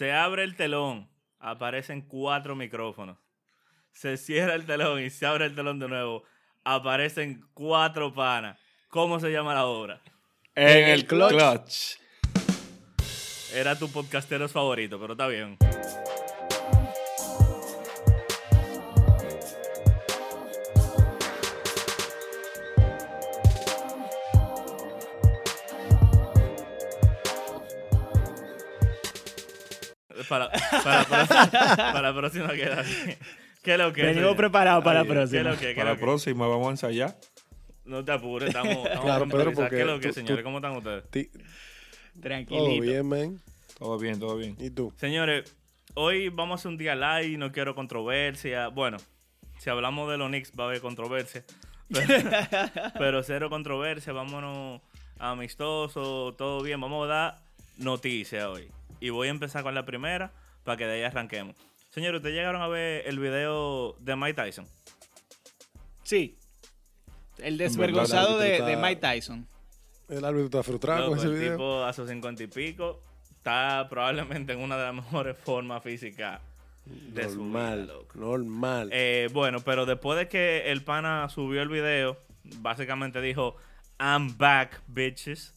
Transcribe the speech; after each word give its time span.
Se 0.00 0.12
abre 0.12 0.44
el 0.44 0.56
telón, 0.56 1.10
aparecen 1.38 2.00
cuatro 2.00 2.56
micrófonos. 2.56 3.18
Se 3.92 4.16
cierra 4.16 4.54
el 4.54 4.64
telón 4.64 5.02
y 5.02 5.10
se 5.10 5.26
abre 5.26 5.44
el 5.44 5.54
telón 5.54 5.78
de 5.78 5.88
nuevo, 5.88 6.24
aparecen 6.64 7.44
cuatro 7.52 8.14
panas. 8.14 8.58
¿Cómo 8.88 9.20
se 9.20 9.30
llama 9.30 9.52
la 9.52 9.66
obra? 9.66 10.00
En 10.54 10.88
el 10.88 11.06
clutch. 11.06 11.98
Era 13.52 13.78
tu 13.78 13.92
podcastero 13.92 14.48
favorito, 14.48 14.98
pero 14.98 15.12
está 15.12 15.26
bien. 15.26 15.58
Para, 30.30 30.50
para, 30.82 31.04
para, 31.04 31.76
para 31.76 32.02
la 32.02 32.14
próxima 32.14 32.52
queda. 32.54 32.82
¿Qué 33.62 33.72
es 33.72 33.78
lo 33.78 33.92
que? 33.92 34.02
Venimos 34.04 34.36
preparados 34.36 34.82
para 34.82 35.00
la 35.00 35.04
¿Qué 35.04 35.10
es 35.10 35.30
próxima. 35.30 35.74
Para 35.74 35.90
la 35.94 36.00
próxima 36.00 36.46
vamos 36.46 36.68
a 36.68 36.70
ensayar. 36.70 37.16
No 37.84 38.02
te 38.04 38.12
apures, 38.12 38.48
estamos, 38.48 38.76
estamos 38.86 39.04
Claro, 39.04 39.28
Pedro, 39.28 39.52
porque 39.52 39.74
¿Qué 39.76 39.80
es 39.82 39.86
lo 39.86 39.98
que, 40.00 40.08
tú- 40.08 40.14
señores? 40.14 40.38
tú- 40.38 40.44
¿Cómo 40.44 40.58
están 40.58 40.76
ustedes? 40.76 41.10
Ti- 41.10 41.30
Tranquilito. 42.22 42.64
Todo 42.66 42.80
bien, 42.80 43.06
man. 43.08 43.40
Todo 43.78 43.98
bien, 43.98 44.18
todo 44.20 44.36
bien. 44.36 44.56
¿Y 44.60 44.70
tú? 44.70 44.92
Señores, 44.96 45.52
hoy 45.94 46.28
vamos 46.28 46.52
a 46.52 46.56
hacer 46.60 46.68
un 46.70 46.78
día 46.78 46.94
live, 46.94 47.36
no 47.36 47.50
quiero 47.52 47.74
controversia. 47.74 48.68
Bueno, 48.68 48.98
si 49.58 49.68
hablamos 49.68 50.08
de 50.10 50.16
los 50.18 50.28
Knicks 50.28 50.52
va 50.58 50.64
a 50.64 50.66
haber 50.68 50.80
controversia. 50.80 51.44
Pero, 51.92 52.14
pero 52.98 53.22
cero 53.24 53.50
controversia, 53.50 54.12
vámonos 54.12 54.80
amistoso, 55.18 56.34
todo 56.38 56.62
bien. 56.62 56.80
Vamos 56.80 57.06
a 57.06 57.08
dar 57.12 57.38
noticias 57.78 58.44
hoy. 58.44 58.68
Y 59.00 59.10
voy 59.10 59.28
a 59.28 59.30
empezar 59.30 59.62
con 59.62 59.74
la 59.74 59.84
primera 59.84 60.32
para 60.64 60.76
que 60.76 60.86
de 60.86 60.94
ahí 60.94 61.02
arranquemos. 61.02 61.56
Señores, 61.90 62.18
¿ustedes 62.18 62.36
llegaron 62.36 62.62
a 62.62 62.68
ver 62.68 63.06
el 63.06 63.18
video 63.18 63.96
de 63.98 64.14
Mike 64.14 64.34
Tyson? 64.34 64.66
Sí. 66.04 66.38
El 67.38 67.56
verdad, 67.56 67.70
desvergonzado 67.70 68.42
el 68.42 68.64
de, 68.64 68.76
Mike 68.76 69.00
Tyson. 69.00 69.46
El 70.08 70.24
árbitro 70.24 70.46
está 70.46 70.62
frustrado 70.62 71.00
Loco, 71.00 71.10
con 71.10 71.18
ese 71.18 71.28
el 71.28 71.34
video. 71.34 71.52
tipo 71.52 71.84
a 71.84 71.92
sus 71.92 72.08
cincuenta 72.08 72.42
y 72.42 72.46
pico 72.46 73.02
está 73.30 73.86
probablemente 73.88 74.52
en 74.52 74.60
una 74.60 74.76
de 74.76 74.84
las 74.84 74.94
mejores 75.04 75.36
formas 75.38 75.82
físicas 75.82 76.40
de 76.84 77.28
su 77.28 77.44
vida, 77.44 77.76
normal, 77.76 77.92
normal. 78.14 78.90
Eh, 78.92 79.28
bueno, 79.32 79.60
pero 79.60 79.86
después 79.86 80.18
de 80.18 80.28
que 80.28 80.70
el 80.70 80.82
pana 80.82 81.28
subió 81.28 81.62
el 81.62 81.68
video, 81.68 82.18
básicamente 82.58 83.20
dijo, 83.20 83.56
I'm 83.98 84.36
back, 84.36 84.82
bitches. 84.86 85.54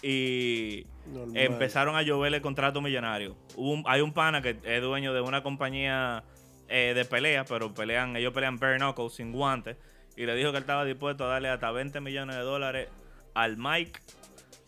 Y 0.00 0.86
normal. 1.06 1.36
empezaron 1.36 1.96
a 1.96 2.02
lloverle 2.02 2.40
contrato 2.40 2.80
millonario. 2.80 3.36
Un- 3.56 3.84
hay 3.86 4.00
un 4.00 4.12
pana 4.12 4.40
que 4.42 4.56
es 4.64 4.82
dueño 4.82 5.12
de 5.12 5.20
una 5.20 5.42
compañía 5.42 6.24
eh, 6.68 6.92
de 6.94 7.04
pelea, 7.04 7.44
pero 7.44 7.74
pelean, 7.74 8.16
ellos 8.16 8.32
pelean 8.32 8.58
bare 8.58 8.78
knuckles 8.78 9.12
sin 9.14 9.32
guantes. 9.32 9.76
Y 10.16 10.24
le 10.26 10.34
dijo 10.34 10.50
que 10.50 10.58
él 10.58 10.62
estaba 10.62 10.84
dispuesto 10.84 11.24
a 11.24 11.28
darle 11.28 11.48
hasta 11.48 11.70
20 11.70 12.00
millones 12.00 12.36
de 12.36 12.42
dólares 12.42 12.88
al 13.34 13.56
Mike 13.56 14.00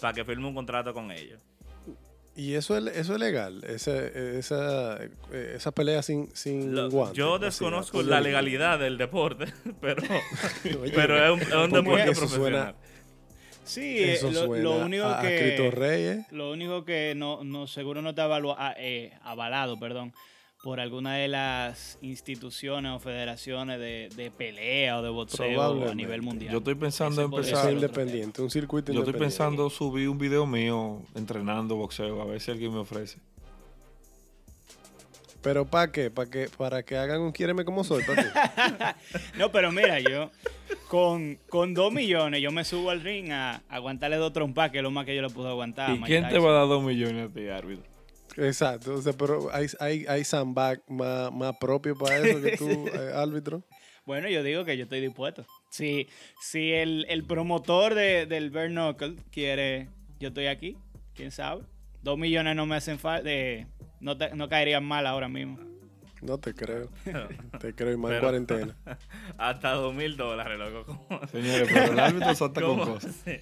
para 0.01 0.13
que 0.15 0.25
firme 0.25 0.47
un 0.49 0.55
contrato 0.55 0.93
con 0.93 1.11
ellos. 1.11 1.41
Y 2.37 2.55
eso 2.55 2.77
es, 2.77 2.97
eso 2.97 3.13
es 3.15 3.21
legal, 3.21 3.63
esa, 3.65 3.93
eh, 3.95 5.53
esa 5.55 5.71
pelea 5.73 6.03
sin, 6.03 6.35
sin 6.35 6.75
Lo- 6.75 6.91
guantes. 6.91 7.17
yo 7.17 7.39
desconozco 7.39 8.01
así. 8.01 8.09
la 8.09 8.21
legalidad 8.21 8.79
del 8.81 8.99
deporte, 8.99 9.53
pero, 9.81 10.03
Oye, 10.83 10.93
pero 10.95 11.25
es 11.25 11.31
un, 11.31 11.41
es 11.43 11.53
un 11.55 11.71
porque 11.71 11.77
deporte 11.77 12.11
eso 12.11 12.29
suena- 12.29 12.75
profesional. 12.75 12.75
Sí, 13.65 13.99
Eso 13.99 14.31
lo, 14.31 14.47
suena 14.47 14.63
lo 14.63 14.85
único 14.85 15.05
a, 15.05 15.19
a 15.19 15.23
Cristo 15.23 15.63
que 15.65 15.71
Reyes. 15.71 16.33
lo 16.33 16.53
único 16.53 16.85
que 16.85 17.15
no, 17.17 17.43
no 17.45 17.67
seguro 17.67 18.03
no 18.03 18.11
está 18.11 18.27
ah, 18.27 18.75
eh, 18.79 19.13
avalado, 19.23 19.79
perdón, 19.79 20.13
por 20.63 20.81
alguna 20.81 21.15
de 21.17 21.29
las 21.29 21.99
instituciones 22.01 22.93
o 22.93 22.99
federaciones 22.99 23.79
de, 23.79 24.09
de 24.17 24.31
pelea 24.31 24.99
o 24.99 25.03
de 25.03 25.11
boxeo 25.11 25.91
a 25.91 25.95
nivel 25.95 26.23
mundial. 26.23 26.53
Yo 26.53 26.59
estoy 26.59 26.75
pensando 26.75 27.21
en 27.23 27.33
empezar. 27.33 27.73
independiente, 27.73 28.41
un 28.41 28.51
circuito 28.51 28.93
Yo 28.93 29.01
estoy 29.01 29.15
pensando 29.15 29.69
subir 29.69 30.09
un 30.09 30.19
video 30.19 30.47
mío 30.47 31.03
entrenando 31.15 31.77
boxeo, 31.77 32.23
a 32.23 32.25
ver 32.25 32.41
si 32.41 32.51
alguien 32.51 32.73
me 32.73 32.81
ofrece. 32.81 33.19
Pero 35.45 35.67
¿para 35.67 35.93
qué? 35.93 36.11
¿Para 36.11 36.31
que, 36.31 36.49
para 36.57 36.83
que 36.83 36.97
hagan 36.97 37.21
un 37.21 37.31
quiéreme 37.31 37.67
como 37.67 37.85
soy. 37.85 38.03
No, 39.39 39.53
pero 39.53 39.71
mira, 39.71 40.01
yo 40.01 40.31
con, 40.89 41.39
con 41.51 41.75
dos 41.75 41.93
millones 41.93 42.41
yo 42.41 42.51
me 42.51 42.65
subo 42.65 42.89
al 42.89 43.03
ring 43.03 43.31
a, 43.31 43.63
aguantarle 43.69 44.17
dos 44.17 44.33
trompas, 44.33 44.71
que 44.71 44.79
es 44.79 44.83
lo 44.83 44.91
más 44.91 45.05
que 45.05 45.15
yo 45.15 45.21
le 45.21 45.29
puedo 45.29 45.51
aguantar. 45.51 45.91
a 45.91 45.95
¿Y 45.95 45.99
Mike 45.99 46.07
quién 46.07 46.29
te 46.31 46.39
va 46.39 46.51
a 46.51 46.53
dar 46.55 46.69
dos 46.69 46.83
millones 46.83 47.31
a 47.31 47.33
ti, 47.33 47.47
árbitro? 47.49 47.85
Exacto. 48.39 48.95
O 48.95 49.03
sea, 49.03 49.13
pero 49.13 49.51
hay, 49.53 49.67
hay, 49.81 50.07
hay 50.09 50.25
sandbag 50.25 50.83
más, 50.89 51.31
más 51.31 51.55
propio 51.59 51.95
para 51.95 52.17
eso 52.17 52.41
que 52.41 52.57
tú, 52.57 52.89
eh, 52.95 53.13
árbitro. 53.15 53.63
Bueno, 54.07 54.31
yo 54.31 54.43
digo 54.43 54.65
que 54.65 54.79
yo 54.79 54.85
estoy 54.85 55.03
dispuesto. 55.03 55.45
Si, 55.69 56.09
si 56.41 56.73
el, 56.73 57.05
el 57.11 57.25
promotor 57.25 57.95
de, 57.95 58.25
del 58.25 58.51
Bare 58.51 58.69
Knuckle 58.69 59.17
quiere, 59.31 59.91
yo 60.19 60.29
estoy 60.29 60.47
aquí, 60.47 60.79
quién 61.15 61.31
sabe. 61.31 61.65
Dos 62.03 62.19
millones 62.19 62.57
no 62.57 62.65
me 62.65 62.77
hacen 62.77 62.99
falta, 62.99 63.31
no, 64.05 64.17
te- 64.17 64.35
no 64.35 64.49
caerían 64.49 64.85
mal 64.85 65.07
ahora 65.07 65.29
mismo. 65.29 65.59
No 66.23 66.39
te 66.39 66.55
creo. 66.55 66.89
Te 67.61 67.75
creo 67.75 67.93
y 67.93 67.97
más 67.97 68.13
en 68.13 68.21
cuarentena. 68.21 68.77
Hasta 69.39 69.73
dos 69.73 69.95
mil 69.95 70.17
dólares, 70.17 70.59
loco. 70.59 71.07
¿Cómo- 71.09 71.27
Señores, 71.29 71.69
pero 71.73 71.93
el 71.93 71.99
árbitro 72.01 72.35
salta 72.35 72.61
con 72.63 72.79
cosas. 72.79 73.15
sí. 73.25 73.33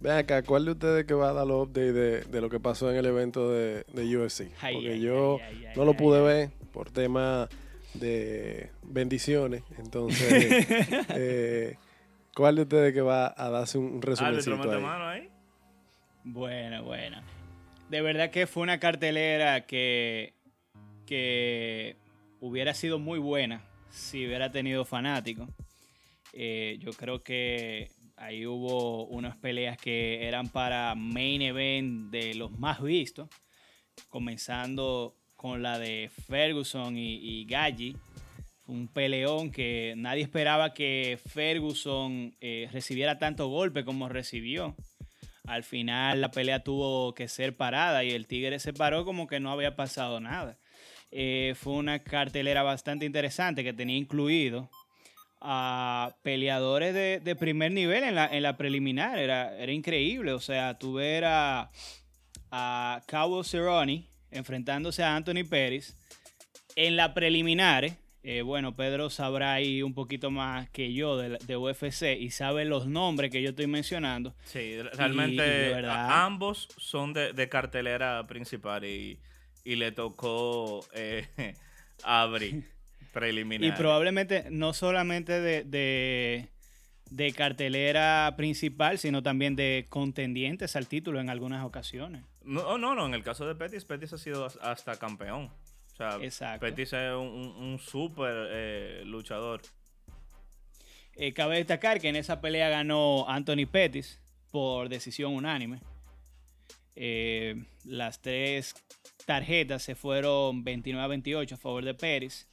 Ven 0.00 0.12
acá, 0.12 0.42
¿cuál 0.42 0.64
de 0.64 0.70
ustedes 0.72 1.04
que 1.06 1.12
va 1.14 1.28
a 1.30 1.32
dar 1.34 1.46
los 1.46 1.66
updates 1.68 1.94
de, 1.94 2.20
de 2.22 2.40
lo 2.40 2.48
que 2.48 2.58
pasó 2.58 2.90
en 2.90 2.96
el 2.96 3.04
evento 3.06 3.50
de, 3.50 3.84
de 3.92 4.16
UFC? 4.16 4.48
Ay, 4.62 4.74
Porque 4.74 4.92
ay, 4.92 5.00
yo 5.00 5.38
ay, 5.46 5.66
ay, 5.66 5.72
no 5.76 5.84
lo 5.84 5.94
pude 5.94 6.18
ay. 6.20 6.24
ver 6.24 6.50
por 6.72 6.90
tema 6.90 7.48
de 7.94 8.70
bendiciones. 8.82 9.62
Entonces, 9.78 10.66
eh, 11.10 11.76
¿cuál 12.34 12.56
de 12.56 12.62
ustedes 12.62 12.94
que 12.94 13.02
va 13.02 13.34
a 13.36 13.50
darse 13.50 13.76
un 13.78 14.00
Árbitro, 14.02 14.10
resumencito 14.10 14.70
ahí? 14.72 14.82
mano 14.82 15.06
ahí. 15.08 15.28
Bueno, 16.24 16.82
bueno. 16.84 17.20
De 17.90 18.02
verdad 18.02 18.30
que 18.30 18.46
fue 18.46 18.62
una 18.62 18.78
cartelera 18.78 19.66
que, 19.66 20.34
que 21.06 21.96
hubiera 22.38 22.72
sido 22.72 23.00
muy 23.00 23.18
buena 23.18 23.64
si 23.90 24.24
hubiera 24.24 24.52
tenido 24.52 24.84
fanáticos. 24.84 25.48
Eh, 26.32 26.78
yo 26.78 26.92
creo 26.92 27.24
que 27.24 27.90
ahí 28.16 28.46
hubo 28.46 29.06
unas 29.06 29.36
peleas 29.38 29.76
que 29.76 30.28
eran 30.28 30.48
para 30.50 30.94
main 30.94 31.42
event 31.42 32.12
de 32.12 32.34
los 32.34 32.52
más 32.52 32.80
vistos, 32.80 33.28
comenzando 34.08 35.16
con 35.34 35.60
la 35.60 35.80
de 35.80 36.12
Ferguson 36.28 36.96
y, 36.96 37.16
y 37.16 37.44
Galli. 37.44 37.96
Un 38.66 38.86
peleón 38.86 39.50
que 39.50 39.94
nadie 39.96 40.22
esperaba 40.22 40.74
que 40.74 41.18
Ferguson 41.26 42.36
eh, 42.40 42.68
recibiera 42.70 43.18
tanto 43.18 43.48
golpe 43.48 43.84
como 43.84 44.08
recibió. 44.08 44.76
Al 45.46 45.64
final 45.64 46.20
la 46.20 46.30
pelea 46.30 46.62
tuvo 46.62 47.14
que 47.14 47.28
ser 47.28 47.56
parada 47.56 48.04
y 48.04 48.10
el 48.10 48.26
Tigre 48.26 48.58
se 48.58 48.72
paró 48.72 49.04
como 49.04 49.26
que 49.26 49.40
no 49.40 49.50
había 49.50 49.76
pasado 49.76 50.20
nada. 50.20 50.58
Eh, 51.10 51.54
fue 51.56 51.72
una 51.74 52.00
cartelera 52.00 52.62
bastante 52.62 53.04
interesante 53.04 53.64
que 53.64 53.72
tenía 53.72 53.96
incluido 53.96 54.70
a 55.40 56.14
peleadores 56.22 56.94
de, 56.94 57.36
primer 57.36 57.72
nivel 57.72 58.04
en 58.04 58.14
la, 58.14 58.26
en 58.26 58.42
la 58.42 58.56
preliminar. 58.56 59.18
Era, 59.18 59.56
era 59.56 59.72
increíble. 59.72 60.32
O 60.32 60.40
sea, 60.40 60.78
tú 60.78 60.94
ver 60.94 61.24
a, 61.24 61.70
a 62.50 63.02
Cabo 63.06 63.42
Cerrone 63.42 64.06
enfrentándose 64.30 65.02
a 65.02 65.16
Anthony 65.16 65.44
Pérez 65.48 65.96
en 66.76 66.96
la 66.96 67.14
preliminar. 67.14 67.84
eh, 67.84 67.99
bueno, 68.44 68.76
Pedro 68.76 69.08
sabrá 69.10 69.54
ahí 69.54 69.82
un 69.82 69.94
poquito 69.94 70.30
más 70.30 70.68
que 70.70 70.92
yo 70.92 71.16
de, 71.16 71.56
UFC 71.56 72.18
y 72.18 72.30
sabe 72.30 72.64
los 72.64 72.86
nombres 72.86 73.30
que 73.30 73.42
yo 73.42 73.50
estoy 73.50 73.66
mencionando. 73.66 74.34
Sí, 74.44 74.76
realmente 74.94 75.42
verdad. 75.42 76.24
ambos 76.24 76.68
son 76.76 77.12
de, 77.12 77.32
de 77.32 77.48
cartelera 77.48 78.26
principal 78.26 78.84
y, 78.84 79.18
y 79.64 79.76
le 79.76 79.92
tocó 79.92 80.84
eh, 80.94 81.26
abrir 82.04 82.64
preliminar. 83.12 83.68
Y 83.68 83.72
probablemente 83.72 84.44
no 84.50 84.72
solamente 84.72 85.40
de, 85.40 85.64
de, 85.64 86.48
de 87.10 87.32
cartelera 87.32 88.34
principal, 88.36 88.98
sino 88.98 89.22
también 89.22 89.56
de 89.56 89.86
contendientes 89.88 90.76
al 90.76 90.86
título 90.88 91.20
en 91.20 91.30
algunas 91.30 91.64
ocasiones. 91.64 92.22
No, 92.42 92.78
no, 92.78 92.94
no, 92.94 93.06
en 93.06 93.14
el 93.14 93.22
caso 93.22 93.46
de 93.46 93.54
Pettis, 93.54 93.84
Pettis 93.84 94.12
ha 94.12 94.18
sido 94.18 94.44
as- 94.44 94.58
hasta 94.62 94.96
campeón. 94.96 95.50
Sea, 96.00 96.18
Exacto. 96.22 96.64
Pettis 96.64 96.94
es 96.94 97.12
un, 97.12 97.26
un, 97.26 97.62
un 97.62 97.78
súper 97.78 98.32
eh, 98.50 99.02
luchador. 99.04 99.60
Eh, 101.14 101.34
cabe 101.34 101.56
destacar 101.56 102.00
que 102.00 102.08
en 102.08 102.16
esa 102.16 102.40
pelea 102.40 102.70
ganó 102.70 103.28
Anthony 103.28 103.66
Pettis 103.70 104.18
por 104.50 104.88
decisión 104.88 105.34
unánime. 105.34 105.80
Eh, 106.96 107.54
las 107.84 108.22
tres 108.22 108.74
tarjetas 109.26 109.82
se 109.82 109.94
fueron 109.94 110.64
29 110.64 111.04
a 111.04 111.08
28 111.08 111.54
a 111.54 111.58
favor 111.58 111.84
de 111.84 111.92
Pérez. 111.92 112.48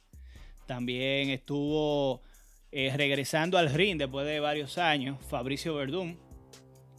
También 0.66 1.30
estuvo 1.30 2.20
regresando 2.70 3.56
al 3.56 3.72
ring 3.72 3.96
después 3.96 4.26
de 4.26 4.40
varios 4.40 4.76
años 4.76 5.16
Fabricio 5.30 5.74
Verdún. 5.74 6.18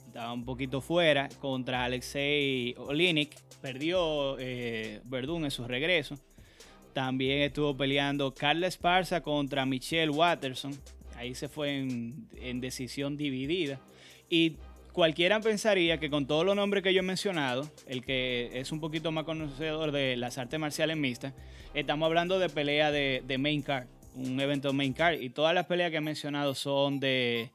estaba 0.08 0.34
un 0.34 0.44
poquito 0.46 0.82
fuera, 0.82 1.30
contra 1.40 1.84
Alexei 1.84 2.74
Olinik. 2.76 3.36
Perdió 3.62 4.36
Verdún 5.04 5.46
en 5.46 5.52
su 5.52 5.68
regreso. 5.68 6.18
También 7.00 7.44
estuvo 7.44 7.78
peleando 7.78 8.34
Carla 8.34 8.68
Esparza 8.68 9.22
contra 9.22 9.66
Michelle 9.66 10.10
Watterson. 10.10 10.78
Ahí 11.16 11.34
se 11.34 11.48
fue 11.48 11.78
en, 11.78 12.60
decisión 12.60 13.16
dividida. 13.16 13.80
Y 14.30 14.58
cualquiera 14.92 15.40
pensaría 15.40 15.98
que 15.98 16.10
con 16.10 16.28
todos 16.28 16.46
los 16.46 16.58
nombres 16.58 16.84
que 16.84 16.94
yo 16.94 17.00
he 17.00 17.04
mencionado, 17.04 17.72
el 17.88 18.04
que 18.04 18.50
es 18.54 18.74
un 18.74 18.82
poquito 18.82 19.14
más 19.14 19.24
conocedor 19.24 19.94
de 19.94 20.18
las 20.18 20.38
artes 20.38 20.60
marciales 20.60 20.98
mixtas, 20.98 21.34
estamos 21.74 22.06
hablando 22.06 22.38
de 22.38 22.50
pelea 22.50 22.92
de, 22.92 23.24
de 23.26 23.38
main 23.38 23.62
card, 23.62 23.88
un 24.16 24.38
evento 24.42 24.74
main 24.74 24.92
card. 24.92 25.22
Y 25.22 25.30
todas 25.30 25.56
las 25.56 25.68
peleas 25.68 25.92
que 25.92 25.98
he 25.98 26.02
mencionado 26.02 26.54
son 26.54 27.00
de, 27.00 27.50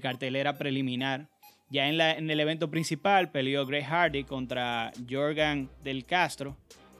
cartelera 0.00 0.58
preliminar. 0.58 1.26
Ya 1.70 1.88
en, 1.88 2.00
en 2.00 2.30
el 2.30 2.38
evento 2.38 2.70
principal 2.70 3.32
peleó 3.32 3.66
Greg 3.66 3.84
Hardy 3.84 4.22
contra 4.22 4.92
Jorgan 5.10 5.70
del 5.82 6.04
Castro. 6.04 6.56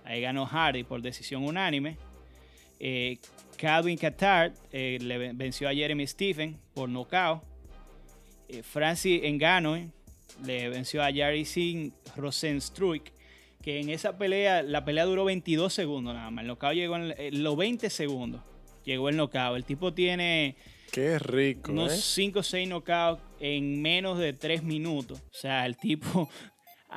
Ahí 0.07 0.21
ganó 0.21 0.47
Hardy 0.47 0.85
por 0.85 1.03
decisión 1.03 1.45
unánime. 1.45 1.99
Eh, 2.79 3.19
Calvin 3.57 3.99
Qatar 3.99 4.53
eh, 4.71 4.99
le 5.01 5.33
venció 5.33 5.69
a 5.69 5.75
Jeremy 5.75 6.07
Stephen 6.07 6.59
por 6.75 6.89
nocaut. 6.89 7.43
Eh, 8.49 8.63
Francis 8.63 9.21
Engano 9.25 9.77
le 10.45 10.69
venció 10.69 11.03
a 11.03 11.13
Jarison 11.13 11.93
Rosenstruik. 12.17 13.13
Que 13.61 13.81
en 13.81 13.91
esa 13.91 14.17
pelea, 14.17 14.63
la 14.63 14.85
pelea 14.85 15.05
duró 15.07 15.25
22 15.25 15.75
segundos 15.75 16.15
nada 16.15 16.31
más. 16.31 16.43
El 16.43 16.49
knockout 16.49 16.75
llegó 16.75 16.97
en, 16.97 17.43
los 17.43 17.57
20 17.57 17.91
segundos. 17.91 18.43
Llegó 18.85 19.09
el 19.09 19.17
knockout. 19.17 19.57
El 19.57 19.65
tipo 19.65 19.93
tiene 19.93 20.55
Qué 20.93 21.19
rico, 21.19 21.73
unos 21.73 21.93
¿eh? 21.93 22.01
5 22.01 22.39
o 22.39 22.43
6 22.45 22.69
knockouts 22.69 23.23
en 23.41 23.83
menos 23.83 24.19
de 24.19 24.35
3 24.35 24.63
minutos. 24.63 25.19
O 25.21 25.35
sea, 25.35 25.67
el 25.67 25.77
tipo 25.77 26.29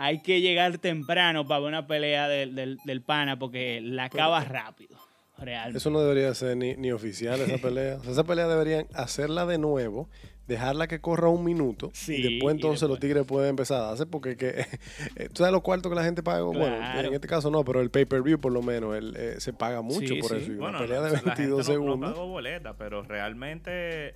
hay 0.01 0.19
que 0.21 0.41
llegar 0.41 0.77
temprano 0.77 1.45
para 1.47 1.61
una 1.63 1.85
pelea 1.87 2.27
del, 2.27 2.55
del- 2.55 2.77
del 2.85 3.01
pana 3.01 3.37
porque 3.37 3.81
la 3.81 4.05
acaba 4.05 4.43
rápido. 4.43 4.97
Realmente. 5.37 5.77
Eso 5.77 5.89
no 5.89 6.01
debería 6.01 6.33
ser 6.35 6.57
ni, 6.57 6.75
ni 6.75 6.91
oficial 6.91 7.39
esa 7.39 7.57
pelea. 7.61 7.95
O 7.97 8.03
sea, 8.03 8.11
esa 8.11 8.23
pelea 8.25 8.47
deberían 8.47 8.87
hacerla 8.93 9.45
de 9.45 9.57
nuevo, 9.57 10.09
dejarla 10.49 10.87
que 10.87 10.99
corra 10.99 11.29
un 11.29 11.45
minuto 11.45 11.89
Sí, 11.93 12.15
y 12.15 12.21
después 12.33 12.53
y 12.53 12.57
entonces 12.57 12.81
los 12.81 12.91
después. 12.91 12.99
tigres 12.99 13.25
pueden 13.25 13.51
empezar 13.51 13.81
a 13.83 13.91
hacer 13.91 14.07
porque 14.07 14.35
que, 14.35 14.49
eh, 15.15 15.29
tú 15.29 15.35
sabes 15.37 15.53
los 15.53 15.61
cuartos 15.61 15.89
que 15.89 15.95
la 15.95 16.03
gente 16.03 16.21
paga. 16.23 16.41
Bueno, 16.43 16.75
Claro. 16.77 17.07
en 17.07 17.13
este 17.13 17.27
caso 17.27 17.49
no, 17.49 17.63
pero 17.63 17.79
el 17.81 17.89
pay-per-view 17.91 18.39
por 18.39 18.51
lo 18.51 18.61
menos 18.61 18.95
él, 18.97 19.13
eh, 19.17 19.35
se 19.37 19.53
paga 19.53 19.81
mucho 19.81 20.07
Sí, 20.07 20.19
por 20.21 20.31
sí. 20.31 20.37
eso. 20.37 20.51
Y 20.51 20.55
una 20.55 20.59
Bueno, 20.63 20.79
pelea 20.79 20.99
la- 20.99 21.05
de 21.07 21.11
la 21.13 21.19
gente 21.19 21.29
22 21.43 21.49
no- 21.51 21.57
No, 21.57 21.63
segundos. 21.81 22.11
pagó 22.13 22.27
boleta, 22.27 22.73
pero 22.77 23.03
realmente. 23.03 23.69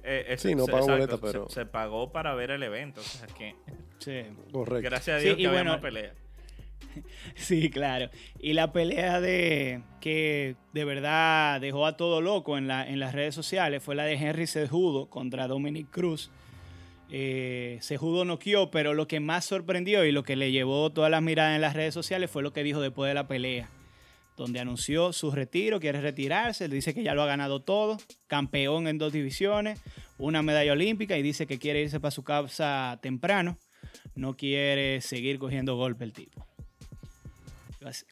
eh, 0.03 0.25
es- 0.29 0.41
Sí, 0.41 0.55
no 0.55 0.65
se- 0.65 0.71
pagó 0.71 0.83
exacto, 0.85 1.17
boleta, 1.17 1.25
pero- 1.25 1.49
Se, 1.49 1.53
se 1.61 1.65
pagó 1.65 2.11
para 2.11 2.33
ver 2.35 2.51
el 2.51 2.63
evento. 2.63 2.99
O 3.01 3.03
sea 3.03 3.27
que. 3.27 3.55
Sí. 3.99 4.21
Correcto. 4.51 4.89
Gracias 4.89 5.17
a 5.17 5.19
Sí, 5.19 5.25
Dios 5.27 5.37
y 5.37 5.41
que 5.43 5.47
había 5.47 5.59
bueno, 5.59 5.71
más 5.73 5.81
pelea. 5.81 6.13
Sí, 7.35 7.69
claro. 7.69 8.09
Y 8.39 8.53
la 8.53 8.71
pelea 8.71 9.19
de 9.21 9.81
que 10.01 10.55
de 10.73 10.85
verdad 10.85 11.59
dejó 11.61 11.85
a 11.85 11.97
todo 11.97 12.21
loco 12.21 12.57
en, 12.57 12.67
la, 12.67 12.87
en 12.87 12.99
las 12.99 13.13
redes 13.13 13.35
sociales 13.35 13.81
fue 13.81 13.95
la 13.95 14.03
de 14.03 14.13
Henry 14.13 14.47
Sejudo 14.47 15.09
contra 15.09 15.47
Dominic 15.47 15.89
Cruz. 15.89 16.29
Eh, 17.09 17.77
Sejudo 17.81 18.25
noqueó, 18.25 18.71
pero 18.71 18.93
lo 18.93 19.07
que 19.07 19.19
más 19.19 19.45
sorprendió 19.45 20.03
y 20.05 20.11
lo 20.11 20.23
que 20.23 20.35
le 20.35 20.51
llevó 20.51 20.89
todas 20.89 21.11
las 21.11 21.21
miradas 21.21 21.55
en 21.55 21.61
las 21.61 21.75
redes 21.75 21.93
sociales 21.93 22.31
fue 22.31 22.43
lo 22.43 22.53
que 22.53 22.63
dijo 22.63 22.81
después 22.81 23.07
de 23.07 23.13
la 23.13 23.27
pelea, 23.27 23.69
donde 24.35 24.59
anunció 24.59 25.13
su 25.13 25.29
retiro, 25.29 25.79
quiere 25.79 26.01
retirarse, 26.01 26.67
dice 26.67 26.93
que 26.93 27.03
ya 27.03 27.13
lo 27.13 27.21
ha 27.21 27.27
ganado 27.27 27.61
todo, 27.61 27.97
campeón 28.25 28.87
en 28.87 28.97
dos 28.97 29.13
divisiones, 29.13 29.79
una 30.17 30.41
medalla 30.41 30.71
olímpica 30.71 31.15
y 31.15 31.21
dice 31.21 31.45
que 31.45 31.59
quiere 31.59 31.81
irse 31.81 31.99
para 31.99 32.09
su 32.09 32.23
casa 32.23 32.97
temprano, 33.01 33.59
no 34.15 34.35
quiere 34.35 34.99
seguir 35.01 35.37
cogiendo 35.37 35.75
golpe 35.75 36.05
el 36.05 36.13
tipo. 36.13 36.47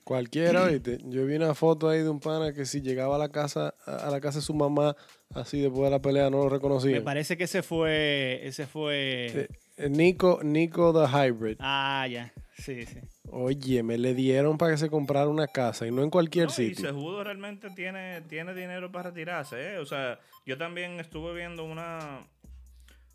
Cualquiera, 0.03 0.65
¿viste? 0.67 0.99
Yo 1.05 1.25
vi 1.25 1.35
una 1.35 1.53
foto 1.55 1.89
ahí 1.89 1.99
de 1.99 2.09
un 2.09 2.19
pana 2.19 2.53
que 2.53 2.65
si 2.65 2.81
llegaba 2.81 3.15
a 3.15 3.19
la 3.19 3.29
casa, 3.29 3.73
a 3.85 4.09
la 4.09 4.19
casa 4.19 4.39
de 4.39 4.45
su 4.45 4.53
mamá, 4.53 4.95
así 5.33 5.61
después 5.61 5.83
de 5.83 5.89
la 5.91 6.01
pelea, 6.01 6.29
no 6.29 6.37
lo 6.39 6.49
reconocía. 6.49 6.91
Me 6.91 7.01
parece 7.01 7.37
que 7.37 7.45
ese 7.45 7.63
fue. 7.63 8.41
Ese 8.43 8.67
fue. 8.67 9.27
Eh, 9.27 9.47
eh, 9.77 9.89
Nico, 9.89 10.39
Nico 10.43 10.93
the 10.93 11.07
Hybrid. 11.07 11.57
Ah, 11.59 12.07
ya. 12.09 12.33
Sí, 12.57 12.85
sí. 12.85 12.99
Oye, 13.29 13.81
me 13.81 13.97
le 13.97 14.13
dieron 14.13 14.57
para 14.57 14.73
que 14.73 14.77
se 14.77 14.89
comprara 14.89 15.29
una 15.29 15.47
casa 15.47 15.87
y 15.87 15.91
no 15.91 16.03
en 16.03 16.09
cualquier 16.09 16.47
No, 16.47 16.51
y 16.51 16.55
sitio. 16.55 16.85
Sejudo 16.85 17.23
realmente 17.23 17.69
tiene, 17.71 18.21
tiene 18.21 18.53
dinero 18.53 18.91
para 18.91 19.09
retirarse, 19.09 19.73
¿eh? 19.73 19.77
O 19.77 19.85
sea, 19.85 20.19
yo 20.45 20.57
también 20.57 20.99
estuve 20.99 21.33
viendo 21.33 21.63
una, 21.63 22.27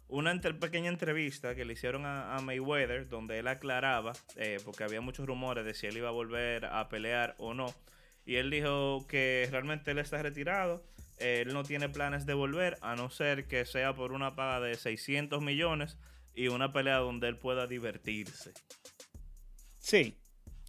una 0.09 0.39
pequeña 0.41 0.89
entrevista 0.89 1.55
que 1.55 1.65
le 1.65 1.73
hicieron 1.73 2.07
a, 2.07 2.37
a 2.37 2.41
Mayweather, 2.41 3.09
donde 3.09 3.39
él 3.39 3.49
aclaraba, 3.49 4.13
eh, 4.37 4.59
porque 4.65 4.85
había 4.85 5.01
muchos 5.01 5.27
rumores 5.27 5.65
de 5.65 5.75
si 5.75 5.87
él 5.87 5.97
iba 5.97 6.09
a 6.09 6.13
volver 6.13 6.67
a 6.67 6.89
pelear 6.89 7.35
o 7.39 7.55
no. 7.55 7.75
Y 8.25 8.37
él 8.37 8.51
dijo 8.51 9.07
que 9.09 9.49
realmente 9.51 9.93
él 9.93 9.99
está 9.99 10.23
retirado, 10.23 10.85
eh, 11.19 11.43
él 11.47 11.53
no 11.53 11.63
tiene 11.65 11.89
planes 11.89 12.27
de 12.27 12.35
volver, 12.35 12.77
a 12.83 12.95
no 12.97 13.11
ser 13.11 13.47
que 13.47 13.65
sea 13.65 13.95
por 13.95 14.13
una 14.13 14.35
paga 14.35 14.61
de 14.61 14.75
600 14.75 15.43
millones 15.43 15.97
y 16.35 16.49
una 16.49 16.73
pelea 16.73 16.99
donde 16.99 17.29
él 17.29 17.37
pueda 17.37 17.67
divertirse. 17.67 18.53
Sí. 19.79 20.17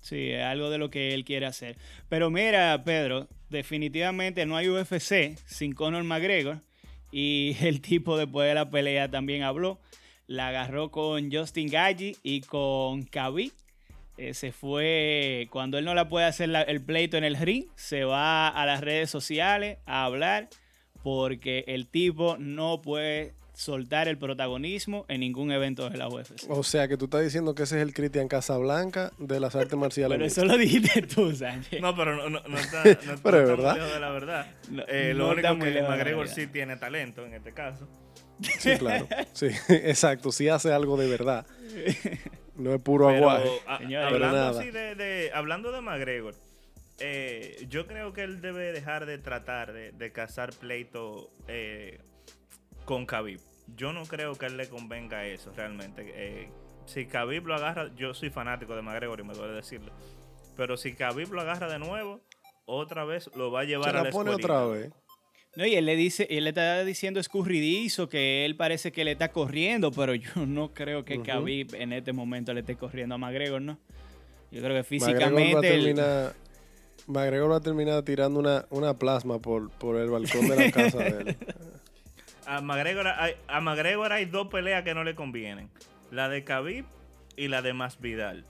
Sí, 0.02 0.32
es 0.32 0.44
algo 0.44 0.70
de 0.70 0.78
lo 0.78 0.90
que 0.90 1.14
él 1.14 1.26
quiere 1.26 1.48
hacer. 1.48 1.78
Pero 2.08 2.30
mira, 2.30 2.82
Pedro, 2.86 3.28
definitivamente 3.50 4.46
no 4.46 4.56
hay 4.56 4.70
UFC 4.70 5.38
sin 5.46 5.74
Conor 5.74 6.06
McGregor. 6.06 6.62
Y 7.12 7.56
el 7.62 7.82
tipo 7.82 8.18
después 8.18 8.48
de 8.48 8.56
la 8.56 8.70
pelea 8.70 9.10
también 9.10 9.44
habló. 9.44 9.80
La 10.28 10.50
agarró 10.50 10.92
con 10.92 11.32
Justin 11.32 11.70
Gaggi 11.70 12.18
y 12.24 12.42
con 12.42 13.04
Khabib. 13.04 13.54
Eh, 14.18 14.34
se 14.34 14.52
fue, 14.52 15.48
cuando 15.52 15.78
él 15.78 15.86
no 15.86 15.94
la 15.94 16.10
puede 16.10 16.26
hacer 16.26 16.50
el 16.68 16.82
pleito 16.82 17.18
en 17.18 17.24
el 17.24 17.38
ring, 17.38 17.66
se 17.76 18.04
va 18.04 18.48
a 18.48 18.66
las 18.66 18.82
redes 18.82 19.12
sociales 19.12 19.78
a 19.86 20.06
hablar 20.06 20.50
porque 21.04 21.64
el 21.68 21.88
tipo 21.88 22.36
no 22.38 22.82
puede 22.82 23.36
soltar 23.58 24.08
el 24.08 24.20
protagonismo 24.20 25.06
en 25.10 25.20
ningún 25.22 25.52
evento 25.52 25.90
de 25.90 25.98
la 25.98 26.08
UFC. 26.08 26.44
O 26.48 26.62
sea, 26.62 26.88
que 26.88 26.96
tú 26.96 27.06
estás 27.06 27.24
diciendo 27.24 27.56
que 27.56 27.64
ese 27.64 27.78
es 27.78 27.82
el 27.82 27.92
Cristian 27.92 28.28
Casablanca 28.28 29.12
de 29.18 29.40
las 29.40 29.56
artes 29.56 29.76
marciales. 29.80 30.16
Pero 30.16 30.26
eso 30.28 30.46
lo 30.46 30.58
dijiste 30.60 31.02
tú, 31.02 31.34
Sánchez. 31.34 31.82
No, 31.82 31.96
pero 31.96 32.16
no, 32.16 32.30
no, 32.30 32.40
no 32.48 32.58
está, 32.60 32.84
no, 32.84 32.94
Pero 33.24 33.38
es 33.38 33.50
está 33.50 33.56
verdad. 33.56 33.74
lejos 33.76 33.94
de 33.94 34.00
la 34.00 34.10
verdad. 34.12 34.52
No, 34.70 34.84
Eh, 34.88 35.14
lo 35.16 35.30
único 35.32 35.58
que 35.58 35.82
McGregor 35.82 36.28
sí 36.28 36.46
tiene 36.46 36.76
talento 36.78 37.26
en 37.26 37.34
este 37.34 37.52
caso. 37.54 37.88
Sí, 38.60 38.78
claro. 38.78 39.08
Sí, 39.34 39.48
exacto. 39.70 40.32
Sí 40.32 40.48
hace 40.50 40.72
algo 40.72 40.96
de 40.96 41.10
verdad. 41.10 41.48
No 42.56 42.76
es 42.76 42.82
puro 42.82 43.08
Pero 43.08 43.18
aguaje. 43.32 43.50
a- 43.66 43.80
Señores, 43.80 44.14
hablando 44.14 44.38
nada. 44.38 44.60
así 44.60 44.70
de, 44.70 44.94
de- 44.94 45.32
hablando 45.34 45.72
de 45.72 45.82
McGregor, 45.82 46.36
eh, 47.00 47.66
yo 47.70 47.88
creo 47.88 48.14
que 48.14 48.22
él 48.22 48.40
debe 48.40 48.72
dejar 48.72 49.08
de 49.08 49.18
tratar 49.18 49.74
de, 49.74 49.92
de 49.94 50.12
cazar 50.12 50.54
pleito 50.54 51.32
eh, 51.48 52.00
con 52.88 53.06
Khabib. 53.06 53.42
Yo 53.76 53.92
no 53.92 54.04
creo 54.06 54.34
que 54.36 54.46
a 54.46 54.48
él 54.48 54.56
le 54.56 54.70
convenga 54.70 55.26
eso 55.28 55.52
realmente. 55.56 56.06
Eh, 56.16 56.50
si 56.86 57.06
Khabib 57.06 57.46
lo 57.46 57.54
agarra, 57.54 57.94
yo 57.96 58.14
soy 58.14 58.30
fanático 58.30 58.76
de 58.76 58.82
McGregor 58.82 59.20
y 59.20 59.24
me 59.24 59.34
duele 59.34 59.54
decirlo. 59.54 59.92
Pero 60.56 60.78
si 60.78 60.94
Khabib 60.94 61.34
lo 61.34 61.42
agarra 61.42 61.68
de 61.70 61.80
nuevo, 61.80 62.22
otra 62.66 63.04
vez 63.04 63.30
lo 63.36 63.52
va 63.52 63.60
a 63.62 63.64
llevar 63.66 63.84
Se 63.84 63.90
a 63.90 63.94
la 63.94 64.04
la 64.04 64.10
pone 64.10 64.32
escuelita. 64.32 64.64
otra 64.64 64.74
vez. 64.74 64.92
No, 65.58 65.66
y 65.66 65.76
él 65.76 65.86
le 65.86 65.98
dice, 65.98 66.28
él 66.30 66.46
le 66.46 66.52
está 66.52 66.84
diciendo 66.86 67.20
escurridizo, 67.20 68.08
que 68.08 68.46
él 68.46 68.56
parece 68.56 68.94
que 68.94 69.04
le 69.04 69.12
está 69.12 69.32
corriendo, 69.34 69.92
pero 69.92 70.16
yo 70.16 70.30
no 70.48 70.74
creo 70.74 71.04
que. 71.04 71.22
Khabib 71.22 71.76
en 71.76 71.92
este 71.92 72.14
momento 72.14 72.54
le 72.54 72.62
esté 72.62 72.78
corriendo 72.78 73.16
a 73.16 73.18
McGregor, 73.18 73.62
¿no? 73.62 73.78
Yo 74.50 74.62
creo 74.62 74.82
que 74.82 74.98
McGregor 74.98 75.56
va 75.56 75.60
a 75.60 75.62
físicamente 75.62 76.34
McGregor 77.08 77.52
va 77.52 77.58
a 77.58 77.62
terminar 77.62 78.04
tirando 78.04 78.40
una, 78.40 78.66
una 78.70 78.94
plasma 78.94 79.40
por, 79.40 79.72
por 79.72 79.98
el 79.98 80.10
balcón 80.10 80.48
de 80.48 80.56
la 80.56 80.72
casa 80.72 80.98
de 81.00 81.22
él. 81.22 81.38
A 82.48 82.62
McGregor, 82.62 83.08
hay, 83.08 83.36
a 83.48 83.60
McGregor 83.60 84.14
hay 84.14 84.26
dos 84.26 84.48
peleas 84.48 84.84
que 84.84 84.94
no 84.94 85.04
le 85.04 85.16
convienen. 85.16 85.70
La 86.12 86.30
de 86.30 86.44
Khabib 86.44 86.86
y 87.36 87.50
la 87.50 87.62
de 87.62 87.74
Masvidal. 87.74 88.46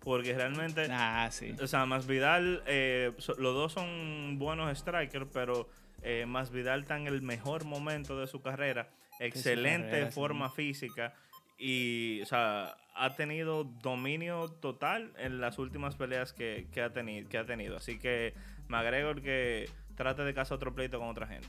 Porque 0.00 0.34
realmente, 0.34 0.88
Ah, 0.90 1.28
sí. 1.30 1.54
o 1.62 1.66
sea, 1.66 1.86
Masvidal, 1.86 2.62
eh, 2.66 3.12
los 3.38 3.54
dos 3.54 3.72
son 3.72 4.38
buenos 4.38 4.76
strikers, 4.76 5.28
pero 5.32 5.68
eh, 6.02 6.24
Masvidal 6.26 6.80
está 6.80 6.96
en 6.96 7.06
el 7.06 7.22
mejor 7.22 7.64
momento 7.64 8.18
de 8.18 8.26
su 8.26 8.42
carrera. 8.42 8.88
Excelente 9.20 9.90
carrera, 9.90 10.10
sí. 10.10 10.14
forma 10.14 10.50
física. 10.50 11.14
Y, 11.58 12.20
o 12.22 12.26
sea, 12.26 12.76
ha 12.94 13.14
tenido 13.14 13.64
dominio 13.64 14.48
total 14.48 15.12
en 15.18 15.40
las 15.40 15.58
últimas 15.58 15.94
peleas 15.94 16.32
que, 16.32 16.66
que 16.72 16.82
ha, 16.82 16.92
tenido, 16.92 17.28
que 17.28 17.38
ha 17.38 17.46
tenido. 17.46 17.76
Así 17.76 17.98
que 17.98 18.34
McGregor 18.68 19.22
que 19.22 19.68
trate 19.96 20.22
de 20.22 20.34
cazar 20.34 20.56
otro 20.56 20.74
pleito 20.74 20.98
con 20.98 21.08
otra 21.08 21.26
gente. 21.26 21.48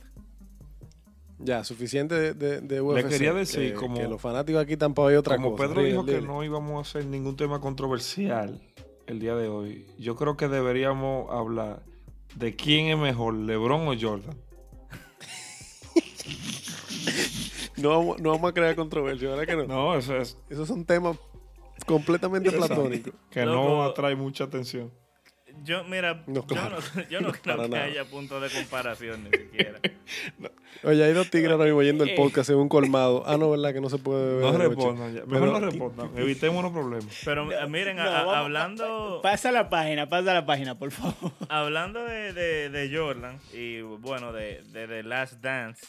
Ya, 1.42 1.64
suficiente 1.64 2.14
de, 2.14 2.34
de, 2.34 2.60
de 2.60 2.80
UFC. 2.82 3.08
quería 3.08 3.32
decir, 3.32 3.70
que, 3.72 3.74
como- 3.74 3.94
que 3.96 4.06
los 4.06 4.20
fanáticos 4.20 4.62
aquí 4.62 4.76
tampoco 4.76 5.08
hay 5.08 5.16
otra 5.16 5.36
Como 5.36 5.52
cosa. 5.52 5.68
Pedro 5.68 5.82
dijo 5.82 6.04
que 6.04 6.20
no 6.20 6.44
íbamos 6.44 6.76
a 6.76 6.80
hacer 6.88 7.06
ningún 7.06 7.36
tema 7.36 7.60
controversial 7.60 8.60
el 9.06 9.18
día 9.20 9.34
de 9.34 9.48
hoy, 9.48 9.86
yo 9.98 10.14
creo 10.16 10.36
que 10.36 10.46
deberíamos 10.48 11.30
hablar 11.30 11.82
de 12.36 12.54
quién 12.54 12.86
es 12.86 12.98
mejor, 12.98 13.34
LeBron 13.34 13.88
o 13.88 13.94
Jordan. 14.00 14.36
No 17.76 17.88
vamos, 17.90 18.20
no 18.20 18.30
vamos 18.32 18.50
a 18.50 18.52
crear 18.54 18.76
controversia, 18.76 19.30
¿verdad 19.30 19.46
que 19.46 19.56
no? 19.56 19.64
No, 19.66 19.94
eso 19.96 20.14
es 20.16 20.36
Esos 20.50 20.68
son 20.68 20.84
temas 20.84 21.16
completamente 21.86 22.52
platónicos. 22.52 23.14
que 23.30 23.44
no 23.46 23.82
atrae 23.84 24.14
mucha 24.14 24.44
atención. 24.44 24.90
Yo, 25.62 25.84
mira, 25.84 26.22
No, 26.26 26.46
claro. 26.46 26.78
yo 26.80 27.00
no, 27.02 27.08
yo 27.08 27.20
no 27.22 27.32
creo 27.32 27.62
que 27.62 27.68
nada. 27.68 27.84
haya 27.84 28.04
punto 28.04 28.40
de 28.40 28.48
comparación 28.50 29.24
ni 29.24 29.30
siquiera. 29.38 29.78
Oye, 30.82 31.04
hay 31.04 31.12
dos 31.12 31.28
tigres 31.30 31.52
ahora 31.52 31.64
mismo 31.64 31.82
yendo 31.82 32.04
el 32.04 32.10
Eh. 32.10 32.14
podcast 32.16 32.48
en 32.50 32.56
un 32.56 32.68
colmado. 32.68 33.22
Ah, 33.26 33.36
no, 33.36 33.50
¿verdad? 33.50 33.72
Que 33.74 33.80
no 33.80 33.90
se 33.90 33.98
puede 33.98 34.36
beber. 34.36 34.52
No 34.52 34.58
respondan 34.58 35.14
ya. 35.14 35.24
Mejor 35.26 35.48
Pero- 35.48 35.52
no 35.52 35.60
respondan. 35.60 36.10
Evitemos 36.16 36.62
los 36.62 36.72
problemas. 36.72 37.20
Pero 37.24 37.46
miren, 37.68 37.98
a- 38.00 38.04
No, 38.04 38.10
a- 38.10 38.14
vamos- 38.24 38.36
hablando, 38.36 39.20
Pasa 39.22 39.52
la 39.52 39.68
página, 39.68 40.08
pasa 40.08 40.32
la 40.32 40.46
página, 40.46 40.78
por 40.78 40.90
favor. 40.90 41.32
hablando 41.48 42.04
de, 42.04 42.32
de- 42.32 42.70
de 42.70 42.96
Jordan 42.96 43.38
y 43.52 43.80
bueno, 43.82 44.32
de, 44.32 44.62
de 44.64 44.86
The 44.88 45.02
Last 45.02 45.34
Dance, 45.42 45.86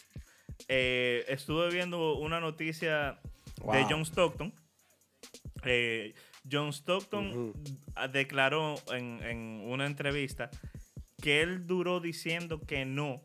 eh, 0.68 1.24
estuve 1.30 1.70
viendo 1.72 2.16
una 2.18 2.40
noticia 2.40 3.20
de. 3.72 3.86
John 3.90 4.01
Stockton. 4.01 4.54
Eh, 5.63 6.13
John 6.50 6.69
Stockton 6.74 7.53
declaró 8.12 8.75
en, 8.91 9.19
en 9.24 9.62
una 9.65 9.86
entrevista 9.86 10.50
que 11.21 11.41
él 11.41 11.67
duró 11.67 12.00
diciendo 12.00 12.62
que 12.62 12.86
no 12.86 13.21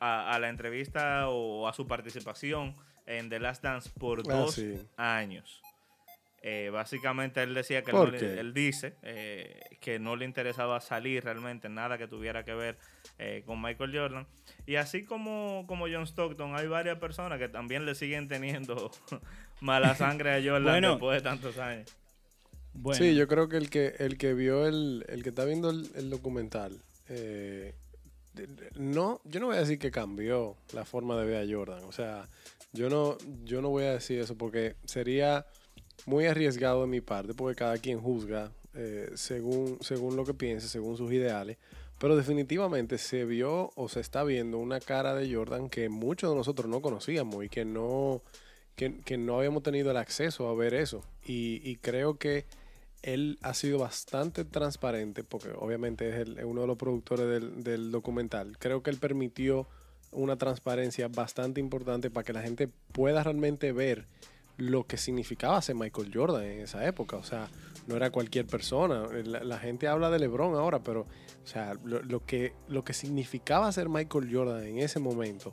a, 0.00 0.34
a 0.34 0.38
la 0.38 0.48
entrevista 0.48 1.28
o 1.28 1.66
a 1.66 1.72
su 1.72 1.86
participación 1.86 2.76
en 3.06 3.30
The 3.30 3.40
Last 3.40 3.62
Dance 3.62 3.90
por 3.98 4.20
Ah, 4.20 4.22
dos 4.34 4.54
sí. 4.54 4.74
años. 4.96 5.62
Eh, 6.40 6.70
básicamente 6.72 7.42
él 7.42 7.52
decía 7.52 7.82
que 7.82 7.90
él 7.90 8.54
dice 8.54 8.94
eh, 9.02 9.60
que 9.80 9.98
no 9.98 10.14
le 10.14 10.24
interesaba 10.24 10.80
salir 10.80 11.24
realmente 11.24 11.68
nada 11.68 11.98
que 11.98 12.06
tuviera 12.06 12.44
que 12.44 12.54
ver 12.54 12.78
eh, 13.18 13.42
con 13.44 13.60
Michael 13.60 13.92
Jordan. 13.92 14.26
Y 14.64 14.76
así 14.76 15.04
como, 15.04 15.64
como 15.66 15.86
John 15.90 16.04
Stockton, 16.06 16.54
hay 16.54 16.68
varias 16.68 16.98
personas 16.98 17.38
que 17.40 17.48
también 17.48 17.84
le 17.86 17.96
siguen 17.96 18.28
teniendo 18.28 18.90
mala 19.60 19.96
sangre 19.96 20.30
a 20.34 20.36
Jordan 20.40 20.62
Bueno. 20.74 20.90
después 20.90 21.20
de 21.20 21.28
tantos 21.28 21.58
años. 21.58 21.96
Sí, 22.92 23.14
yo 23.14 23.28
creo 23.28 23.48
que 23.48 23.56
el 23.56 23.70
que, 23.70 23.94
el 23.98 24.18
que 24.18 24.34
vio 24.34 24.66
el, 24.66 25.04
el 25.08 25.22
que 25.22 25.30
está 25.30 25.44
viendo 25.44 25.70
el, 25.70 26.10
documental, 26.10 26.80
eh, 27.08 27.74
no, 28.76 29.20
yo 29.24 29.40
no 29.40 29.46
voy 29.46 29.56
a 29.56 29.60
decir 29.60 29.78
que 29.78 29.90
cambió 29.90 30.56
la 30.72 30.84
forma 30.84 31.18
de 31.18 31.26
ver 31.26 31.48
a 31.48 31.52
Jordan. 31.52 31.84
O 31.84 31.92
sea, 31.92 32.28
yo 32.72 32.88
no, 32.88 33.16
yo 33.44 33.60
no 33.62 33.70
voy 33.70 33.84
a 33.84 33.94
decir 33.94 34.20
eso 34.20 34.36
porque 34.36 34.76
sería 34.84 35.46
muy 36.06 36.26
arriesgado 36.26 36.82
de 36.82 36.86
mi 36.86 37.00
parte, 37.00 37.34
porque 37.34 37.56
cada 37.56 37.78
quien 37.78 38.00
juzga 38.00 38.52
eh, 38.74 39.10
según, 39.14 39.78
según 39.80 40.16
lo 40.16 40.24
que 40.24 40.34
piense, 40.34 40.68
según 40.68 40.96
sus 40.96 41.12
ideales. 41.12 41.56
Pero 41.98 42.16
definitivamente 42.16 42.96
se 42.96 43.24
vio 43.24 43.72
o 43.74 43.88
se 43.88 44.00
está 44.00 44.22
viendo 44.22 44.58
una 44.58 44.78
cara 44.78 45.14
de 45.14 45.34
Jordan 45.34 45.68
que 45.68 45.88
muchos 45.88 46.30
de 46.30 46.36
nosotros 46.36 46.68
no 46.70 46.80
conocíamos 46.80 47.44
y 47.44 47.48
que 47.48 47.64
no, 47.64 48.22
que, 48.76 49.00
que 49.00 49.18
no 49.18 49.38
habíamos 49.38 49.64
tenido 49.64 49.90
el 49.90 49.96
acceso 49.96 50.48
a 50.48 50.54
ver 50.54 50.74
eso. 50.74 51.02
Y, 51.24 51.60
y 51.68 51.76
creo 51.76 52.16
que 52.16 52.44
él 53.02 53.38
ha 53.42 53.54
sido 53.54 53.78
bastante 53.78 54.44
transparente, 54.44 55.24
porque 55.24 55.50
obviamente 55.56 56.08
es, 56.20 56.28
uno 56.44 56.62
de 56.62 56.66
los 56.66 56.76
productores 56.76 57.42
del, 57.64 57.90
documental. 57.90 58.56
Creo 58.58 58.82
que 58.82 58.90
él 58.90 58.98
permitió 58.98 59.68
una 60.10 60.36
transparencia 60.36 61.08
bastante 61.08 61.60
importante 61.60 62.10
para 62.10 62.24
que 62.24 62.32
la 62.32 62.42
gente 62.42 62.68
pueda 62.92 63.22
realmente 63.22 63.72
ver 63.72 64.06
lo 64.56 64.86
que 64.86 64.96
significaba 64.96 65.62
ser 65.62 65.76
Michael 65.76 66.10
Jordan 66.12 66.44
en 66.44 66.60
esa 66.60 66.86
época. 66.86 67.16
O 67.16 67.22
sea, 67.22 67.48
no 67.86 67.96
era 67.96 68.10
cualquier 68.10 68.46
persona. 68.46 69.06
La, 69.24 69.44
la 69.44 69.58
gente 69.58 69.86
habla 69.86 70.10
de 70.10 70.18
LeBron 70.18 70.54
ahora, 70.56 70.80
pero 70.82 71.02
o 71.02 71.46
sea, 71.46 71.74
lo, 71.84 72.02
lo 72.02 72.24
que, 72.26 72.52
lo 72.68 72.84
que 72.84 72.92
significaba 72.92 73.70
ser 73.72 73.88
Michael 73.88 74.28
Jordan 74.30 74.64
en 74.64 74.78
ese 74.78 74.98
momento, 74.98 75.52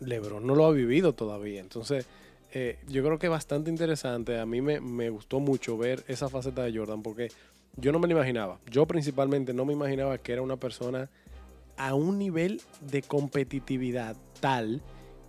LeBron 0.00 0.46
no 0.46 0.54
lo 0.54 0.66
ha 0.66 0.72
vivido 0.72 1.14
todavía. 1.14 1.60
Entonces, 1.60 2.06
eh, 2.54 2.78
yo 2.88 3.02
creo 3.04 3.18
que 3.18 3.26
es 3.26 3.30
bastante 3.30 3.68
interesante. 3.70 4.38
A 4.38 4.46
mí 4.46 4.60
me, 4.60 4.80
me 4.80 5.10
gustó 5.10 5.40
mucho 5.40 5.76
ver 5.76 6.04
esa 6.08 6.28
faceta 6.28 6.62
de 6.62 6.76
Jordan 6.76 7.02
porque 7.02 7.28
yo 7.76 7.90
no 7.92 7.98
me 7.98 8.06
lo 8.08 8.14
imaginaba. 8.14 8.58
Yo 8.70 8.86
principalmente 8.86 9.52
no 9.52 9.64
me 9.64 9.72
imaginaba 9.72 10.18
que 10.18 10.32
era 10.32 10.42
una 10.42 10.56
persona 10.56 11.10
a 11.76 11.94
un 11.94 12.18
nivel 12.18 12.60
de 12.80 13.02
competitividad 13.02 14.16
tal 14.40 14.80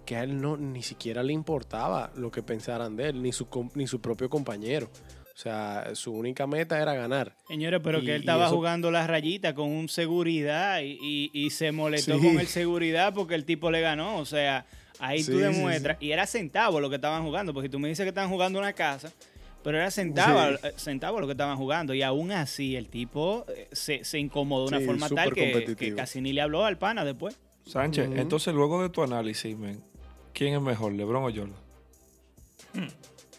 que 0.05 0.15
a 0.15 0.24
él 0.24 0.39
no 0.39 0.55
ni 0.58 0.84
siquiera 0.84 1.24
le 1.24 1.34
importaba 1.34 2.12
lo 2.15 2.29
que 2.29 2.44
pensaran 2.44 2.96
de 2.96 3.10
él, 3.10 3.24
ni 3.24 3.32
su, 3.32 3.48
ni 3.74 3.88
su 3.88 4.00
propio 4.01 4.29
compañero. 4.29 4.88
O 5.34 5.38
sea, 5.38 5.89
su 5.96 6.13
única 6.13 6.46
meta 6.48 6.79
era 6.82 6.94
ganar. 6.94 7.34
Señores, 7.48 7.82
pero 7.84 7.98
Y- 8.00 8.05
que 8.05 8.13
él 8.15 8.20
estaba 8.22 8.46
eso- 8.46 8.55
jugando 8.55 8.91
la 8.91 9.05
rayita 9.08 9.55
con 9.55 9.70
un 9.70 9.89
seguridad 9.89 10.79
y, 10.82 10.98
y- 11.01 11.32
y 11.34 11.50
se 11.50 11.72
molestó 11.72 12.20
Sí. 12.20 12.27
con 12.27 12.39
el 12.39 12.48
seguridad 12.48 13.13
porque 13.15 13.34
el 13.36 13.44
tipo 13.46 13.72
le 13.72 13.82
ganó. 13.82 14.17
O 14.20 14.25
sea, 14.25 14.65
ahí 14.99 15.19
tú 15.19 15.31
Sí, 15.31 15.31
sí, 15.33 15.37
demuestras. 15.39 15.97
Y 16.01 16.11
era 16.11 16.25
centavo 16.27 16.79
lo 16.79 16.89
que 16.89 16.95
estaban 16.95 17.23
jugando, 17.23 17.53
porque 17.53 17.69
tú 17.69 17.79
me 17.79 17.87
dices 17.89 18.03
que 18.03 18.09
estaban 18.09 18.29
jugando 18.29 18.59
una 18.59 18.73
casa, 18.73 19.11
pero 19.63 19.77
era 19.77 19.89
centavo, 19.91 20.57
Sí. 20.57 20.67
eh, 20.67 20.73
centavo 20.77 21.19
lo 21.19 21.25
que 21.27 21.31
estaban 21.33 21.57
jugando. 21.57 21.93
Y 21.93 22.01
aún 22.03 22.31
así 22.31 22.75
el 22.75 22.87
tipo 22.89 23.45
eh, 23.49 23.67
se, 23.71 24.03
se 24.03 24.19
incomodó 24.19 24.65
de 24.65 24.69
una 24.69 24.79
Sí, 24.79 24.85
forma 24.85 25.09
tal 25.09 25.33
que, 25.33 25.75
que 25.75 25.95
casi 25.95 26.21
ni 26.21 26.33
le 26.33 26.41
habló 26.41 26.65
al 26.65 26.77
pana 26.77 27.03
después. 27.05 27.37
Sánchez, 27.65 28.09
entonces 28.15 28.53
luego 28.53 28.83
de 28.83 28.89
tu 28.89 29.01
análisis, 29.01 29.57
men, 29.57 29.81
¿quién 30.33 30.53
es 30.53 30.61
mejor, 30.61 30.93
LeBron 30.93 31.23
o 31.23 31.27
Jordan? 31.35 31.55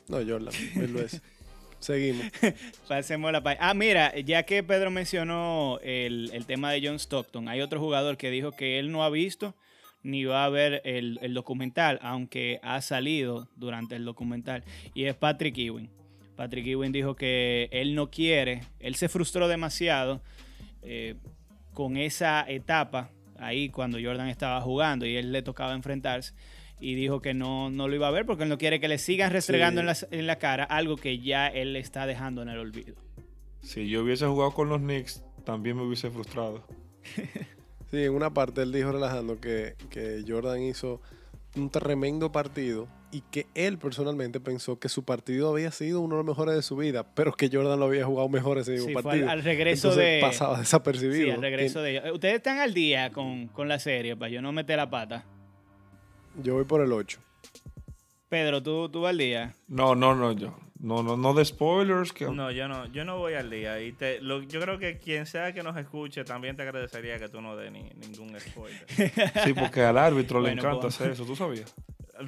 No, 0.08 0.16
Jordan, 0.18 0.52
mil 0.74 0.92
veces. 0.92 1.22
Seguimos. 1.78 2.26
Pasemos 2.88 3.30
la 3.30 3.42
página. 3.42 3.68
Ah, 3.70 3.74
mira, 3.74 4.18
ya 4.18 4.42
que 4.44 4.62
Pedro 4.64 4.90
mencionó 4.90 5.78
el, 5.82 6.30
el 6.32 6.46
tema 6.46 6.72
de 6.72 6.84
John 6.84 6.96
Stockton, 6.98 7.48
hay 7.48 7.60
otro 7.60 7.78
jugador 7.78 8.16
que 8.16 8.30
dijo 8.30 8.50
que 8.52 8.78
él 8.80 8.90
no 8.90 9.04
ha 9.04 9.10
visto 9.10 9.54
ni 10.02 10.24
va 10.24 10.44
a 10.44 10.48
ver 10.48 10.82
el, 10.84 11.18
el 11.22 11.34
documental, 11.34 11.98
aunque 12.02 12.60
ha 12.62 12.80
salido 12.80 13.48
durante 13.56 13.96
el 13.96 14.04
documental, 14.04 14.62
y 14.94 15.04
es 15.04 15.14
Patrick 15.14 15.56
Ewing. 15.58 15.90
Patrick 16.36 16.66
Ewing 16.66 16.92
dijo 16.92 17.16
que 17.16 17.68
él 17.72 17.94
no 17.94 18.10
quiere, 18.10 18.62
él 18.78 18.94
se 18.94 19.08
frustró 19.08 19.48
demasiado 19.48 20.22
eh, 20.82 21.14
con 21.74 21.96
esa 21.96 22.44
etapa 22.48 23.10
ahí 23.38 23.68
cuando 23.70 23.98
Jordan 24.02 24.28
estaba 24.28 24.60
jugando 24.60 25.06
y 25.06 25.16
él 25.16 25.32
le 25.32 25.42
tocaba 25.42 25.74
enfrentarse. 25.74 26.34
Y 26.78 26.94
dijo 26.94 27.22
que 27.22 27.32
no, 27.32 27.70
no 27.70 27.88
lo 27.88 27.94
iba 27.94 28.06
a 28.06 28.10
ver 28.10 28.26
porque 28.26 28.42
él 28.42 28.50
no 28.50 28.58
quiere 28.58 28.80
que 28.80 28.88
le 28.88 28.98
sigan 28.98 29.32
restregando 29.32 29.80
Sí. 29.80 29.80
en, 29.80 29.86
la, 29.86 30.18
en 30.18 30.26
la 30.26 30.36
cara 30.36 30.64
algo 30.64 30.96
que 30.96 31.18
ya 31.20 31.48
él 31.48 31.74
está 31.74 32.04
dejando 32.06 32.42
en 32.42 32.50
el 32.50 32.58
olvido. 32.58 32.96
Si 33.62 33.88
yo 33.88 34.02
hubiese 34.02 34.26
jugado 34.26 34.52
con 34.52 34.68
los 34.68 34.80
Knicks, 34.80 35.24
también 35.44 35.76
me 35.76 35.82
hubiese 35.84 36.10
frustrado. 36.10 36.66
Sí, 37.96 38.04
en 38.04 38.14
una 38.14 38.30
parte 38.34 38.62
él 38.62 38.72
dijo 38.72 38.92
relajando 38.92 39.40
que, 39.40 39.74
que 39.90 40.22
Jordan 40.26 40.60
hizo 40.62 41.00
un 41.54 41.70
tremendo 41.70 42.30
partido 42.30 42.88
y 43.10 43.22
que 43.22 43.46
él 43.54 43.78
personalmente 43.78 44.40
pensó 44.40 44.78
que 44.78 44.88
su 44.90 45.04
partido 45.04 45.48
había 45.50 45.70
sido 45.70 46.00
uno 46.02 46.16
de 46.16 46.18
los 46.18 46.26
mejores 46.26 46.54
de 46.54 46.60
su 46.62 46.76
vida, 46.76 47.06
pero 47.14 47.32
que 47.32 47.48
Jordan 47.50 47.78
lo 47.80 47.86
había 47.86 48.04
jugado 48.04 48.28
mejor 48.28 48.58
ese 48.58 48.72
mismo 48.72 48.88
Sí, 48.88 48.92
fue 48.92 49.02
partido. 49.02 49.24
al, 49.30 49.38
al 49.38 49.44
regreso 49.44 49.88
Entonces 49.88 50.14
de. 50.16 50.20
pasaba 50.20 50.58
desapercibido. 50.58 51.24
Sí, 51.24 51.30
al 51.30 51.40
regreso 51.40 51.80
de. 51.80 52.10
Ustedes 52.12 52.34
están 52.34 52.58
al 52.58 52.74
día 52.74 53.10
con, 53.12 53.46
con 53.48 53.68
la 53.68 53.78
serie, 53.78 54.14
para 54.16 54.30
yo 54.30 54.42
no 54.42 54.52
meter 54.52 54.76
la 54.76 54.90
pata. 54.90 55.24
Yo 56.42 56.54
voy 56.54 56.64
por 56.64 56.82
el 56.82 56.92
8. 56.92 57.18
Pedro, 58.28 58.62
¿tú, 58.62 58.90
tú 58.90 59.00
vas 59.02 59.10
al 59.10 59.18
día. 59.18 59.54
No, 59.68 59.94
no, 59.94 60.14
no, 60.14 60.32
yo. 60.32 60.54
No, 60.78 61.02
no, 61.02 61.16
no 61.16 61.32
de 61.32 61.44
spoilers. 61.44 62.12
Que... 62.12 62.26
No, 62.26 62.50
yo 62.50 62.68
no, 62.68 62.86
yo 62.92 63.04
no 63.04 63.18
voy 63.18 63.34
al 63.34 63.48
día. 63.50 63.80
Y 63.80 63.92
te, 63.92 64.20
lo- 64.20 64.42
yo 64.42 64.60
creo 64.60 64.78
que 64.78 64.98
quien 64.98 65.24
sea 65.26 65.52
que 65.52 65.62
nos 65.62 65.76
escuche 65.76 66.22
también 66.24 66.54
te 66.56 66.62
agradecería 66.62 67.18
que 67.18 67.28
tú 67.28 67.40
no 67.40 67.56
des 67.56 67.72
ni, 67.72 67.82
ningún 67.94 68.38
spoiler. 68.38 68.84
Sí, 69.44 69.54
porque 69.54 69.82
al 69.82 69.96
árbitro 69.98 70.40
le 70.40 70.48
Bueno, 70.50 70.62
encanta 70.62 70.80
pues. 70.82 70.94
hacer 70.96 71.12
eso, 71.12 71.24
¿tú 71.24 71.34
sabías? 71.34 71.74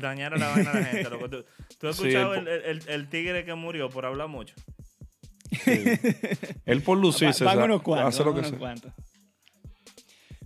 Dañar 0.00 0.34
a 0.34 0.38
la 0.38 0.48
vaina 0.48 0.70
a 0.70 0.74
la 0.80 0.84
gente. 0.84 1.10
loco. 1.10 1.28
¿Tú, 1.30 1.44
tú 1.78 1.88
has 1.88 1.96
Sí, 1.96 2.08
escuchado 2.08 2.34
el 2.34 2.48
el, 2.48 2.60
po- 2.60 2.66
el- 2.88 2.94
el 2.94 3.08
tigre 3.08 3.44
que 3.44 3.54
murió 3.54 3.90
por 3.90 4.06
hablar 4.06 4.28
mucho? 4.28 4.54
Sí. 5.64 5.82
Él 6.66 6.82
por 6.82 6.98
lucirse, 6.98 7.44
unos 7.44 7.82
cuantos. 7.82 8.08
hace 8.14 8.24
lo 8.24 8.34
que 8.34 8.44
sea. 8.44 8.58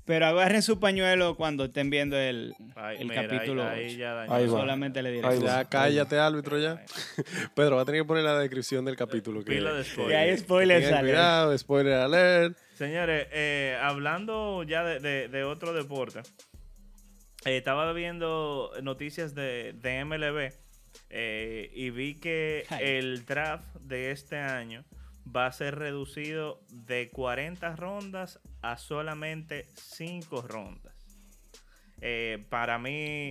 Pero 0.04 0.26
agarren 0.26 0.62
su 0.62 0.80
pañuelo 0.80 1.36
cuando 1.36 1.66
estén 1.66 1.88
viendo 1.88 2.16
el, 2.18 2.54
Ay, 2.74 2.96
el 3.00 3.08
mira, 3.08 3.28
capítulo 3.28 3.62
ahí, 3.62 3.80
ahí 3.84 3.86
8. 3.90 3.98
ya 3.98 4.12
dañó. 4.14 4.32
Ahí 4.34 4.46
va. 4.46 4.58
Solamente 4.58 5.00
le 5.02 5.12
diré. 5.12 5.28
Ahí. 5.28 5.40
Ya 5.40 5.64
cállate, 5.68 6.18
árbitro, 6.18 6.58
ya. 6.58 6.84
Pedro, 7.54 7.76
va 7.76 7.82
a 7.82 7.84
tener 7.84 8.00
que 8.02 8.06
poner 8.06 8.24
la 8.24 8.36
descripción 8.38 8.84
del 8.84 8.96
capítulo. 8.96 9.44
Que, 9.44 9.52
Pila 9.52 9.72
de 9.72 9.84
Que 9.84 9.88
spoiler. 9.90 10.16
hay 10.18 10.38
spoilers. 10.38 10.80
Tengan 10.84 10.98
sale. 11.00 11.10
cuidado, 11.12 11.58
spoiler 11.58 11.92
alert. 11.94 12.58
Señores, 12.74 13.28
eh, 13.30 13.78
hablando 13.80 14.64
ya 14.64 14.82
de, 14.82 14.98
de- 14.98 15.28
de 15.28 15.44
otro 15.44 15.72
deporte, 15.72 16.20
eh, 17.44 17.56
estaba 17.56 17.92
viendo 17.92 18.72
noticias 18.82 19.34
de, 19.36 19.72
de 19.74 20.04
MLB 20.04 20.52
eh, 21.10 21.70
y 21.74 21.90
vi 21.90 22.14
que 22.16 22.64
el 22.80 23.24
draft 23.24 23.76
de 23.82 24.10
este 24.10 24.36
año 24.38 24.84
va 25.24 25.46
a 25.46 25.52
ser 25.52 25.76
reducido 25.78 26.60
de 26.70 27.10
40 27.10 27.76
rondas 27.76 28.40
a 28.62 28.76
solamente 28.78 29.66
5 29.74 30.42
rondas. 30.42 30.94
Eh, 32.00 32.44
para 32.48 32.78
mí, 32.78 33.30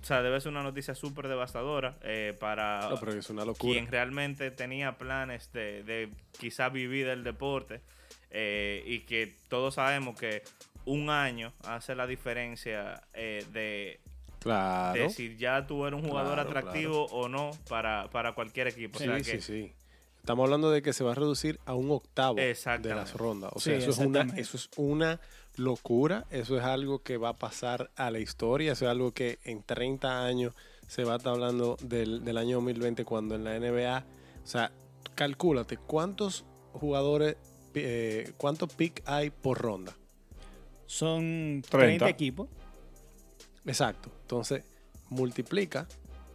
o 0.00 0.04
sea, 0.04 0.22
debe 0.22 0.40
ser 0.40 0.50
una 0.52 0.62
noticia 0.62 0.94
súper 0.94 1.28
devastadora 1.28 1.98
eh, 2.02 2.34
para 2.40 2.88
No, 2.90 2.98
pero 3.00 3.12
es 3.12 3.28
una 3.30 3.44
locura. 3.44 3.72
quien 3.74 3.86
realmente 3.88 4.50
tenía 4.50 4.96
planes 4.96 5.52
de, 5.52 5.82
de 5.84 6.08
quizás 6.38 6.72
vivir 6.72 7.06
del 7.06 7.24
deporte 7.24 7.82
eh, 8.30 8.82
y 8.86 9.00
que 9.00 9.34
todos 9.48 9.74
sabemos 9.74 10.18
que 10.18 10.42
un 10.86 11.10
año 11.10 11.52
hace 11.64 11.94
la 11.94 12.06
diferencia 12.06 13.02
eh, 13.12 13.44
de 13.52 14.00
Claro. 14.38 14.98
de 14.98 15.10
si 15.10 15.36
ya 15.36 15.66
tú 15.66 15.84
eres 15.86 16.00
un 16.00 16.08
jugador 16.08 16.36
Claro, 16.36 16.48
atractivo 16.48 17.04
o 17.08 17.28
no 17.28 17.50
para, 17.68 18.08
para 18.08 18.32
cualquier 18.32 18.68
equipo. 18.68 18.98
Sí, 18.98 19.06
o 19.06 19.22
sea 19.22 19.22
sí, 19.22 19.40
sí. 19.42 19.72
Estamos 20.20 20.44
hablando 20.44 20.70
de 20.70 20.82
que 20.82 20.92
se 20.92 21.02
va 21.02 21.12
a 21.12 21.14
reducir 21.14 21.58
a 21.64 21.74
un 21.74 21.90
octavo 21.90 22.36
de 22.36 22.54
las 22.94 23.14
rondas. 23.14 23.50
O 23.54 23.58
Sí, 23.58 23.70
sea, 23.70 23.78
eso, 23.78 23.90
es 23.90 23.98
una, 23.98 24.22
eso 24.36 24.56
es 24.56 24.70
una 24.76 25.20
locura. 25.56 26.26
Eso 26.30 26.56
es 26.56 26.62
algo 26.62 27.02
que 27.02 27.16
va 27.16 27.30
a 27.30 27.38
pasar 27.38 27.90
a 27.96 28.10
la 28.10 28.18
historia. 28.20 28.72
Eso 28.72 28.84
es 28.84 28.90
algo 28.90 29.12
que 29.12 29.38
en 29.44 29.62
30 29.62 30.24
años 30.24 30.54
se 30.86 31.04
va 31.04 31.14
a 31.14 31.16
estar 31.16 31.32
hablando 31.32 31.76
del, 31.82 32.24
del 32.24 32.36
año 32.36 32.56
2020 32.56 33.04
cuando 33.04 33.34
en 33.34 33.44
la 33.44 33.58
NBA... 33.58 34.04
O 34.42 34.46
sea, 34.46 34.72
calcúlate 35.14 35.76
cuántos 35.76 36.44
jugadores, 36.72 37.36
eh, 37.74 38.32
cuántos 38.36 38.72
pick 38.74 39.02
hay 39.06 39.30
por 39.30 39.58
ronda. 39.58 39.96
Son 40.86 41.62
30, 41.68 41.70
30. 41.70 42.08
equipos. 42.08 42.48
Exacto. 43.64 44.10
Entonces, 44.22 44.64
multiplica 45.08 45.86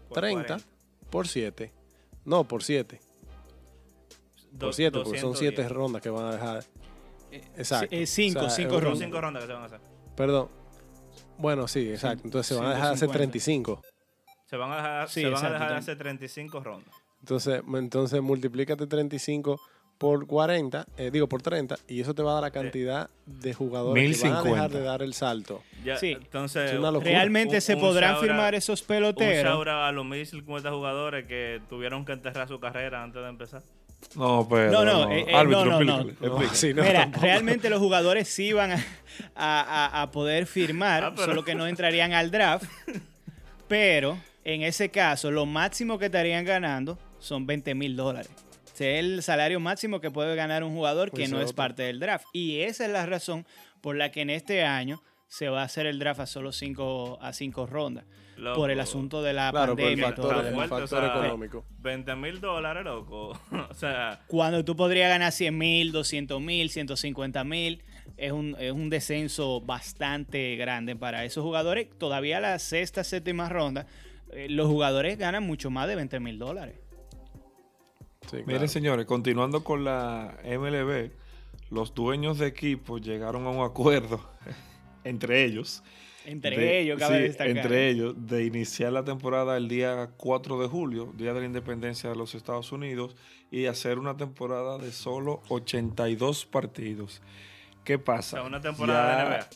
por 0.08 0.20
30 0.20 0.48
40. 0.48 0.66
por 1.10 1.28
7. 1.28 1.72
No, 2.26 2.48
por 2.48 2.64
7. 2.64 3.00
Do- 4.56 4.68
Por 4.68 4.74
7, 4.74 5.00
porque 5.04 5.20
son 5.20 5.36
7 5.36 5.64
210. 5.64 5.72
rondas 5.72 6.02
que 6.02 6.10
van 6.10 6.26
a 6.26 6.32
dejar. 6.32 6.64
Exacto. 7.58 7.88
Eh, 7.96 8.06
cinco, 8.06 8.40
O 8.40 8.42
sea, 8.44 8.50
cinco 8.52 8.80
rondas. 8.80 9.00
cinco 9.00 9.22
rondas 9.22 9.44
que 9.44 9.48
se 9.48 9.54
van 9.54 9.62
a 9.64 9.66
hacer. 9.66 9.80
Perdón. 10.16 10.50
Bueno, 11.38 11.68
sí, 11.68 11.90
exacto. 11.90 12.22
Entonces 12.26 12.48
se 12.48 12.56
van 12.62 12.72
a 12.72 12.76
dejar 12.76 12.94
hacer 12.94 13.10
150. 13.10 13.18
35. 13.18 13.82
Se 14.46 14.56
van 14.58 14.72
a 14.72 14.76
dejar, 14.78 15.10
Sí, 15.10 15.22
se 15.22 15.30
van 15.30 15.46
a 15.46 15.50
dejar 15.52 15.74
hacer 15.74 15.98
35 15.98 16.60
rondas. 16.62 16.96
Entonces, 17.20 17.62
entonces 17.74 18.22
multiplícate 18.22 18.88
35 18.88 19.60
por 19.98 20.28
40, 20.28 20.86
eh, 20.98 21.10
digo 21.12 21.28
por 21.28 21.42
30, 21.42 21.78
y 21.88 22.00
eso 22.02 22.14
te 22.14 22.22
va 22.22 22.32
a 22.32 22.34
dar 22.36 22.44
la 22.44 22.52
cantidad 22.52 23.10
de 23.26 23.54
jugadores 23.54 24.22
que 24.22 24.30
van 24.30 24.38
a 24.38 24.44
dejar 24.44 24.54
1050. 24.54 24.78
de 24.78 24.84
dar 24.86 25.02
el 25.02 25.14
salto. 25.14 25.64
Ya, 25.84 25.98
Sí. 25.98 26.12
Entonces. 26.12 26.72
Realmente 27.02 27.56
Un- 27.56 27.62
se 27.62 27.76
un 27.76 27.82
podrán 27.82 28.20
firmar 28.20 28.56
esos 28.56 28.82
peloteros. 28.84 29.52
out 29.54 29.68
a 29.68 29.92
los 29.92 30.06
1050 30.06 30.72
jugadores 30.72 31.26
que 31.28 31.62
tuvieron 31.70 32.06
que 32.06 32.14
enterrar 32.14 32.48
su 32.48 32.60
carrera 32.60 33.04
antes 33.04 33.22
de 33.22 33.28
empezar. 33.30 33.64
No, 34.16 34.48
pero. 34.50 34.72
No, 34.72 34.86
no, 34.86 35.12
eh, 35.12 35.26
eh, 35.28 35.36
Árbitro, 35.36 35.66
no, 35.66 35.84
no, 35.84 36.04
no. 36.04 36.40
No, 36.40 36.54
sí, 36.54 36.74
no, 36.74 36.84
Mira, 36.84 37.02
tampoco. 37.02 37.24
realmente 37.26 37.70
los 37.70 37.80
jugadores 37.80 38.28
sí 38.30 38.54
van 38.54 38.72
a, 39.36 40.02
a- 40.02 40.12
poder 40.12 40.46
firmar, 40.46 41.04
Ah, 41.04 41.14
pero- 41.16 41.26
solo 41.28 41.44
que 41.44 41.56
no 41.56 41.68
entrarían 41.68 42.14
al 42.14 42.32
draft. 42.32 42.66
Pero 43.68 44.18
en 44.44 44.62
ese 44.62 44.90
caso, 44.90 45.32
lo 45.32 45.46
máximo 45.46 45.98
que 45.98 46.06
estarían 46.06 46.46
ganando 46.46 46.98
son 47.20 47.46
20 47.46 47.74
mil 47.76 47.96
dólares. 47.96 48.30
Es 48.76 48.82
el 48.82 49.24
salario 49.24 49.60
máximo 49.60 50.02
que 50.02 50.12
puede 50.12 50.36
ganar 50.36 50.64
un 50.64 50.74
jugador 50.74 51.12
que 51.12 51.28
no 51.28 51.38
es 51.40 51.46
otro. 51.46 51.56
parte 51.56 51.84
del 51.84 52.00
draft. 52.00 52.26
Y 52.34 52.60
esa 52.62 52.86
es 52.86 52.92
la 52.92 53.06
razón 53.06 53.46
por 53.82 53.96
la 53.96 54.12
que 54.12 54.22
en 54.22 54.30
este 54.30 54.64
año 54.66 55.02
se 55.28 55.50
va 55.50 55.62
a 55.62 55.66
hacer 55.66 55.86
el 55.86 56.00
draft 56.00 56.20
a 56.22 56.26
solo 56.26 56.52
5 56.52 57.20
a 57.22 57.34
cinco 57.34 57.66
rondas. 57.66 58.06
Loco. 58.38 58.58
Por 58.58 58.72
el 58.72 58.80
asunto 58.82 59.22
de 59.24 59.32
la 59.32 59.50
Claro, 59.52 59.76
por 59.76 59.86
el 59.86 60.00
pandemia 60.00 60.10
y 60.10 60.16
todo 60.16 60.28
factor, 60.28 60.46
está 60.46 60.64
el 60.64 60.70
factor 60.70 60.84
o 60.84 61.08
sea, 61.08 61.16
económico. 61.18 61.66
20 61.80 62.16
mil 62.18 62.42
dólares, 62.42 62.84
loco. 62.84 63.30
o 63.70 63.74
sea, 63.74 64.22
Cuando 64.28 64.66
tú 64.66 64.76
podrías 64.76 65.10
ganar 65.10 65.32
100 65.32 65.58
mil, 65.58 65.92
200 65.94 66.42
mil, 66.42 66.70
150 66.70 67.44
mil, 67.46 67.84
es 68.18 68.32
un, 68.32 68.56
es 68.60 68.74
un 68.74 68.90
descenso 68.90 69.62
bastante 69.62 70.58
grande 70.58 70.98
para 70.98 71.24
esos 71.24 71.44
jugadores. 71.44 71.88
Todavía 71.98 72.42
la 72.42 72.60
sexta, 72.60 73.06
séptima 73.06 73.48
ronda, 73.48 73.88
eh, 74.32 74.48
los 74.50 74.68
jugadores 74.68 75.18
ganan 75.18 75.44
mucho 75.44 75.70
más 75.70 75.88
de 75.88 75.96
20 75.96 76.20
mil 76.20 76.38
dólares. 76.38 76.76
Sí, 78.30 78.38
Miren, 78.46 78.68
señores, 78.68 79.06
continuando 79.06 79.64
con 79.64 79.84
la 79.84 80.38
MLB, 80.44 81.12
los 81.70 81.94
dueños 81.94 82.40
de 82.40 82.48
equipos 82.48 83.02
llegaron 83.02 83.46
a 83.46 83.50
un 83.50 83.64
acuerdo 83.64 84.20
entre 85.06 85.46
ellos. 85.46 85.82
Entre 86.26 86.58
de- 86.58 86.80
ellos, 86.80 87.00
cabe 87.00 87.18
sí, 87.18 87.24
destacar. 87.24 87.56
Entre 87.56 87.88
ellos, 87.90 88.16
de 88.18 88.46
iniciar 88.46 88.92
la 88.92 89.04
temporada 89.06 89.56
el 89.58 89.68
día 89.68 90.10
4 90.18 90.60
de 90.60 90.68
julio, 90.68 91.14
Día 91.16 91.34
de 91.34 91.40
la 91.42 91.46
Independencia 91.46 92.10
de 92.10 92.16
los 92.16 92.34
Estados 92.36 92.72
Unidos, 92.72 93.16
y 93.52 93.68
hacer 93.68 94.00
una 94.00 94.18
temporada 94.18 94.80
de 94.80 94.92
solo 94.92 95.42
82 95.50 96.46
partidos. 96.48 97.22
¿Qué 97.84 97.96
o 97.96 98.04
pasa? 98.04 98.38
sea, 98.38 98.44
una 98.44 98.60
temporada 98.60 99.18
Ya- 99.18 99.30
de 99.30 99.36
NBA. 99.36 99.50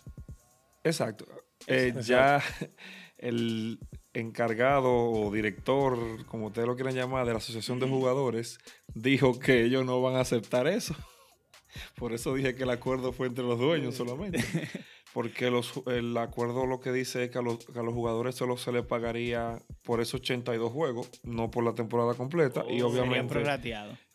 Exacto. 0.83 1.25
Eh, 1.67 1.93
ya 2.03 2.41
el 3.17 3.79
encargado 4.13 4.91
o 4.93 5.31
director, 5.31 5.97
como 6.27 6.47
ustedes 6.47 6.67
lo 6.67 6.75
quieran 6.75 6.93
llamar, 6.95 7.25
de 7.25 7.31
la 7.31 7.37
Asociación 7.39 7.79
de 7.79 7.87
Jugadores, 7.87 8.59
dijo 8.93 9.39
que 9.39 9.63
ellos 9.63 9.85
no 9.85 10.01
van 10.01 10.15
a 10.15 10.21
aceptar 10.21 10.67
eso. 10.67 10.95
Por 11.95 12.13
eso 12.13 12.33
dije 12.35 12.53
que 12.55 12.63
el 12.63 12.69
acuerdo 12.69 13.11
fue 13.11 13.25
entre 13.27 13.43
los 13.43 13.57
dueños 13.57 13.95
solamente. 13.95 14.39
Porque 15.13 15.49
los, 15.49 15.73
el 15.87 16.15
acuerdo 16.17 16.65
lo 16.67 16.79
que 16.79 16.91
dice 16.91 17.23
es 17.23 17.31
que 17.31 17.39
a 17.39 17.41
los, 17.41 17.65
que 17.65 17.79
a 17.79 17.81
los 17.83 17.93
jugadores 17.95 18.35
solo 18.35 18.57
se 18.57 18.71
les 18.71 18.85
pagaría 18.85 19.57
por 19.83 20.01
esos 20.01 20.21
82 20.21 20.71
juegos, 20.71 21.09
no 21.23 21.49
por 21.49 21.63
la 21.63 21.73
temporada 21.73 22.13
completa. 22.13 22.63
y 22.69 22.81
Oh, 22.81 22.89
obviamente 22.89 23.41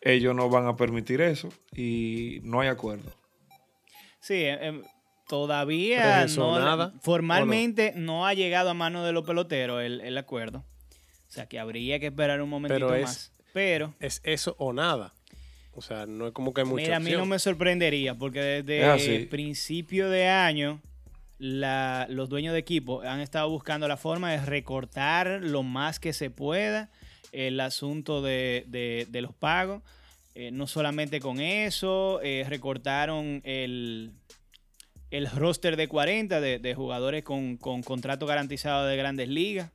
ellos 0.01 0.35
no 0.37 0.49
van 0.49 0.67
a 0.69 0.77
permitir 0.77 1.21
eso 1.21 1.49
y 1.75 2.39
no 2.45 2.61
hay 2.61 2.69
acuerdo. 2.69 3.11
Sí, 4.21 4.35
eh, 4.45 4.83
todavía 5.29 6.27
no, 6.37 6.59
nada, 6.61 6.93
formalmente 7.03 7.93
no? 7.97 8.27
ha 8.27 8.35
llegado 8.35 8.71
a 8.71 8.75
mano 8.75 9.05
de 9.05 9.13
los 9.13 9.25
peloteros 9.27 9.83
el, 9.83 10.01
el 10.01 10.17
acuerdo. 10.17 10.65
O 11.29 11.33
sea 11.35 11.47
que 11.47 11.59
habría 11.59 11.99
que 11.99 12.07
esperar 12.07 12.41
un 12.41 12.49
momentito 12.51 12.87
Pero 12.87 12.95
es- 12.95 13.03
más. 13.05 13.31
Pero 13.53 13.95
Es 14.01 14.21
eso 14.25 14.57
o 14.59 14.73
nada. 14.73 15.14
O 15.77 15.83
sea, 15.83 16.07
no 16.07 16.27
es 16.29 16.33
como 16.33 16.55
que 16.55 16.61
hay 16.63 16.67
mucha 16.67 16.83
Mira, 16.83 16.97
a 16.97 17.01
mí 17.01 17.11
no 17.11 17.17
opción. 17.19 17.29
me 17.31 17.39
sorprendería 17.39 18.15
porque 18.15 18.59
Es 18.59 18.67
desde 18.67 18.85
así. 18.87 19.19
principio 19.27 20.09
de 20.09 20.29
año 20.29 20.81
la- 21.39 22.07
los 22.09 22.29
dueños 22.29 22.53
de 22.53 22.61
equipo 22.61 23.03
han 23.03 23.21
estado 23.21 23.51
buscando 23.51 23.89
la 23.89 23.97
forma 23.97 24.31
de 24.31 24.45
recortar 24.45 25.41
lo 25.43 25.63
más 25.65 25.99
que 25.99 26.13
se 26.13 26.31
pueda 26.31 26.91
el 27.33 27.59
asunto 27.61 28.23
de, 28.23 28.65
de- 28.69 29.07
de 29.11 29.21
los 29.21 29.35
pagos. 29.35 29.83
Eh, 30.37 30.51
no 30.53 30.67
solamente 30.69 31.19
con 31.21 31.41
eso, 31.41 32.21
eh, 32.23 32.45
recortaron 32.49 33.41
el, 33.45 34.13
el 35.11 35.31
roster 35.31 35.77
de 35.77 35.89
40 35.89 36.41
de, 36.41 36.59
de 36.61 36.75
jugadores 36.75 37.25
con, 37.25 37.57
con 37.57 37.83
contrato 37.83 38.27
garantizado 38.27 38.87
de 38.87 38.97
grandes 38.97 39.29
ligas. 39.29 39.71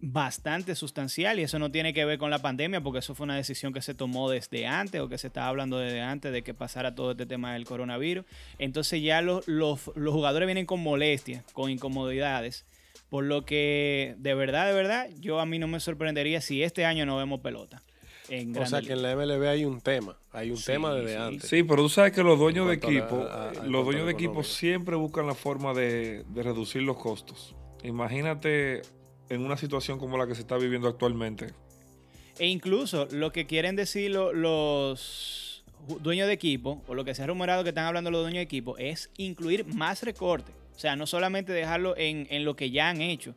Bastante 0.00 0.76
sustancial 0.76 1.40
y 1.40 1.42
eso 1.42 1.58
no 1.58 1.72
tiene 1.72 1.92
que 1.92 2.04
ver 2.04 2.18
con 2.18 2.30
la 2.30 2.38
pandemia 2.38 2.80
porque 2.80 3.00
eso 3.00 3.16
fue 3.16 3.24
una 3.24 3.34
decisión 3.34 3.72
que 3.72 3.82
se 3.82 3.94
tomó 3.94 4.30
desde 4.30 4.64
antes 4.64 5.00
o 5.00 5.08
que 5.08 5.18
se 5.18 5.26
estaba 5.26 5.48
hablando 5.48 5.78
desde 5.78 6.00
antes 6.00 6.32
de 6.32 6.42
que 6.42 6.54
pasara 6.54 6.94
todo 6.94 7.10
este 7.10 7.26
tema 7.26 7.52
del 7.54 7.64
coronavirus. 7.64 8.24
Entonces 8.60 9.02
ya 9.02 9.22
los, 9.22 9.48
los, 9.48 9.90
los 9.96 10.14
jugadores 10.14 10.46
vienen 10.46 10.66
con 10.66 10.80
molestias, 10.80 11.42
con 11.52 11.68
incomodidades. 11.70 12.64
Por 13.08 13.24
lo 13.24 13.44
que 13.44 14.14
de 14.18 14.34
verdad, 14.34 14.66
de 14.68 14.74
verdad, 14.74 15.08
yo 15.18 15.40
a 15.40 15.46
mí 15.46 15.58
no 15.58 15.66
me 15.66 15.80
sorprendería 15.80 16.40
si 16.40 16.62
este 16.62 16.84
año 16.84 17.04
no 17.04 17.16
vemos 17.16 17.40
pelota. 17.40 17.82
En 18.28 18.56
O 18.56 18.66
sea, 18.66 18.82
que 18.82 18.92
en 18.92 19.02
la 19.02 19.16
MLB 19.16 19.48
hay 19.48 19.64
un 19.64 19.80
tema. 19.80 20.16
Hay 20.32 20.50
un 20.50 20.58
Sí, 20.58 20.66
tema 20.66 20.94
desde 20.94 21.14
sí. 21.14 21.16
antes. 21.20 21.48
Sí, 21.50 21.62
pero 21.64 21.82
tú 21.82 21.88
sabes 21.88 22.12
que 22.12 22.22
los 22.22 22.38
dueños 22.38 22.68
de 22.68 22.74
equipo, 22.74 23.22
a- 23.22 23.48
a- 23.48 23.52
los 23.64 23.84
dueños 23.84 24.04
de 24.06 24.12
equipo 24.12 24.44
siempre 24.44 24.94
buscan 24.94 25.26
la 25.26 25.34
forma 25.34 25.72
de, 25.74 26.22
de 26.28 26.42
reducir 26.42 26.82
los 26.82 26.98
costos. 26.98 27.56
Imagínate 27.82 28.82
en 29.30 29.44
una 29.44 29.56
situación 29.56 29.98
como 29.98 30.16
la 30.18 30.26
que 30.26 30.34
se 30.34 30.40
está 30.40 30.56
viviendo 30.56 30.88
actualmente. 30.88 31.48
E 32.38 32.46
incluso 32.46 33.08
lo 33.10 33.32
que 33.32 33.46
quieren 33.46 33.76
decir 33.76 34.10
lo- 34.10 34.32
los 34.32 35.64
dueños 36.00 36.26
de 36.28 36.34
equipo, 36.34 36.82
o 36.86 36.94
lo 36.94 37.04
que 37.04 37.14
se 37.14 37.22
ha 37.22 37.26
rumorado 37.26 37.62
que 37.62 37.70
están 37.70 37.86
hablando 37.86 38.10
los 38.10 38.22
dueños 38.22 38.38
de 38.38 38.42
equipo, 38.42 38.76
es 38.78 39.10
incluir 39.16 39.66
más 39.66 40.02
recortes. 40.02 40.54
O 40.76 40.78
sea, 40.78 40.94
no 40.96 41.06
solamente 41.06 41.52
dejarlo 41.52 41.96
en, 41.96 42.26
en 42.30 42.44
lo 42.44 42.54
que 42.54 42.70
ya 42.70 42.88
han 42.88 43.00
hecho. 43.00 43.34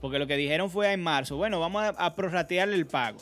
Porque 0.00 0.18
lo 0.18 0.26
que 0.26 0.36
dijeron 0.36 0.70
fue 0.70 0.92
en 0.92 1.02
marzo, 1.02 1.36
bueno, 1.36 1.60
vamos 1.60 1.82
a, 1.82 1.88
a 1.90 2.14
prorratearle 2.16 2.74
el 2.74 2.86
pago. 2.86 3.18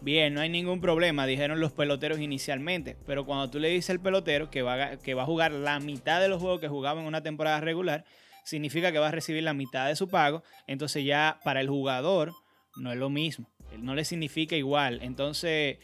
Bien, 0.00 0.32
no 0.32 0.40
hay 0.40 0.48
ningún 0.48 0.80
problema, 0.80 1.26
dijeron 1.26 1.60
los 1.60 1.72
peloteros 1.72 2.18
inicialmente. 2.20 2.96
Pero 3.06 3.26
cuando 3.26 3.50
tú 3.50 3.60
le 3.60 3.68
dices 3.68 3.90
al 3.90 4.00
pelotero 4.00 4.50
que 4.50 4.62
va, 4.62 4.96
que 4.96 5.12
va 5.14 5.22
a 5.24 5.26
jugar 5.26 5.52
la 5.52 5.78
mitad 5.78 6.20
de 6.20 6.28
los 6.28 6.40
juegos 6.40 6.58
que 6.60 6.68
jugaba 6.68 7.00
en 7.00 7.06
una 7.06 7.22
temporada 7.22 7.60
regular, 7.60 8.04
significa 8.44 8.92
que 8.92 8.98
va 8.98 9.08
a 9.08 9.12
recibir 9.12 9.42
la 9.42 9.54
mitad 9.54 9.88
de 9.88 9.96
su 9.96 10.08
pago. 10.08 10.42
Entonces 10.66 11.04
ya 11.04 11.40
para 11.44 11.60
el 11.60 11.68
jugador 11.68 12.32
no 12.76 12.92
es 12.92 12.98
lo 12.98 13.10
mismo. 13.10 13.48
No 13.78 13.94
le 13.94 14.04
significa 14.04 14.56
igual. 14.56 15.00
Entonces, 15.02 15.78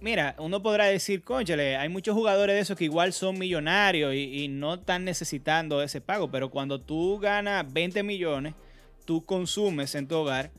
mira, 0.00 0.34
uno 0.38 0.62
podrá 0.62 0.86
decir, 0.86 1.22
conchale, 1.22 1.76
hay 1.76 1.88
muchos 1.88 2.14
jugadores 2.14 2.54
de 2.54 2.60
esos 2.60 2.76
que 2.76 2.84
igual 2.84 3.12
son 3.12 3.38
millonarios 3.38 4.14
y, 4.14 4.44
y 4.44 4.48
no 4.48 4.74
están 4.74 5.04
necesitando 5.04 5.82
ese 5.82 6.00
pago. 6.00 6.30
Pero 6.30 6.50
cuando 6.50 6.80
tú 6.80 7.18
ganas 7.18 7.72
20 7.72 8.02
millones, 8.02 8.54
tú 9.04 9.24
consumes 9.24 9.94
en 9.94 10.08
tu 10.08 10.16
hogar 10.16 10.50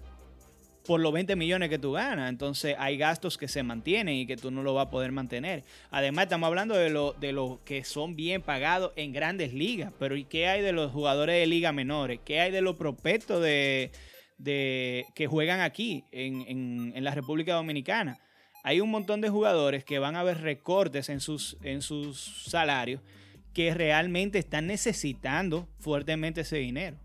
por 0.85 0.99
los 0.99 1.11
20 1.13 1.35
millones 1.35 1.69
que 1.69 1.79
tú 1.79 1.93
ganas. 1.93 2.29
Entonces 2.29 2.75
hay 2.79 2.97
gastos 2.97 3.37
que 3.37 3.47
se 3.47 3.63
mantienen 3.63 4.15
y 4.15 4.25
que 4.25 4.37
tú 4.37 4.51
no 4.51 4.63
lo 4.63 4.73
vas 4.73 4.87
a 4.87 4.89
poder 4.89 5.11
mantener. 5.11 5.63
Además, 5.91 6.23
estamos 6.25 6.47
hablando 6.47 6.75
de 6.75 6.89
los 6.89 7.19
de 7.19 7.31
lo 7.31 7.59
que 7.65 7.83
son 7.83 8.15
bien 8.15 8.41
pagados 8.41 8.91
en 8.95 9.11
grandes 9.13 9.53
ligas. 9.53 9.91
Pero 9.99 10.15
¿y 10.15 10.23
qué 10.25 10.47
hay 10.47 10.61
de 10.61 10.71
los 10.71 10.91
jugadores 10.91 11.35
de 11.39 11.47
liga 11.47 11.71
menores? 11.71 12.19
¿Qué 12.23 12.39
hay 12.39 12.51
de 12.51 12.61
los 12.61 12.75
prospectos 12.75 13.41
de, 13.41 13.91
de, 14.37 15.05
que 15.15 15.27
juegan 15.27 15.61
aquí 15.61 16.03
en, 16.11 16.41
en- 16.47 16.93
en 16.95 17.03
la 17.03 17.11
República 17.15 17.53
Dominicana? 17.55 18.19
Hay 18.63 18.81
un 18.81 18.89
montón 18.89 19.21
de 19.21 19.29
jugadores 19.29 19.83
que 19.83 19.99
van 19.99 20.15
a 20.15 20.23
ver 20.23 20.41
recortes 20.41 21.09
en 21.09 21.19
sus, 21.19 21.55
en 21.61 21.81
sus 21.81 22.19
salarios 22.49 23.01
que 23.53 23.73
realmente 23.73 24.37
están 24.39 24.67
necesitando 24.67 25.67
fuertemente 25.79 26.41
ese 26.41 26.57
dinero. 26.57 26.97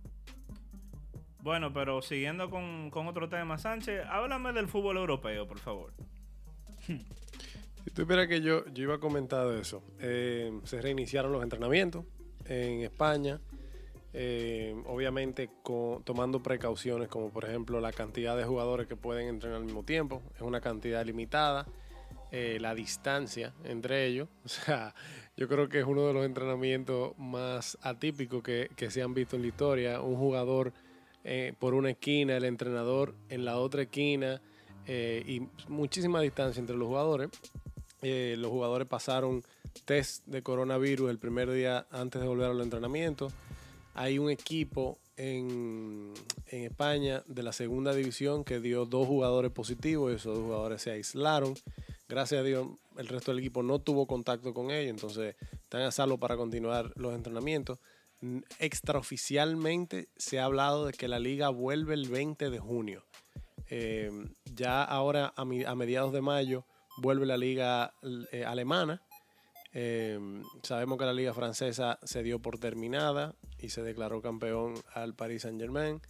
Bueno, 1.42 1.72
pero 1.72 2.02
siguiendo 2.02 2.50
con, 2.50 2.90
con 2.90 3.06
otro 3.06 3.28
tema, 3.28 3.56
Sánchez, 3.56 4.04
háblame 4.08 4.52
del 4.52 4.68
fútbol 4.68 4.98
europeo, 4.98 5.46
por 5.46 5.58
favor. 5.58 5.92
Si 6.86 7.90
tú 7.94 8.06
que 8.06 8.42
yo, 8.42 8.66
yo 8.66 8.82
iba 8.82 8.96
a 8.96 9.00
comentar 9.00 9.46
eso, 9.54 9.82
eh, 10.00 10.52
se 10.64 10.82
reiniciaron 10.82 11.32
los 11.32 11.42
entrenamientos 11.42 12.04
en 12.44 12.82
España, 12.82 13.40
eh, 14.12 14.74
obviamente 14.86 15.48
con- 15.62 16.02
tomando 16.02 16.42
precauciones 16.42 17.08
como 17.08 17.30
por 17.30 17.44
ejemplo 17.44 17.80
la 17.80 17.92
cantidad 17.92 18.36
de 18.36 18.44
jugadores 18.44 18.86
que 18.86 18.96
pueden 18.96 19.28
entrenar 19.28 19.58
al 19.58 19.64
mismo 19.64 19.82
tiempo, 19.82 20.22
es 20.34 20.42
una 20.42 20.60
cantidad 20.60 21.04
limitada, 21.06 21.66
eh, 22.32 22.58
la 22.60 22.74
distancia 22.74 23.54
entre 23.64 24.04
ellos, 24.06 24.28
o 24.44 24.48
sea, 24.48 24.94
yo 25.38 25.48
creo 25.48 25.70
que 25.70 25.78
es 25.80 25.86
uno 25.86 26.06
de 26.06 26.12
los 26.12 26.26
entrenamientos 26.26 27.16
más 27.16 27.78
atípicos 27.80 28.42
que, 28.42 28.70
que 28.76 28.90
se 28.90 29.00
han 29.00 29.14
visto 29.14 29.36
en 29.36 29.42
la 29.42 29.48
historia, 29.48 30.00
un 30.02 30.16
jugador 30.16 30.74
eh, 31.24 31.52
por 31.58 31.74
una 31.74 31.90
esquina, 31.90 32.36
el 32.36 32.44
entrenador 32.44 33.14
en 33.28 33.44
la 33.44 33.58
otra 33.58 33.82
esquina 33.82 34.40
eh, 34.86 35.22
y 35.26 35.42
muchísima 35.68 36.20
distancia 36.20 36.60
entre 36.60 36.76
los 36.76 36.88
jugadores. 36.88 37.28
Eh, 38.02 38.36
los 38.38 38.50
jugadores 38.50 38.88
pasaron 38.88 39.44
test 39.84 40.26
de 40.26 40.42
coronavirus 40.42 41.10
el 41.10 41.18
primer 41.18 41.50
día 41.50 41.86
antes 41.90 42.20
de 42.20 42.28
volver 42.28 42.50
a 42.50 42.54
los 42.54 42.64
entrenamientos. 42.64 43.32
Hay 43.94 44.18
un 44.18 44.30
equipo 44.30 44.98
en, 45.16 46.14
en 46.46 46.64
España 46.64 47.22
de 47.26 47.42
la 47.42 47.52
segunda 47.52 47.92
división 47.92 48.42
que 48.42 48.58
dio 48.60 48.86
dos 48.86 49.06
jugadores 49.06 49.52
positivos 49.52 50.12
esos 50.12 50.36
dos 50.36 50.44
jugadores 50.44 50.82
se 50.82 50.92
aislaron. 50.92 51.54
Gracias 52.08 52.40
a 52.40 52.44
Dios, 52.44 52.66
el 52.96 53.06
resto 53.06 53.30
del 53.30 53.40
equipo 53.40 53.62
no 53.62 53.78
tuvo 53.78 54.06
contacto 54.06 54.54
con 54.54 54.70
ellos, 54.70 54.90
entonces 54.90 55.36
están 55.52 55.82
a 55.82 55.92
salvo 55.92 56.18
para 56.18 56.36
continuar 56.36 56.92
los 56.96 57.14
entrenamientos. 57.14 57.78
Extraoficialmente 58.58 60.08
se 60.16 60.38
ha 60.38 60.44
hablado 60.44 60.86
de 60.86 60.92
que 60.92 61.08
la 61.08 61.18
liga 61.18 61.48
vuelve 61.48 61.94
el 61.94 62.08
20 62.08 62.50
de 62.50 62.58
junio. 62.58 63.04
Eh, 63.70 64.10
ya 64.44 64.82
ahora 64.82 65.32
a, 65.36 65.44
mediados 65.44 66.12
de 66.12 66.20
mayo 66.20 66.66
vuelve 66.98 67.24
la 67.24 67.36
liga 67.36 67.94
eh, 68.32 68.44
alemana. 68.44 69.02
Eh, 69.72 70.18
sabemos 70.62 70.98
que 70.98 71.04
la 71.04 71.12
liga 71.12 71.32
francesa 71.32 71.98
se 72.02 72.22
dio 72.22 72.40
por 72.40 72.58
terminada 72.58 73.36
y 73.58 73.70
se 73.70 73.82
declaró 73.82 74.20
campeón 74.20 74.74
al 74.92 75.14
Paris 75.14 75.42
Saint 75.42 75.60
Germain. 75.60 76.00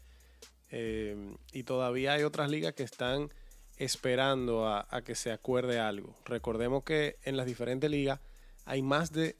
Eh, 0.70 1.36
y 1.52 1.64
todavía 1.64 2.14
hay 2.14 2.22
otras 2.22 2.50
ligas 2.50 2.74
que 2.74 2.82
están 2.82 3.30
esperando 3.76 4.68
a, 4.68 5.02
que 5.04 5.14
se 5.14 5.32
acuerde 5.32 5.78
algo. 5.78 6.14
Recordemos 6.24 6.84
que 6.84 7.18
en 7.24 7.36
las 7.36 7.46
diferentes 7.46 7.90
ligas 7.90 8.20
hay 8.64 8.82
más 8.82 9.12
de 9.12 9.34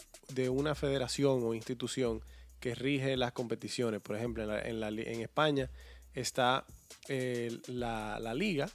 una 0.51 0.75
federación 0.75 1.43
o 1.45 1.55
institución 1.55 2.23
que 2.61 2.75
rige 2.75 3.17
las 3.17 3.33
competiciones. 3.33 4.01
Por 4.01 4.17
ejemplo, 4.17 4.43
en, 4.59 4.81
la- 4.81 4.89
en 4.89 5.21
España 5.21 5.71
está 6.15 6.65
eh, 7.09 7.59
la, 7.67 8.19
liga, 8.35 8.69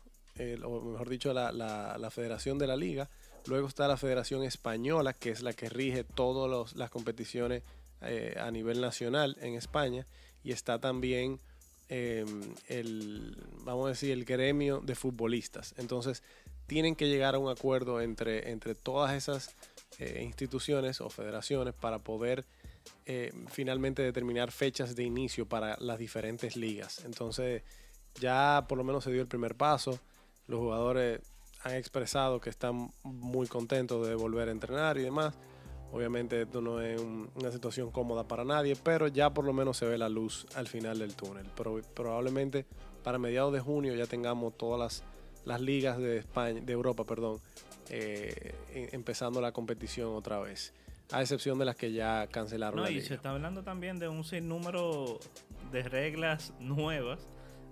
o 0.63 0.81
mejor 0.81 1.09
dicho, 1.09 1.33
la, 1.33 2.09
federación 2.11 2.57
de 2.57 2.67
la 2.67 2.75
liga. 2.75 3.09
Luego 3.45 3.67
está 3.67 3.87
la 3.87 3.97
Federación 3.97 4.43
Española, 4.43 5.13
que 5.13 5.29
es 5.29 5.43
la 5.43 5.53
que 5.53 5.69
rige 5.69 6.03
todas 6.03 6.75
las 6.75 6.89
competiciones 6.89 7.61
eh, 8.01 8.35
a 8.39 8.49
nivel 8.49 8.81
nacional 8.81 9.37
en 9.39 9.53
España. 9.53 10.07
Y 10.43 10.51
está 10.51 10.79
también 10.79 11.39
eh, 11.89 12.25
el, 12.67 13.37
vamos 13.63 13.85
a 13.85 13.89
decir, 13.89 14.11
el 14.11 14.25
gremio 14.25 14.81
de 14.81 14.95
futbolistas. 14.95 15.75
Entonces, 15.77 16.23
tienen 16.65 16.95
que 16.95 17.07
llegar 17.07 17.35
a 17.35 17.37
un 17.37 17.51
acuerdo 17.51 18.01
entre, 18.01 18.49
entre 18.49 18.73
todas 18.73 19.13
esas 19.13 19.55
eh, 19.99 20.21
instituciones 20.23 20.99
o 20.99 21.09
federaciones 21.11 21.75
para 21.75 21.99
poder 21.99 22.45
eh, 23.05 23.31
finalmente 23.47 24.01
determinar 24.01 24.51
fechas 24.51 24.95
de 24.95 25.03
inicio 25.03 25.45
para 25.47 25.77
las 25.79 25.97
diferentes 25.99 26.55
ligas. 26.55 27.03
Entonces, 27.05 27.63
ya 28.19 28.65
por 28.67 28.77
lo 28.77 28.83
menos 28.83 29.03
se 29.03 29.11
dio 29.11 29.21
el 29.21 29.27
primer 29.27 29.55
paso. 29.55 29.99
Los 30.47 30.59
jugadores 30.59 31.21
han 31.63 31.73
expresado 31.75 32.39
que 32.39 32.49
están 32.49 32.91
muy 33.03 33.47
contentos 33.47 34.07
de 34.07 34.15
volver 34.15 34.49
a 34.49 34.51
entrenar 34.51 34.97
y 34.97 35.01
demás. 35.03 35.33
Obviamente 35.91 36.41
esto 36.41 36.61
no 36.61 36.81
es 36.81 36.99
un- 36.99 37.29
una 37.35 37.51
situación 37.51 37.91
cómoda 37.91 38.27
para 38.27 38.43
nadie, 38.43 38.75
pero 38.75 39.07
ya 39.07 39.33
por 39.33 39.45
lo 39.45 39.53
menos 39.53 39.77
se 39.77 39.85
ve 39.85 39.97
la 39.97 40.09
luz 40.09 40.45
al 40.55 40.67
final 40.67 40.99
del 40.99 41.15
túnel. 41.15 41.45
Probablemente 41.93 42.65
para 43.03 43.17
mediados 43.17 43.53
de 43.53 43.59
junio 43.59 43.95
ya 43.95 44.05
tengamos 44.05 44.57
todas 44.57 44.79
las, 44.79 45.03
las 45.45 45.61
ligas 45.61 45.97
de 45.97 46.17
España, 46.17 46.59
de 46.61 46.73
Europa, 46.73 47.03
perdón, 47.05 47.39
eh, 47.89 48.53
em- 48.73 48.89
empezando 48.91 49.39
la 49.41 49.51
competición 49.51 50.13
otra 50.15 50.39
vez. 50.39 50.73
A 51.11 51.21
excepción 51.21 51.59
de 51.59 51.65
las 51.65 51.75
que 51.75 51.91
ya 51.91 52.27
cancelaron 52.27 52.77
No, 52.77 52.83
la 52.83 52.91
y 52.91 52.95
liga. 52.95 53.07
se 53.07 53.13
está 53.13 53.31
hablando 53.31 53.63
también 53.63 53.99
de 53.99 54.07
un 54.07 54.23
sinnúmero 54.23 55.19
de 55.71 55.83
reglas 55.83 56.53
nuevas. 56.59 57.27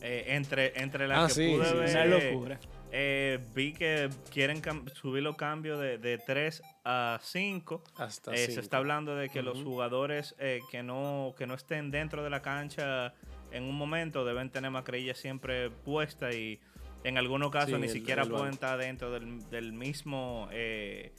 eh, 0.06 0.36
entre, 0.36 0.78
entre 0.82 1.08
las 1.08 1.17
Ah, 1.17 1.28
que 1.28 1.34
sí, 1.34 1.56
pude 1.56 1.65
sí, 1.65 1.74
ver, 1.76 1.89
Una 1.91 2.04
eh, 2.04 2.32
locura. 2.34 2.60
eh, 2.91 3.39
vi 3.56 3.72
que 3.72 4.10
quieren 4.30 4.62
subir 4.96 5.24
los 5.24 5.38
cambios 5.38 5.80
de, 5.80 5.98
de 5.98 6.17
3 6.17 6.62
a 6.84 7.19
5. 7.24 7.82
Hasta 7.96 8.34
Eh, 8.34 8.38
se 8.39 8.48
cinco. 8.48 8.60
está 8.62 8.78
hablando 8.78 9.15
de 9.15 9.30
que 9.30 9.41
los 9.41 9.63
jugadores 9.63 10.36
eh, 10.39 10.60
que 10.69 10.84
no 10.84 11.34
que 11.38 11.48
no 11.48 11.54
estén 11.54 11.89
dentro 11.89 12.22
de 12.22 12.30
la 12.30 12.41
cancha 12.41 13.13
en 13.54 13.63
un 13.63 13.76
momento 13.78 14.26
deben 14.26 14.50
tener 14.50 14.72
mascarilla 14.72 15.15
siempre 15.15 15.69
puesta 15.69 16.34
y 16.34 16.60
en 17.06 17.17
algunos 17.17 17.50
casos 17.50 17.69
Sí, 17.69 17.76
ni 17.78 17.88
el- 17.88 17.93
siquiera 17.93 18.24
el 18.24 18.30
pueden 18.30 18.52
estar 18.56 18.78
dentro 18.78 19.10
del, 19.10 19.50
del 19.50 19.72
mismo 19.72 20.50
eh, 20.52 21.13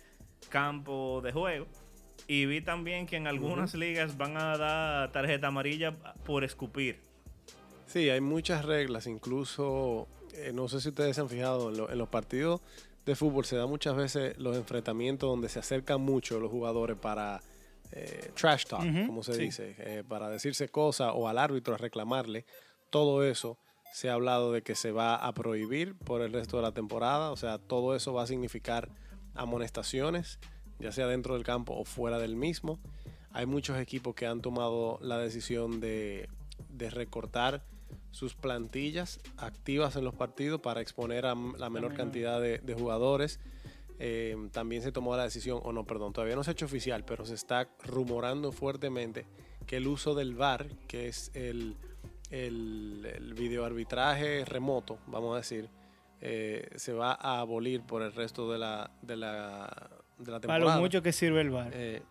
campo 0.51 1.23
de 1.25 1.33
juego. 1.33 1.67
Y 2.27 2.47
vi 2.47 2.61
también 2.63 3.07
que 3.07 3.17
en 3.17 3.27
algunas 3.27 3.75
ligas 3.75 4.17
van 4.17 4.37
a 4.37 4.57
dar 4.57 5.13
tarjeta 5.13 5.49
amarilla 5.49 5.93
por 6.25 6.43
escupir. 6.45 6.99
Sí, 7.87 8.09
hay 8.09 8.21
muchas 8.23 8.65
reglas, 8.65 9.07
incluso, 9.07 10.09
eh, 10.33 10.53
no 10.55 10.69
sé 10.69 10.81
si 10.81 10.89
ustedes 10.89 11.15
se 11.17 11.21
han 11.21 11.29
fijado, 11.29 11.69
en, 11.71 11.77
lo- 11.77 11.91
en 11.91 11.99
los 11.99 12.09
partidos 12.09 12.61
de 13.05 13.15
fútbol 13.15 13.45
se 13.45 13.57
da 13.57 13.67
muchas 13.67 13.95
veces 13.95 14.39
los 14.39 14.57
enfrentamientos 14.57 15.29
donde 15.29 15.51
se 15.51 15.59
acercan 15.59 16.01
mucho 16.01 16.41
los 16.41 16.51
jugadores 16.51 16.97
para 16.97 17.43
eh, 17.93 18.31
trash 18.35 18.65
talk, 18.65 19.07
como 19.07 19.23
se 19.23 19.35
sí. 19.35 19.43
dice, 19.43 19.75
eh, 19.79 20.03
para 20.09 20.31
decirse 20.31 20.69
cosas 20.71 21.13
o 21.15 21.29
al 21.29 21.37
árbitro 21.37 21.75
a 21.75 21.77
reclamarle. 21.79 22.47
Todo 22.89 23.23
eso 23.23 23.59
se 23.93 24.09
ha 24.09 24.15
hablado 24.15 24.51
de 24.51 24.63
que 24.63 24.75
se 24.75 24.91
va 24.91 25.15
a 25.17 25.33
prohibir 25.35 25.95
por 25.95 26.23
el 26.23 26.33
resto 26.33 26.57
de 26.57 26.63
la 26.63 26.73
temporada, 26.73 27.31
o 27.31 27.37
sea, 27.37 27.59
todo 27.59 27.95
eso 27.95 28.15
va 28.15 28.23
a 28.23 28.27
significar 28.27 28.89
amonestaciones, 29.35 30.39
ya 30.79 30.93
sea 30.93 31.07
dentro 31.07 31.35
del 31.35 31.45
campo 31.45 31.75
o 31.75 31.85
fuera 31.85 32.19
del 32.19 32.37
mismo. 32.37 32.79
Hay 33.33 33.47
muchos 33.47 33.79
equipos 33.79 34.15
que 34.15 34.27
han 34.27 34.41
tomado 34.41 34.99
la 35.03 35.19
decisión 35.19 35.81
de, 35.81 36.29
de 36.69 36.91
recortar 36.91 37.63
sus 38.11 38.35
plantillas 38.35 39.19
activas 39.37 39.97
en 39.97 40.05
los 40.05 40.15
partidos 40.15 40.61
para 40.61 40.81
exponer 40.81 41.27
a 41.27 41.31
la 41.31 41.35
menor 41.35 41.71
menor. 41.71 41.95
cantidad 41.95 42.41
de, 42.41 42.59
de 42.59 42.75
jugadores. 42.75 43.41
Eh, 43.99 44.37
también 44.53 44.83
se 44.83 44.93
tomó 44.93 45.17
la 45.17 45.25
decisión, 45.25 45.61
o 45.63 45.73
no, 45.73 45.85
perdón, 45.85 46.13
todavía 46.13 46.37
no 46.37 46.45
se 46.45 46.51
ha 46.51 46.53
hecho 46.53 46.67
oficial, 46.67 47.05
pero 47.05 47.25
se 47.25 47.35
está 47.35 47.69
rumorando 47.85 48.53
fuertemente 48.53 49.27
que 49.67 49.77
el 49.77 49.87
uso 49.87 50.15
del 50.15 50.35
VAR, 50.35 50.69
que 50.89 51.09
es 51.09 51.31
el, 51.35 51.77
el, 52.31 53.09
el 53.15 53.35
videoarbitraje 53.35 54.45
remoto, 54.45 54.99
vamos 55.07 55.35
a 55.35 55.39
decir, 55.39 55.71
eh, 56.21 56.69
se 56.77 56.93
va 56.93 57.13
a 57.13 57.41
abolir 57.41 57.83
por 57.83 58.03
el 58.03 58.13
resto 58.13 58.51
de 58.51 58.59
la, 58.59 58.91
de 59.03 59.17
la, 59.17 59.91
de 60.19 60.31
la 60.33 60.41
Para 60.41 60.55
temporada. 60.55 60.77
lo 60.77 60.81
mucho 60.83 61.03
que 61.03 61.13
sirve 61.13 61.41
el 61.41 61.51
bar. 61.51 61.71
Eh, 61.75 62.03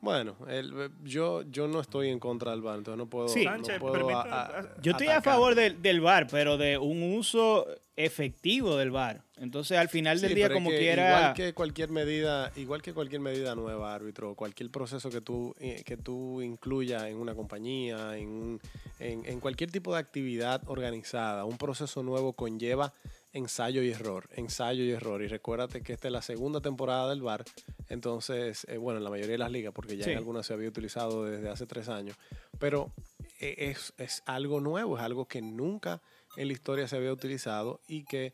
bueno, 0.00 0.36
el- 0.48 0.90
yo, 1.02 1.42
yo 1.42 1.66
no 1.66 1.80
estoy 1.80 2.08
en 2.08 2.20
contra 2.20 2.52
del 2.52 2.62
VAR, 2.62 2.78
entonces 2.78 2.98
no 2.98 3.10
puedo. 3.10 3.26
Sí. 3.28 3.44
no 3.44 3.50
Sánchez, 3.50 3.80
puedo 3.80 3.92
permita- 3.94 4.20
a- 4.22 4.58
a- 4.60 4.80
Yo 4.80 4.92
estoy 4.92 5.08
a 5.08 5.20
favor 5.20 5.56
del, 5.56 5.82
del 5.82 6.00
VAR, 6.00 6.28
pero 6.30 6.56
de 6.56 6.78
un 6.78 7.02
uso 7.14 7.66
efectivo 7.96 8.76
del 8.76 8.92
VAR. 8.92 9.24
Entonces, 9.38 9.76
al 9.76 9.88
final 9.88 10.20
del 10.20 10.30
Sí, 10.30 10.34
día, 10.36 10.44
pero 10.44 10.54
es 10.54 10.60
como 10.60 10.70
que 10.70 10.78
quiera. 10.78 11.18
Igual 11.18 11.34
que 11.34 11.52
cualquier 11.52 11.90
medida, 11.90 12.52
igual 12.54 12.80
que 12.80 12.92
cualquier 12.94 13.20
medida 13.20 13.56
nueva, 13.56 13.92
árbitro, 13.92 14.36
cualquier 14.36 14.70
proceso 14.70 15.10
que 15.10 15.20
tú, 15.20 15.52
eh, 15.58 15.82
que 15.84 15.96
tú 15.96 16.40
incluyas 16.42 17.02
en 17.04 17.16
una 17.16 17.34
compañía, 17.34 18.16
en, 18.16 18.28
un- 18.28 18.60
en, 19.00 19.24
en 19.24 19.40
cualquier 19.40 19.72
tipo 19.72 19.92
de 19.94 19.98
actividad 19.98 20.62
organizada, 20.66 21.44
un 21.44 21.58
proceso 21.58 22.04
nuevo 22.04 22.34
conlleva 22.34 22.94
ensayo 23.32 23.82
y 23.82 23.90
error, 23.90 24.28
ensayo 24.32 24.82
y 24.84 24.90
error. 24.90 25.22
Y 25.22 25.28
recuérdate 25.28 25.82
que 25.82 25.92
esta 25.92 26.08
es 26.08 26.12
la 26.12 26.22
segunda 26.22 26.60
temporada 26.60 27.08
del 27.10 27.22
VAR, 27.22 27.44
entonces, 27.88 28.64
eh, 28.68 28.76
bueno, 28.78 28.98
en 28.98 29.04
la 29.04 29.10
mayoría 29.10 29.32
de 29.32 29.38
las 29.38 29.50
ligas, 29.50 29.72
porque 29.74 29.96
ya 29.96 30.04
Sí. 30.04 30.10
en 30.12 30.18
algunas 30.18 30.46
se 30.46 30.54
había 30.54 30.68
utilizado 30.68 31.24
desde 31.24 31.48
hace 31.48 31.66
tres 31.66 31.88
años, 31.88 32.16
pero 32.58 32.92
eh, 33.40 33.54
es, 33.70 33.92
es 33.98 34.22
algo 34.26 34.60
nuevo, 34.60 34.96
es 34.98 35.04
algo 35.04 35.26
que 35.26 35.40
nunca 35.42 36.00
en 36.36 36.48
la 36.48 36.52
historia 36.54 36.88
se 36.88 36.96
había 36.96 37.12
utilizado 37.12 37.80
y 37.86 38.04
que 38.04 38.32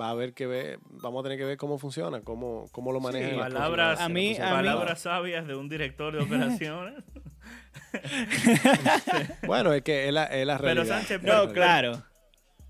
va 0.00 0.08
a 0.08 0.10
haber 0.10 0.34
que 0.34 0.46
ver, 0.46 0.78
vamos 0.84 1.20
a 1.20 1.22
tener 1.24 1.38
que 1.38 1.44
ver 1.44 1.56
cómo 1.56 1.78
funciona, 1.78 2.20
cómo, 2.22 2.68
cómo 2.72 2.92
lo 2.92 3.00
manejan. 3.00 3.36
las 3.38 3.52
palabras, 3.52 4.00
A 4.00 4.08
mí- 4.08 4.36
a 4.36 4.44
mí- 4.44 4.50
palabras 4.50 5.00
sabias 5.00 5.46
de 5.46 5.54
un 5.54 5.68
director 5.68 6.12
de 6.16 6.22
operaciones. 6.22 7.02
Bueno, 9.46 9.72
es 9.72 9.82
que 9.82 10.08
es 10.08 10.12
la, 10.12 10.24
es 10.24 10.46
la 10.46 10.58
Pero 10.58 10.74
realidad. 10.74 10.96
Sánchez, 10.98 11.18
Es 11.18 11.22
la 11.24 11.44
No, 11.46 11.52
claro. 11.52 12.02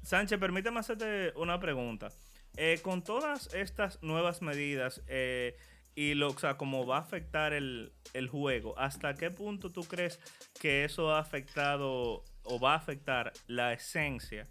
Sánchez, 0.04 0.38
permíteme 0.38 0.80
hacerte 0.80 1.32
una 1.36 1.58
pregunta. 1.58 2.08
Eh, 2.56 2.78
con 2.82 3.02
todas 3.02 3.52
estas 3.52 4.00
nuevas 4.02 4.40
medidas 4.40 5.02
eh, 5.08 5.56
y 5.96 6.14
lo, 6.14 6.28
o 6.28 6.38
sea, 6.38 6.56
cómo 6.56 6.86
va 6.86 6.98
a 6.98 7.00
afectar 7.00 7.52
el, 7.52 7.92
el 8.12 8.28
juego, 8.28 8.78
¿hasta 8.78 9.14
qué 9.14 9.30
punto 9.30 9.72
tú 9.72 9.82
crees 9.82 10.20
que 10.60 10.84
eso 10.84 11.10
ha 11.10 11.18
afectado 11.18 12.22
o 12.44 12.60
va 12.60 12.74
a 12.74 12.76
afectar 12.76 13.32
la 13.48 13.72
esencia 13.72 14.46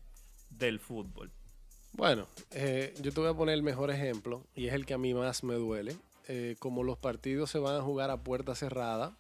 del 0.50 0.80
fútbol? 0.80 1.32
Bueno, 1.94 2.28
eh, 2.52 2.94
yo 3.02 3.12
te 3.12 3.20
voy 3.20 3.30
a 3.30 3.36
poner 3.36 3.54
el 3.54 3.64
mejor 3.64 3.92
ejemplo 3.92 4.48
y 4.56 4.68
es 4.68 4.74
el 4.74 4.86
que 4.86 4.96
a 4.96 4.98
mí 4.98 5.14
más 5.14 5.44
me 5.44 5.54
duele. 5.54 5.96
Eh, 6.28 6.56
como 6.58 6.84
los 6.84 6.98
partidos 6.98 7.52
se 7.52 7.60
van 7.60 7.76
a 7.76 7.82
jugar 7.82 8.10
a 8.10 8.24
puerta 8.24 8.56
cerrada, 8.56 9.16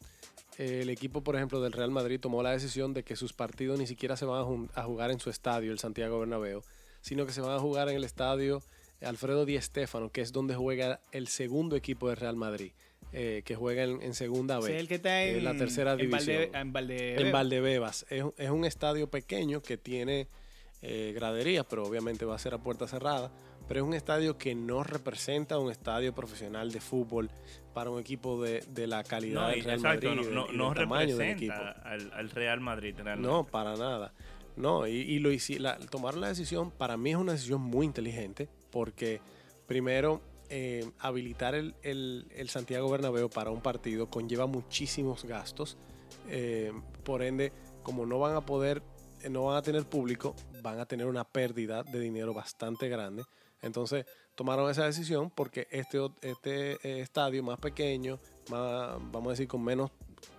el 0.58 0.90
equipo, 0.90 1.24
por 1.24 1.36
ejemplo, 1.36 1.62
del 1.62 1.72
Real 1.72 1.92
Madrid 1.92 2.20
tomó 2.20 2.44
la 2.44 2.52
decisión 2.52 2.94
de 2.94 3.04
que 3.04 3.16
sus 3.16 3.34
partidos 3.34 3.80
ni 3.80 3.88
siquiera 3.88 4.16
se 4.18 4.26
van 4.26 4.70
a, 4.76 4.84
jugar 4.84 5.12
en 5.12 5.20
su 5.20 5.30
estadio, 5.30 5.72
el 5.72 5.80
Santiago 5.80 6.20
Bernabéu, 6.20 6.62
sino 7.02 7.26
que 7.26 7.32
se 7.34 7.42
van 7.42 7.52
a 7.56 7.60
jugar 7.60 7.90
en 7.90 7.96
el 7.96 8.04
estadio 8.04 8.62
Alfredo 9.02 9.46
Di 9.46 9.60
Stéfano, 9.60 10.12
que 10.12 10.22
es 10.22 10.32
donde 10.32 10.56
juega 10.56 11.02
el 11.12 11.28
segundo 11.28 11.76
equipo 11.76 12.08
del 12.08 12.18
Real 12.18 12.36
Madrid, 12.36 12.72
eh, 13.12 13.42
que 13.46 13.56
juega 13.56 13.84
en, 13.84 14.02
en 14.02 14.14
segunda 14.14 14.60
B. 14.60 14.80
el 14.80 14.88
que 14.88 14.96
está 14.96 15.24
eh, 15.24 15.38
en 15.38 15.44
la 15.44 15.56
tercera 15.56 15.94
en 15.94 16.10
Valde- 16.10 16.26
división. 16.26 16.56
en 16.56 16.74
Valde- 16.74 17.20
En 17.22 17.32
Valdebebas. 17.32 18.06
Es, 18.10 18.24
es 18.38 18.50
un 18.50 18.64
estadio 18.66 19.10
pequeño 19.10 19.62
que 19.62 19.78
tiene 19.78 20.28
eh, 20.82 21.12
graderías, 21.16 21.66
pero 21.70 21.84
obviamente 21.84 22.26
va 22.26 22.36
a 22.36 22.40
ser 22.40 22.54
a 22.54 22.58
puerta 22.60 22.88
cerrada. 22.88 23.32
Pero 23.68 23.80
es 23.82 23.86
un 23.88 23.94
estadio 23.94 24.38
que 24.38 24.56
no 24.56 24.84
representa 24.84 25.58
un 25.58 25.72
estadio 25.72 26.14
profesional 26.14 26.72
de 26.72 26.82
fútbol 26.82 27.30
para 27.74 27.90
un 27.90 28.00
equipo 28.00 28.42
de, 28.42 28.62
de 28.70 28.88
la 28.88 29.04
calidad 29.04 29.42
No, 29.42 29.48
del 29.50 29.64
Real 29.64 29.78
exacto, 29.78 30.10
Madrid. 30.16 30.30
no, 30.32 30.48
y 30.52 30.74
representa 30.74 31.72
al, 31.84 32.12
al 32.14 32.30
Real 32.30 32.60
Madrid. 32.60 32.96
realmente. 32.98 33.28
No, 33.28 33.46
para 33.46 33.76
nada. 33.76 34.14
No, 34.56 34.86
y, 34.88 34.92
y 34.92 35.20
lo 35.20 35.30
la, 35.60 35.78
tomaron 35.80 36.22
la 36.22 36.28
decisión, 36.28 36.70
para 36.72 36.96
mí 36.96 37.10
es 37.12 37.16
una 37.18 37.32
decisión 37.32 37.62
muy 37.62 37.86
inteligente, 37.86 38.48
porque 38.72 39.20
primero, 39.66 40.22
eh, 40.50 40.92
habilitar 41.00 41.56
el, 41.56 41.74
el- 41.82 42.28
el 42.36 42.50
Santiago 42.50 42.90
Bernabéu 42.90 43.30
para 43.30 43.50
un 43.50 43.62
partido 43.62 44.10
conlleva 44.10 44.46
muchísimos 44.46 45.24
gastos. 45.26 45.78
eh, 46.30 46.72
por 47.04 47.22
ende, 47.24 47.52
como 47.82 48.06
no 48.06 48.20
van 48.20 48.36
a 48.36 48.42
poder, 48.46 48.82
no 49.30 49.46
van 49.46 49.58
a 49.58 49.62
tener 49.62 49.84
público, 49.86 50.36
van 50.62 50.80
a 50.80 50.86
tener 50.86 51.08
una 51.08 51.24
pérdida 51.24 51.82
de 51.84 52.00
dinero 52.00 52.34
bastante 52.34 52.88
grande. 52.88 53.24
Entonces, 53.62 54.06
tomaron 54.36 54.70
esa 54.70 54.86
decisión 54.86 55.30
porque 55.30 55.68
este, 55.72 56.00
este 56.22 56.74
eh, 56.88 57.02
estadio 57.02 57.44
más 57.44 57.60
pequeño, 57.60 58.20
más, 58.50 58.98
vamos 59.12 59.28
a 59.28 59.32
decir, 59.32 59.48
con 59.48 59.64
menos, 59.64 59.92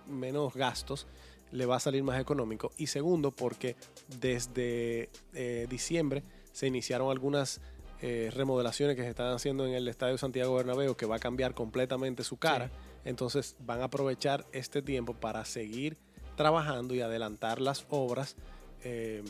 menos 0.07 0.53
gastos, 0.53 1.07
le 1.51 1.65
va 1.65 1.77
a 1.77 1.79
salir 1.79 2.03
más 2.03 2.19
económico. 2.19 2.71
Y 2.77 2.87
segundo, 2.87 3.31
porque 3.31 3.75
desde 4.19 5.09
eh, 5.33 5.67
diciembre 5.69 6.23
se 6.51 6.67
iniciaron 6.67 7.11
algunas 7.11 7.61
eh, 8.01 8.29
remodelaciones 8.33 8.95
que 8.95 9.03
se 9.03 9.09
están 9.09 9.33
haciendo 9.33 9.65
en 9.65 9.73
el 9.73 9.87
Estadio 9.87 10.17
Santiago 10.17 10.55
Bernabéu 10.55 10.95
que 10.95 11.05
va 11.05 11.15
a 11.15 11.19
cambiar 11.19 11.53
completamente 11.53 12.23
su 12.23 12.37
cara. 12.37 12.71
Entonces 13.05 13.55
van 13.59 13.81
a 13.81 13.85
aprovechar 13.85 14.45
este 14.51 14.81
tiempo 14.81 15.13
para 15.13 15.45
seguir 15.45 15.97
trabajando 16.35 16.93
y 16.93 17.01
adelantar 17.01 17.61
las 17.61 17.85
obras 17.89 18.35
eh, 18.83 19.23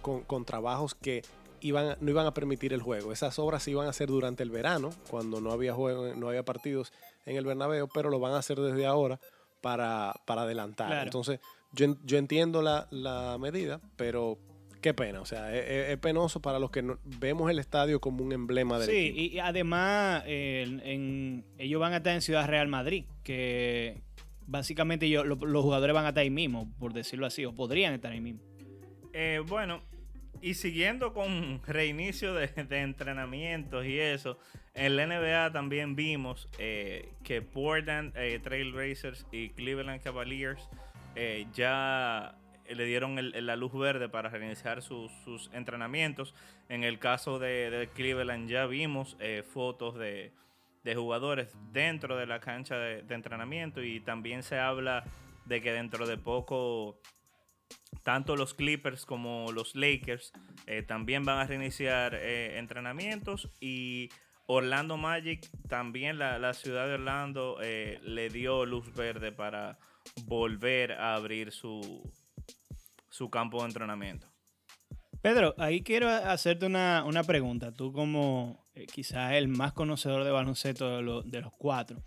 con, 0.00 0.22
con 0.22 0.44
trabajos 0.44 0.94
que 0.94 1.22
iban, 1.66 1.96
no 2.00 2.10
iban 2.10 2.26
a 2.26 2.32
permitir 2.34 2.72
el 2.72 2.80
juego. 2.82 3.12
Esas 3.12 3.38
obras 3.38 3.62
se 3.62 3.70
iban 3.72 3.86
a 3.86 3.90
hacer 3.90 4.08
durante 4.08 4.42
el 4.42 4.50
verano, 4.50 4.90
cuando 5.10 5.40
no 5.40 5.50
había 5.52 5.74
juego, 5.74 6.14
no 6.14 6.28
había 6.28 6.44
partidos 6.44 6.92
en 7.24 7.36
el 7.36 7.44
Bernabéu, 7.44 7.88
pero 7.92 8.10
lo 8.10 8.18
van 8.20 8.32
a 8.34 8.38
hacer 8.38 8.58
desde 8.60 8.86
ahora 8.86 9.18
para, 9.60 10.14
para 10.26 10.42
adelantar. 10.42 10.88
Claro. 10.88 11.02
Entonces, 11.04 11.40
yo, 11.72 11.96
yo 12.04 12.18
entiendo 12.18 12.62
la, 12.62 12.86
la 12.90 13.36
medida, 13.38 13.80
pero 13.96 14.38
qué 14.80 14.94
pena. 14.94 15.20
O 15.20 15.26
sea, 15.26 15.54
es, 15.54 15.64
es- 15.68 15.88
es 15.90 15.98
penoso 15.98 16.40
para 16.40 16.58
los 16.58 16.70
que 16.70 16.82
no- 16.82 16.98
vemos 17.04 17.50
el 17.50 17.58
estadio 17.58 18.00
como 18.00 18.22
un 18.24 18.32
emblema 18.32 18.78
del 18.78 18.88
Sí, 18.88 18.96
equipo. 19.06 19.18
y, 19.20 19.26
y 19.34 19.38
además 19.40 20.22
eh, 20.26 20.64
en- 20.66 20.80
en- 20.80 21.44
ellos 21.58 21.80
van 21.80 21.92
a 21.92 21.96
estar 21.98 22.14
en 22.14 22.22
Ciudad 22.22 22.46
Real 22.46 22.68
Madrid, 22.68 23.04
que 23.24 24.02
básicamente 24.46 25.08
lo- 25.08 25.24
los 25.24 25.62
jugadores 25.62 25.92
van 25.94 26.04
a 26.04 26.08
estar 26.10 26.22
ahí 26.22 26.30
mismo, 26.30 26.72
por 26.78 26.92
decirlo 26.92 27.26
así, 27.26 27.44
o 27.44 27.52
podrían 27.52 27.92
estar 27.94 28.12
ahí 28.12 28.20
mismo. 28.20 28.40
Eh, 29.12 29.40
bueno, 29.48 29.82
y 30.46 30.54
siguiendo 30.54 31.12
con 31.12 31.60
reinicio 31.66 32.32
de, 32.32 32.48
entrenamientos 32.54 33.84
y 33.84 33.98
eso, 33.98 34.38
en 34.74 34.94
la 34.94 35.04
NBA 35.04 35.50
también 35.50 35.96
vimos 35.96 36.48
eh, 36.60 37.08
que 37.24 37.42
Portland 37.42 38.16
eh, 38.16 38.38
Trail 38.38 38.72
Racers 38.72 39.26
y 39.32 39.48
Cleveland 39.48 40.04
Cavaliers 40.04 40.68
eh, 41.16 41.48
ya 41.52 42.36
le 42.68 42.84
dieron 42.84 43.18
la 43.44 43.56
luz 43.56 43.72
verde 43.72 44.08
para 44.08 44.28
reiniciar 44.28 44.82
sus, 44.82 45.50
entrenamientos. 45.52 46.32
En 46.68 46.84
el 46.84 47.00
caso 47.00 47.40
de, 47.40 47.88
Cleveland 47.94 48.48
ya 48.48 48.66
vimos 48.66 49.16
fotos 49.52 49.96
de, 49.98 50.30
jugadores 50.94 51.56
dentro 51.72 52.16
de 52.16 52.26
la 52.26 52.38
cancha 52.38 52.76
de 52.76 53.14
entrenamiento 53.14 53.82
y 53.82 53.98
también 53.98 54.44
se 54.44 54.60
habla 54.60 55.02
de 55.44 55.60
que 55.60 55.72
dentro 55.72 56.06
de 56.06 56.18
poco 56.18 57.00
tanto 58.02 58.36
los 58.36 58.54
Clippers 58.54 59.04
como 59.06 59.50
los 59.52 59.74
Lakers 59.74 60.32
eh, 60.66 60.82
también 60.82 61.24
van 61.24 61.38
a 61.38 61.46
reiniciar 61.46 62.14
eh, 62.14 62.58
entrenamientos 62.58 63.50
y 63.60 64.08
Orlando 64.46 64.96
Magic 64.96 65.48
también 65.68 66.18
la, 66.18 66.38
la 66.38 66.54
ciudad 66.54 66.86
de 66.86 66.94
Orlando 66.94 67.58
eh, 67.62 67.98
le 68.02 68.28
dio 68.28 68.64
luz 68.64 68.92
verde 68.94 69.32
para 69.32 69.78
volver 70.24 70.92
a 70.92 71.14
abrir 71.16 71.50
su, 71.50 72.12
su 73.10 73.28
campo 73.28 73.58
de 73.60 73.66
entrenamiento. 73.66 74.28
Pedro, 75.20 75.54
ahí 75.58 75.82
quiero 75.82 76.08
hacerte 76.08 76.66
una, 76.66 77.02
una 77.04 77.24
pregunta. 77.24 77.72
Tú 77.72 77.92
como 77.92 78.64
quizás 78.92 79.32
el 79.32 79.48
más 79.48 79.72
conocedor 79.72 80.22
de 80.22 80.30
baloncesto 80.30 80.96
de, 80.98 81.02
lo- 81.02 81.22
de 81.22 81.40
los 81.40 81.52
cuatro. 81.58 82.04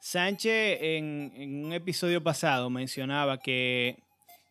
Sánchez 0.00 0.78
en, 0.80 1.64
un 1.64 1.72
episodio 1.72 2.22
pasado 2.22 2.70
mencionaba 2.70 3.38
que 3.38 3.98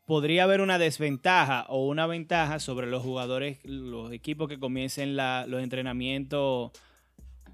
podría 0.05 0.43
haber 0.43 0.61
una 0.61 0.77
desventaja 0.77 1.65
o 1.69 1.87
una 1.87 2.07
ventaja 2.07 2.59
sobre 2.59 2.87
los 2.87 3.03
jugadores, 3.03 3.59
los 3.63 4.11
equipos 4.11 4.47
que 4.47 4.59
comiencen 4.59 5.15
los 5.15 5.61
entrenamientos 5.61 6.71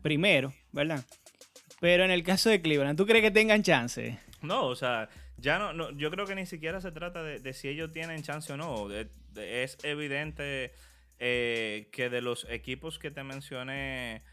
primero, 0.02 0.54
¿verdad? 0.72 1.04
Pero 1.80 2.04
en 2.06 2.12
el 2.12 2.24
caso 2.24 2.50
de 2.50 2.62
Cleveland, 2.62 2.98
¿tú 2.98 3.06
crees 3.06 3.24
que 3.24 3.32
tengan 3.32 3.64
chance? 3.64 4.20
No, 4.42 4.66
o 4.66 4.76
sea, 4.76 5.10
ya 5.38 5.60
no, 5.60 5.92
yo 5.92 6.12
creo 6.12 6.26
que 6.26 6.36
ni 6.36 6.46
siquiera 6.46 6.80
se 6.82 6.92
trata 6.92 7.24
de, 7.24 7.54
si 7.54 7.68
ellos 7.68 7.92
tienen 7.92 8.24
chance 8.24 8.52
o 8.54 8.58
no. 8.58 8.88
Es 9.36 9.78
evidente 9.84 10.74
eh, 11.20 11.90
que 11.92 12.10
de 12.10 12.22
los 12.22 12.46
equipos 12.50 13.00
que 13.00 13.12
te 13.12 13.24
mencioné, 13.24 14.24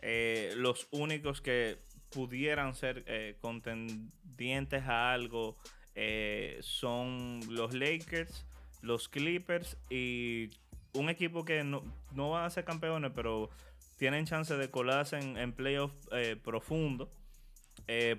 eh, 0.00 0.52
los 0.56 0.88
únicos 0.90 1.40
que 1.40 1.78
pudieran 2.10 2.74
ser 2.74 3.04
eh, 3.06 3.36
contendientes 3.40 4.82
a 4.84 5.12
algo 5.12 5.56
eh, 5.94 6.58
son 6.60 7.40
los 7.48 7.74
Lakers, 7.74 8.46
los 8.82 9.08
Clippers 9.08 9.76
y 9.88 10.50
un 10.94 11.08
equipo 11.08 11.44
que 11.44 11.64
no, 11.64 11.82
no 12.12 12.30
van 12.30 12.44
a 12.44 12.50
ser 12.50 12.64
campeones, 12.64 13.12
pero 13.14 13.50
tienen 13.96 14.26
chance 14.26 14.56
de 14.56 14.70
colarse 14.70 15.18
en, 15.18 15.36
en 15.36 15.52
playoff 15.52 15.92
eh, 16.12 16.36
profundo 16.42 17.10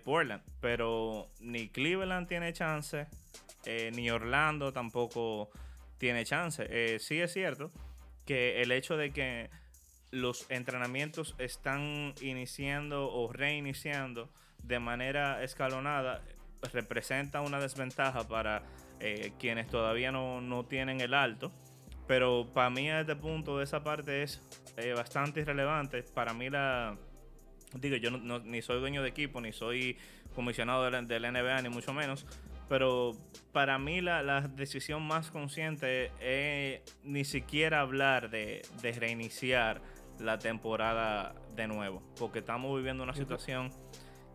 Portland, 0.03 0.43
pero 0.59 1.31
ni 1.39 1.69
Cleveland 1.69 2.27
tiene 2.27 2.51
chance, 2.51 3.07
ni 3.93 4.09
Orlando 4.11 4.73
tampoco 4.73 5.49
tiene 5.97 6.25
chance. 6.25 6.99
Sí 6.99 7.21
es 7.21 7.31
cierto 7.31 7.71
que 8.25 8.61
el 8.61 8.73
hecho 8.73 8.97
de 8.97 9.13
que 9.13 9.49
los 10.11 10.49
entrenamientos 10.51 11.35
están 11.37 12.13
iniciando 12.21 13.11
o 13.11 13.31
reiniciando 13.31 14.29
de 14.63 14.79
manera 14.79 15.43
escalonada 15.43 16.21
representa 16.73 17.41
una 17.41 17.59
desventaja 17.59 18.27
para 18.27 18.63
eh, 18.99 19.31
quienes 19.39 19.67
todavía 19.67 20.11
no, 20.11 20.41
no 20.41 20.65
tienen 20.65 21.01
el 21.01 21.13
alto. 21.13 21.51
Pero 22.07 22.47
para 22.53 22.69
mí 22.69 22.89
a 22.89 23.01
este 23.01 23.15
punto 23.15 23.61
esa 23.61 23.83
parte 23.83 24.21
es 24.23 24.41
eh, 24.77 24.93
bastante 24.93 25.39
irrelevante. 25.41 26.03
Para 26.03 26.33
mí 26.33 26.49
la, 26.49 26.97
digo, 27.73 27.95
yo 27.95 28.11
no- 28.11 28.39
ni 28.39 28.61
soy 28.61 28.79
dueño 28.79 29.01
de 29.01 29.09
equipo, 29.09 29.39
ni 29.41 29.53
soy 29.53 29.97
comisionado 30.35 30.83
de 30.85 30.91
la, 30.91 31.01
de 31.01 31.19
la 31.19 31.31
NBA, 31.31 31.61
ni 31.63 31.69
mucho 31.69 31.93
menos. 31.93 32.27
Pero 32.69 33.13
para 33.51 33.79
mí 33.79 34.01
la, 34.01 34.21
la 34.23 34.41
decisión 34.41 35.03
más 35.03 35.31
consciente 35.31 36.11
es 36.19 36.81
ni 37.03 37.23
siquiera 37.25 37.81
hablar 37.81 38.29
de 38.29 38.61
reiniciar 38.99 39.81
la 40.19 40.37
temporada 40.39 41.35
de 41.55 41.67
nuevo. 41.67 42.01
Porque 42.17 42.39
estamos 42.39 42.75
viviendo 42.77 43.03
una 43.03 43.15
situación 43.15 43.71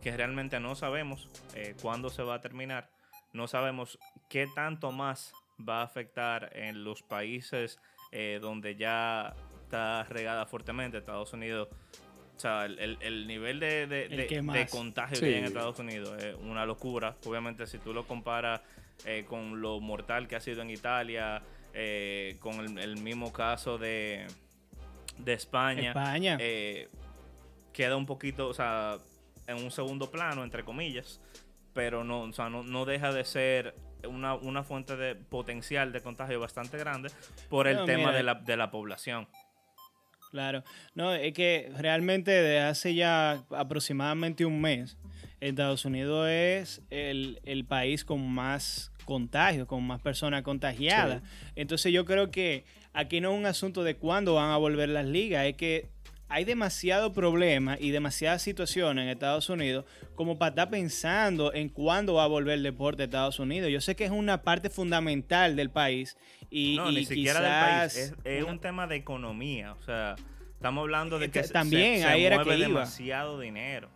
que 0.00 0.16
realmente 0.16 0.60
no 0.60 0.74
sabemos 0.74 1.28
eh, 1.54 1.74
cuándo 1.80 2.10
se 2.10 2.22
va 2.22 2.34
a 2.36 2.40
terminar. 2.40 2.90
No 3.32 3.46
sabemos 3.48 3.98
qué 4.28 4.46
tanto 4.54 4.92
más 4.92 5.32
va 5.58 5.80
a 5.80 5.84
afectar 5.84 6.50
en 6.56 6.84
los 6.84 7.02
países 7.02 7.78
eh, 8.12 8.38
donde 8.40 8.76
ya 8.76 9.34
está 9.64 10.04
regada 10.04 10.46
fuertemente. 10.46 10.98
Estados 10.98 11.32
Unidos 11.32 11.68
o 12.36 12.38
sea, 12.38 12.66
el, 12.66 12.78
el- 12.78 12.98
el 13.00 13.26
nivel 13.26 13.58
de, 13.60 13.86
de, 13.86 14.04
El 14.04 14.16
de- 14.18 14.26
que 14.26 14.34
de 14.36 14.42
más. 14.42 14.70
contagio 14.70 15.16
Sí. 15.16 15.22
que 15.22 15.26
hay 15.28 15.34
en 15.38 15.44
Estados 15.46 15.78
Unidos 15.78 16.22
es 16.22 16.34
una 16.36 16.66
locura. 16.66 17.16
Obviamente, 17.24 17.66
si 17.66 17.78
tú 17.78 17.94
lo 17.94 18.06
comparas 18.06 18.60
eh, 19.06 19.24
con 19.26 19.62
lo 19.62 19.80
mortal 19.80 20.28
que 20.28 20.36
ha 20.36 20.40
sido 20.40 20.60
en 20.60 20.68
Italia, 20.70 21.42
eh, 21.72 22.36
con 22.40 22.60
el, 22.60 22.78
el 22.78 22.96
mismo 22.98 23.32
caso 23.32 23.78
de, 23.78 24.26
de 25.18 25.32
España, 25.32 25.88
España. 25.88 26.36
eh, 26.40 26.88
queda 27.72 27.96
un 27.96 28.06
poquito, 28.06 28.48
o 28.48 28.54
sea, 28.54 28.98
en 29.46 29.56
un 29.62 29.70
segundo 29.70 30.10
plano, 30.10 30.44
entre 30.44 30.64
comillas, 30.64 31.20
pero 31.72 32.04
no, 32.04 32.20
o 32.22 32.32
sea, 32.32 32.48
no, 32.48 32.62
no 32.62 32.84
deja 32.84 33.12
de 33.12 33.24
ser 33.24 33.74
una, 34.08 34.34
una 34.34 34.62
fuente 34.64 34.96
de 34.96 35.14
potencial 35.14 35.92
de 35.92 36.00
contagio 36.00 36.40
bastante 36.40 36.78
grande 36.78 37.10
por 37.48 37.66
el 37.68 37.76
No, 37.76 37.84
tema 37.84 38.12
de 38.12 38.22
la, 38.22 38.34
de 38.34 38.56
la 38.56 38.70
población. 38.70 39.28
Claro, 40.30 40.64
no, 40.94 41.12
es 41.14 41.32
que 41.32 41.70
realmente 41.76 42.30
desde 42.30 42.60
hace 42.60 42.94
ya 42.94 43.44
aproximadamente 43.50 44.44
un 44.44 44.60
mes, 44.60 44.98
Estados 45.40 45.84
Unidos 45.84 46.28
es 46.28 46.82
el, 46.90 47.40
el 47.44 47.64
país 47.64 48.04
con 48.04 48.28
más 48.28 48.90
contagios, 49.04 49.66
con 49.68 49.86
más 49.86 50.00
personas 50.00 50.42
contagiadas. 50.42 51.22
Entonces 51.54 51.92
yo 51.92 52.04
creo 52.04 52.30
que 52.30 52.64
aquí 52.96 53.20
no 53.20 53.32
es 53.32 53.38
un 53.38 53.46
asunto 53.46 53.84
de 53.84 53.96
cuándo 53.96 54.34
van 54.34 54.50
a 54.50 54.56
volver 54.56 54.88
las 54.88 55.06
ligas, 55.06 55.46
es 55.46 55.54
que 55.56 55.88
hay 56.28 56.44
demasiado 56.44 57.12
problema 57.12 57.76
y 57.78 57.90
demasiadas 57.92 58.42
situaciones 58.42 59.04
en 59.04 59.08
Estados 59.10 59.48
Unidos 59.48 59.84
como 60.16 60.38
para 60.38 60.48
estar 60.50 60.70
pensando 60.70 61.54
en 61.54 61.68
cuándo 61.68 62.14
va 62.14 62.24
a 62.24 62.26
volver 62.26 62.54
el 62.54 62.64
deporte 62.64 63.02
a 63.02 63.04
Estados 63.04 63.38
Unidos. 63.38 63.70
Yo 63.70 63.80
sé 63.80 63.94
que 63.94 64.04
es 64.06 64.10
una 64.10 64.42
parte 64.42 64.68
fundamental 64.68 65.54
del 65.54 65.70
país 65.70 66.16
y, 66.50 66.76
No, 66.78 66.90
y 66.90 66.96
ni 66.96 67.04
siquiera 67.04 67.40
del 67.40 67.50
país. 67.80 67.96
Es, 67.96 68.14
es 68.24 68.42
una- 68.42 68.52
un 68.52 68.58
tema 68.60 68.86
de 68.88 68.96
economía. 68.96 69.74
O 69.74 69.82
sea, 69.84 70.16
estamos 70.54 70.82
hablando 70.82 71.20
de 71.20 71.30
que 71.30 71.38
Este, 71.40 71.48
se- 71.48 71.52
también, 71.52 71.96
se, 71.96 72.02
se 72.02 72.08
ahí 72.08 72.24
era 72.24 72.36
mueve 72.36 72.50
que 72.50 72.58
iba. 72.58 72.68
demasiado 72.68 73.38
dinero. 73.38 73.88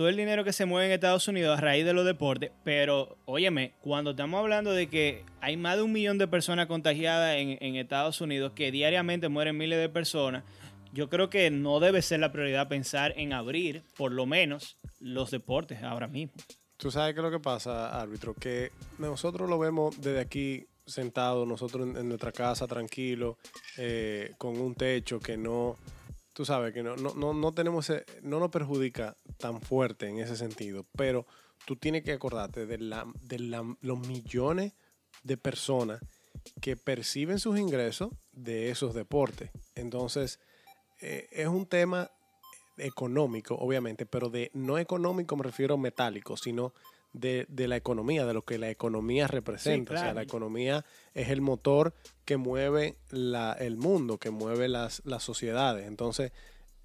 Todo 0.00 0.08
el 0.08 0.16
dinero 0.16 0.44
que 0.44 0.54
se 0.54 0.64
mueve 0.64 0.86
en 0.86 0.92
Estados 0.92 1.28
Unidos 1.28 1.58
a 1.58 1.60
raíz 1.60 1.84
de 1.84 1.92
los 1.92 2.06
deportes, 2.06 2.50
pero 2.64 3.18
óyeme, 3.26 3.74
cuando 3.82 4.12
estamos 4.12 4.40
hablando 4.40 4.72
de 4.72 4.88
que 4.88 5.26
hay 5.42 5.58
más 5.58 5.76
de 5.76 5.82
un 5.82 5.92
millón 5.92 6.16
de 6.16 6.26
personas 6.26 6.68
contagiadas 6.68 7.36
en, 7.36 7.76
Estados 7.76 8.18
Unidos, 8.22 8.52
que 8.54 8.72
diariamente 8.72 9.28
mueren 9.28 9.58
miles 9.58 9.78
de 9.78 9.90
personas, 9.90 10.42
yo 10.94 11.10
creo 11.10 11.28
que 11.28 11.50
no 11.50 11.80
debe 11.80 12.00
ser 12.00 12.20
la 12.20 12.32
prioridad 12.32 12.66
pensar 12.66 13.12
en 13.18 13.34
abrir, 13.34 13.82
por 13.94 14.10
lo 14.10 14.24
menos, 14.24 14.78
los 15.00 15.30
deportes 15.30 15.82
ahora 15.82 16.08
mismo. 16.08 16.32
Tú 16.78 16.90
sabes 16.90 17.12
qué 17.12 17.20
es 17.20 17.24
lo 17.24 17.30
que 17.30 17.38
pasa, 17.38 18.00
árbitro, 18.00 18.32
que 18.32 18.72
nosotros 18.96 19.50
lo 19.50 19.58
vemos 19.58 20.00
desde 20.00 20.20
aquí 20.20 20.66
sentados, 20.86 21.46
nosotros 21.46 21.94
en, 21.94 22.08
nuestra 22.08 22.32
casa, 22.32 22.66
tranquilos, 22.66 23.36
eh, 23.76 24.32
con 24.38 24.58
un 24.58 24.74
techo 24.74 25.20
que 25.20 25.36
no, 25.36 25.76
tú 26.40 26.46
sabes, 26.46 26.72
que 26.72 26.82
no, 26.82 26.96
no, 26.96 27.12
no, 27.12 27.34
no 27.34 27.52
tenemos, 27.52 27.92
no 28.22 28.40
nos 28.40 28.50
perjudica 28.50 29.14
tan 29.36 29.60
fuerte 29.60 30.08
en 30.08 30.20
ese 30.20 30.36
sentido, 30.36 30.86
pero 30.96 31.26
tú 31.66 31.76
tienes 31.76 32.02
que 32.02 32.12
acordarte 32.12 32.64
de, 32.64 32.78
la, 32.78 33.06
de 33.20 33.38
la- 33.40 33.76
los 33.82 33.98
millones 34.08 34.72
de 35.22 35.36
personas 35.36 36.00
que 36.62 36.76
perciben 36.78 37.38
sus 37.40 37.58
ingresos 37.58 38.08
de 38.32 38.70
esos 38.70 38.94
deportes. 38.94 39.50
Entonces, 39.74 40.40
eh, 41.02 41.28
es 41.30 41.46
un 41.46 41.66
tema 41.66 42.10
económico, 42.78 43.56
obviamente, 43.56 44.06
pero 44.06 44.30
de 44.30 44.50
no 44.54 44.78
económico 44.78 45.36
me 45.36 45.42
refiero 45.42 45.76
metálico, 45.76 46.38
sino 46.38 46.72
de, 47.12 47.46
de 47.48 47.66
la 47.68 47.76
economía, 47.76 48.24
de 48.26 48.34
lo 48.34 48.42
que 48.42 48.58
la 48.58 48.70
economía 48.70 49.26
representa. 49.26 49.94
O 49.94 49.96
sea, 49.96 50.14
la 50.14 50.22
economía 50.22 50.84
es 51.14 51.28
el 51.30 51.40
motor 51.40 51.92
que 52.24 52.36
mueve 52.36 52.96
la- 53.10 53.52
el 53.54 53.76
mundo, 53.76 54.18
que 54.18 54.30
mueve 54.30 54.68
las, 54.68 55.02
las 55.04 55.22
sociedades. 55.22 55.86
Entonces, 55.86 56.32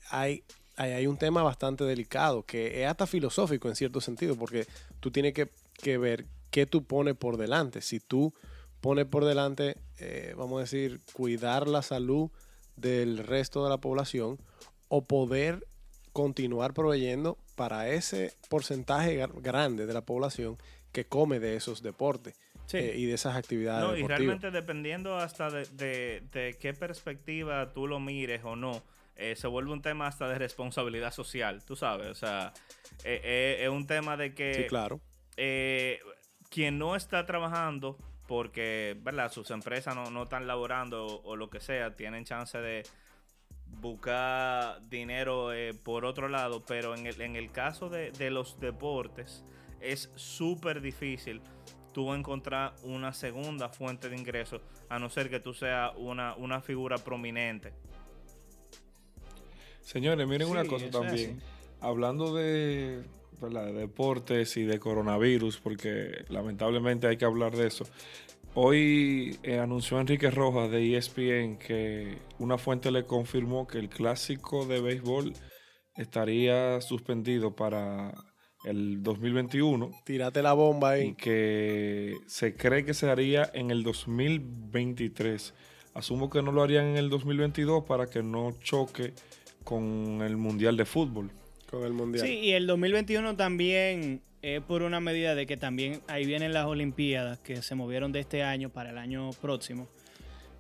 hay, 0.09 0.43
hay, 0.77 0.91
hay 0.93 1.07
un 1.07 1.17
tema 1.17 1.43
bastante 1.43 1.83
delicado, 1.83 2.43
que 2.43 2.81
es 2.83 2.87
hasta 2.89 3.05
filosófico 3.07 3.69
en 3.69 3.75
cierto 3.75 4.01
sentido, 4.01 4.35
porque 4.35 4.65
tú 4.99 5.11
tienes 5.11 5.33
que, 5.33 5.49
que 5.73 5.97
ver 5.97 6.25
qué 6.49 6.65
tú 6.65 6.83
pones 6.85 7.15
por 7.15 7.37
delante. 7.37 7.81
Si 7.81 7.99
tú 7.99 8.33
pones 8.81 9.05
por 9.05 9.25
delante, 9.25 9.77
eh, 9.99 10.33
vamos 10.37 10.57
a 10.57 10.61
decir, 10.61 11.01
cuidar 11.13 11.67
la 11.67 11.81
salud 11.81 12.29
del 12.75 13.19
resto 13.19 13.63
de 13.63 13.69
la 13.69 13.77
población 13.79 14.39
o 14.87 15.05
poder 15.05 15.67
continuar 16.13 16.73
proveyendo 16.73 17.37
para 17.55 17.89
ese 17.89 18.33
porcentaje 18.49 19.25
grande 19.41 19.85
de 19.85 19.93
la 19.93 20.01
población 20.01 20.57
que 20.91 21.05
come 21.05 21.39
de 21.39 21.55
esos 21.55 21.81
deportes 21.81 22.35
Sí. 22.67 22.77
eh, 22.77 22.93
y 22.97 23.05
de 23.05 23.13
esas 23.13 23.35
actividades 23.35 23.87
No, 23.87 23.95
y 23.97 24.07
realmente 24.07 24.49
dependiendo 24.49 25.17
hasta 25.17 25.49
de, 25.51 25.65
de- 25.73 26.23
de 26.31 26.57
qué 26.59 26.73
perspectiva 26.73 27.71
tú 27.73 27.85
lo 27.87 27.99
mires 27.99 28.41
o 28.43 28.55
no, 28.55 28.81
eh, 29.17 29.35
se 29.35 29.47
vuelve 29.47 29.71
un 29.71 29.81
tema 29.81 30.07
hasta 30.07 30.27
de 30.27 30.37
responsabilidad 30.39 31.13
social, 31.13 31.63
tú 31.63 31.75
sabes. 31.75 32.07
O 32.07 32.15
sea, 32.15 32.53
eh, 33.03 33.59
es 33.61 33.69
un 33.69 33.85
tema 33.87 34.17
de 34.17 34.33
que 34.33 34.53
Sí, 34.55 34.63
claro. 34.67 34.99
eh, 35.37 35.99
quien 36.49 36.77
no 36.79 36.95
está 36.95 37.25
trabajando 37.25 37.97
porque, 38.27 38.97
¿verdad? 39.01 39.31
Sus 39.31 39.51
empresas 39.51 39.95
no, 39.95 40.09
no 40.09 40.23
están 40.23 40.47
laborando 40.47 41.05
o, 41.05 41.21
o 41.23 41.35
lo 41.35 41.49
que 41.51 41.59
sea, 41.59 41.95
tienen 41.95 42.25
chance 42.25 42.57
de 42.57 42.83
buscar 43.81 44.81
dinero 44.89 45.53
eh, 45.53 45.73
por 45.73 46.05
otro 46.05 46.27
lado, 46.29 46.63
pero 46.65 46.95
en 46.95 47.05
el, 47.07 47.19
en 47.21 47.35
el 47.35 47.51
caso 47.51 47.89
de, 47.89 48.11
de 48.11 48.31
los 48.31 48.59
deportes 48.59 49.43
es 49.81 50.09
súper 50.15 50.81
difícil 50.81 51.41
tú 51.93 52.13
encontrar 52.13 52.73
una 52.83 53.13
segunda 53.13 53.69
fuente 53.69 54.09
de 54.09 54.17
ingresos, 54.17 54.61
a 54.89 54.99
no 54.99 55.09
ser 55.09 55.29
que 55.29 55.39
tú 55.39 55.53
seas 55.53 55.93
una, 55.95 56.35
una 56.35 56.59
figura 56.59 56.97
prominente. 56.97 57.71
Señores, 59.81 60.27
miren 60.27 60.49
una 60.49 60.65
cosa 60.65 60.89
también. 60.89 61.39
así. 61.39 61.45
Hablando 61.79 62.35
de, 62.35 63.03
de 63.39 63.73
deportes 63.73 64.57
y 64.57 64.63
de 64.63 64.79
coronavirus, 64.79 65.57
porque 65.57 66.25
lamentablemente 66.27 67.07
hay 67.07 67.15
que 67.15 67.25
hablar 67.25 67.55
de 67.55 67.67
eso. 67.67 67.85
Hoy 68.57 69.37
eh, 69.43 69.59
anunció 69.59 69.99
Enrique 69.99 70.31
Rojas 70.31 70.71
de 70.71 70.95
ESPN 70.95 71.57
que 71.57 72.17
una 72.39 72.57
fuente 72.57 72.89
le 72.89 73.03
confirmó 73.03 73.67
que 73.67 73.79
el 73.79 73.89
clásico 73.89 74.65
de 74.65 74.79
béisbol 74.79 75.33
estaría 75.97 76.79
suspendido 76.79 77.53
para 77.53 78.13
el 78.63 79.03
2021 79.03 79.91
Tírate 80.05 80.41
la 80.41 80.53
bomba 80.53 80.97
y 80.97 81.01
ahí. 81.01 81.13
que 81.15 82.15
se 82.27 82.55
cree 82.55 82.85
que 82.85 82.93
se 82.93 83.09
haría 83.09 83.51
en 83.53 83.71
el 83.71 83.83
2023. 83.83 85.53
Asumo 85.93 86.29
que 86.29 86.41
no 86.41 86.53
lo 86.53 86.63
harían 86.63 86.85
en 86.85 86.95
el 86.95 87.09
2022 87.09 87.83
para 87.83 88.07
que 88.07 88.23
no 88.23 88.53
choque 88.63 89.11
con 89.65 90.21
el 90.21 90.37
Mundial 90.37 90.77
de 90.77 90.85
Fútbol. 90.85 91.29
con 91.69 91.83
el 91.83 91.91
mundial. 91.91 92.25
Sí, 92.25 92.33
y 92.35 92.51
el 92.51 92.67
2021 92.67 93.35
también 93.35 94.21
es 94.45 94.61
por 94.61 94.83
una 94.83 94.99
medida 94.99 95.33
de 95.33 95.47
que 95.47 95.57
también 95.57 96.01
ahí 96.07 96.23
vienen 96.23 96.53
las 96.53 96.67
Olimpiadas 96.67 97.39
que 97.39 97.63
se 97.63 97.73
movieron 97.73 98.11
de 98.11 98.19
este 98.19 98.43
año 98.43 98.69
para 98.69 98.91
el 98.91 98.99
año 98.99 99.31
próximo. 99.41 99.87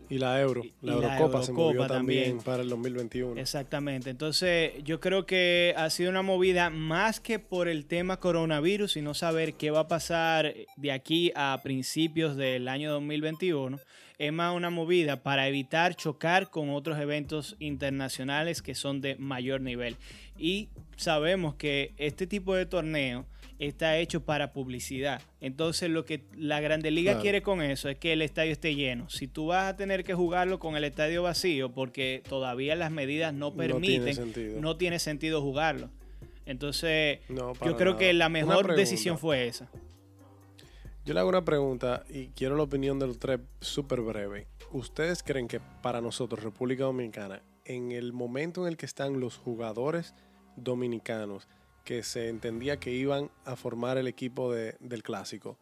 Y 0.09 0.17
la 0.17 0.41
Euro, 0.41 0.63
la 0.81 0.93
y 0.93 1.01
la 1.01 1.17
Eurocopa 1.17 1.43
se 1.43 1.51
movió 1.51 1.67
Eurocopa 1.67 1.93
también, 1.93 2.23
también. 2.23 2.43
para 2.43 2.63
el 2.63 2.69
2021. 2.69 3.39
Exactamente. 3.39 4.09
Entonces, 4.09 4.73
yo 4.83 4.99
creo 4.99 5.27
que 5.27 5.75
ha 5.77 5.89
sido 5.91 6.09
una 6.09 6.23
movida 6.23 6.71
más 6.71 7.19
que 7.19 7.37
por 7.37 7.67
el 7.67 7.85
tema 7.85 8.19
coronavirus 8.19 8.97
y 8.97 9.01
no 9.01 9.13
saber 9.13 9.53
qué 9.53 9.69
va 9.69 9.81
a 9.81 9.87
pasar 9.87 10.53
de 10.77 10.91
aquí 10.91 11.31
a 11.35 11.59
principios 11.63 12.35
del 12.35 12.67
año 12.67 12.91
2021. 12.91 13.79
Es 14.17 14.33
más 14.33 14.55
una 14.55 14.69
movida 14.71 15.21
para 15.21 15.47
evitar 15.47 15.95
chocar 15.95 16.49
con 16.49 16.69
otros 16.69 16.99
eventos 16.99 17.55
internacionales 17.59 18.61
que 18.61 18.73
son 18.73 19.01
de 19.01 19.15
mayor 19.17 19.61
nivel. 19.61 19.95
Y 20.37 20.69
sabemos 20.95 21.55
que 21.55 21.93
este 21.97 22.25
tipo 22.25 22.55
de 22.55 22.65
torneo 22.65 23.25
está 23.59 23.97
hecho 23.97 24.25
para 24.25 24.51
publicidad. 24.53 25.21
Entonces 25.39 25.89
lo 25.89 26.03
que 26.05 26.25
la 26.35 26.59
Grande 26.59 26.91
Liga 26.91 27.13
Claro. 27.13 27.21
quiere 27.21 27.41
con 27.41 27.61
eso 27.61 27.87
es 27.89 27.97
que 27.97 28.13
el 28.13 28.21
estadio 28.21 28.51
esté 28.51 28.75
lleno. 28.75 29.09
Si 29.09 29.27
tú 29.27 29.47
vas 29.47 29.65
a 29.65 29.75
tener 29.75 30.03
que 30.03 30.13
jugarlo 30.13 30.59
con 30.59 30.75
el 30.75 30.83
estadio 30.83 31.23
vacío 31.23 31.71
porque 31.71 32.21
todavía 32.27 32.75
las 32.75 32.91
medidas 32.91 33.33
no 33.33 33.51
No 33.51 33.79
tiene 33.79 34.01
permiten, 34.13 34.61
no 34.61 34.75
tiene 34.77 34.99
sentido 34.99 35.41
jugarlo. 35.41 35.89
Entonces 36.45 37.19
No, 37.29 37.53
yo 37.53 37.75
creo 37.77 37.93
nada. 37.93 37.97
que 37.99 38.13
la 38.13 38.29
mejor 38.29 38.75
decisión 38.75 39.17
fue 39.17 39.47
esa. 39.47 39.69
Yo 41.05 41.13
le 41.13 41.19
hago 41.19 41.29
una 41.29 41.45
pregunta 41.45 42.03
y 42.09 42.27
quiero 42.29 42.55
la 42.57 42.63
opinión 42.63 42.97
de 42.99 43.07
los 43.07 43.19
tres 43.19 43.39
súper 43.61 44.01
breve. 44.01 44.47
¿Ustedes 44.71 45.21
creen 45.23 45.47
que 45.47 45.59
para 45.81 46.01
nosotros, 46.01 46.43
República 46.43 46.83
Dominicana, 46.85 47.41
en 47.63 47.91
el 47.91 48.11
momento 48.11 48.61
en 48.63 48.69
el 48.69 48.77
que 48.77 48.85
están 48.87 49.19
los 49.19 49.37
jugadores 49.37 50.13
dominicanos 50.55 51.47
que 51.85 52.03
se 52.03 52.27
entendía 52.29 52.77
que 52.77 52.91
iban 52.91 53.29
a 53.45 53.55
formar 53.55 53.97
el 53.97 54.07
equipo 54.07 54.51
de- 54.51 54.75
del 54.81 55.03
clásico, 55.03 55.57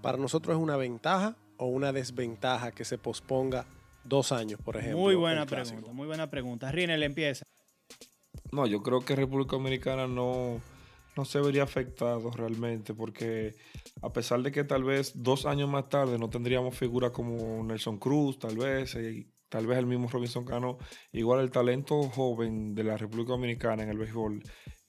para 0.00 0.16
nosotros 0.16 0.56
es 0.56 0.62
una 0.62 0.76
ventaja 0.76 1.36
o 1.58 1.66
una 1.66 1.92
desventaja 1.92 2.72
que 2.72 2.84
se 2.84 2.96
posponga 2.96 3.66
dos 4.04 4.32
años, 4.32 4.60
por 4.64 4.76
ejemplo? 4.76 5.00
Muy 5.00 5.14
buena 5.14 5.44
pregunta, 5.46 5.92
muy 5.92 6.06
buena 6.06 6.30
pregunta. 6.30 6.70
Rinel 6.72 7.02
empieza. 7.02 7.44
No, 8.52 8.66
yo 8.66 8.82
creo 8.82 9.00
que 9.00 9.16
República 9.16 9.56
Dominicana 9.56 10.06
no, 10.06 10.60
no 11.16 11.24
se 11.24 11.40
vería 11.40 11.62
afectado 11.62 12.30
realmente, 12.30 12.94
porque 12.94 13.54
a 14.02 14.12
pesar 14.12 14.42
de 14.42 14.52
que 14.52 14.64
tal 14.64 14.84
vez 14.84 15.12
dos 15.22 15.46
años 15.46 15.68
más 15.68 15.88
tarde 15.88 16.18
no 16.18 16.28
tendríamos 16.28 16.76
figuras 16.76 17.10
como 17.10 17.62
Nelson 17.64 17.98
Cruz, 17.98 18.38
tal 18.38 18.56
vez, 18.56 18.94
y 18.96 19.26
tal 19.48 19.66
vez 19.66 19.78
el 19.78 19.86
mismo 19.86 20.08
Robinson 20.08 20.44
Cano, 20.44 20.78
igual 21.12 21.40
el 21.40 21.50
talento 21.50 22.02
joven 22.10 22.74
de 22.74 22.84
la 22.84 22.96
República 22.96 23.32
Dominicana 23.32 23.82
en 23.84 23.90
el 23.90 23.98
béisbol 23.98 24.42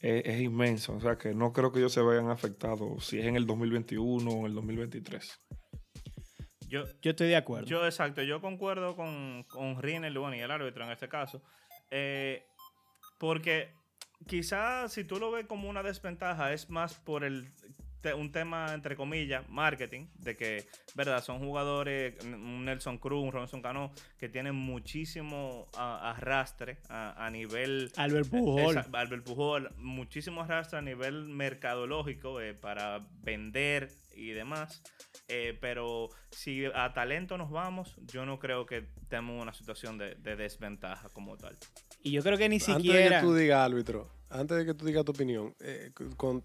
es, 0.05 0.25
es 0.25 0.41
inmenso, 0.41 0.93
o 0.93 0.99
sea 0.99 1.17
que 1.17 1.33
no 1.33 1.51
creo 1.51 1.71
que 1.71 1.79
ellos 1.79 1.93
se 1.93 2.03
vean 2.03 2.29
afectados 2.29 3.05
si 3.05 3.19
es 3.19 3.25
en 3.25 3.35
el 3.35 3.47
2021 3.47 4.29
o 4.29 4.39
en 4.41 4.45
el 4.45 4.53
2023. 4.53 5.41
Yo, 6.67 6.83
Yo 7.01 7.11
estoy 7.11 7.27
de 7.27 7.35
acuerdo. 7.35 7.67
Yo, 7.67 7.85
exacto, 7.85 8.21
yo 8.21 8.39
concuerdo 8.39 8.95
con, 8.95 9.43
con 9.43 9.81
Rinel 9.81 10.17
bueno, 10.17 10.35
y 10.35 10.39
el 10.39 10.51
árbitro 10.51 10.83
en 10.83 10.91
este 10.91 11.09
caso. 11.09 11.41
Eh, 11.89 12.45
porque 13.17 13.73
quizás 14.27 14.93
si 14.93 15.03
tú 15.03 15.19
lo 15.19 15.31
ves 15.31 15.47
como 15.47 15.69
una 15.69 15.81
desventaja, 15.81 16.53
es 16.53 16.69
más 16.69 16.95
por 16.95 17.23
el 17.23 17.51
un 18.13 18.31
tema, 18.31 18.73
entre 18.73 18.95
comillas, 18.95 19.47
marketing, 19.49 20.07
de 20.15 20.35
que, 20.35 20.65
verdad, 20.95 21.23
son 21.23 21.39
jugadores, 21.39 22.15
un 22.23 22.65
Nelson 22.65 22.97
Cruz, 22.97 23.23
un 23.23 23.31
Robinson 23.31 23.61
Cano, 23.61 23.91
que 24.17 24.29
tienen 24.29 24.55
muchísimo 24.55 25.67
arrastre 25.75 26.77
a, 26.89 27.29
nivel... 27.31 27.91
Albert 27.97 28.29
Pujol. 28.29 28.77
Albert 28.93 29.23
Pujol, 29.23 29.71
muchísimo 29.77 30.41
arrastre 30.41 30.79
a 30.79 30.81
nivel 30.81 31.25
mercadológico 31.25 32.41
eh, 32.41 32.53
para 32.53 33.05
vender 33.23 33.89
y 34.15 34.31
demás. 34.31 34.81
Eh, 35.27 35.57
pero 35.59 36.09
si 36.29 36.65
a 36.65 36.93
talento 36.93 37.37
nos 37.37 37.49
vamos, 37.49 37.95
yo 38.11 38.25
no 38.25 38.39
creo 38.39 38.65
que 38.65 38.87
tengamos 39.09 39.41
una 39.41 39.53
situación 39.53 39.97
de, 39.97 40.15
desventaja 40.15 41.09
como 41.09 41.37
tal. 41.37 41.57
Y 42.03 42.11
yo 42.11 42.21
creo 42.21 42.37
que 42.37 42.49
ni 42.49 42.59
siquiera... 42.59 42.97
Antes 42.97 43.09
de 43.09 43.15
que 43.15 43.21
tú 43.21 43.35
digas, 43.35 43.59
árbitro, 43.59 44.14
antes 44.30 44.57
de 44.57 44.65
que 44.65 44.73
tú 44.73 44.86
digas 44.86 45.05
tu 45.05 45.11
opinión, 45.11 45.55
eh, 45.59 45.91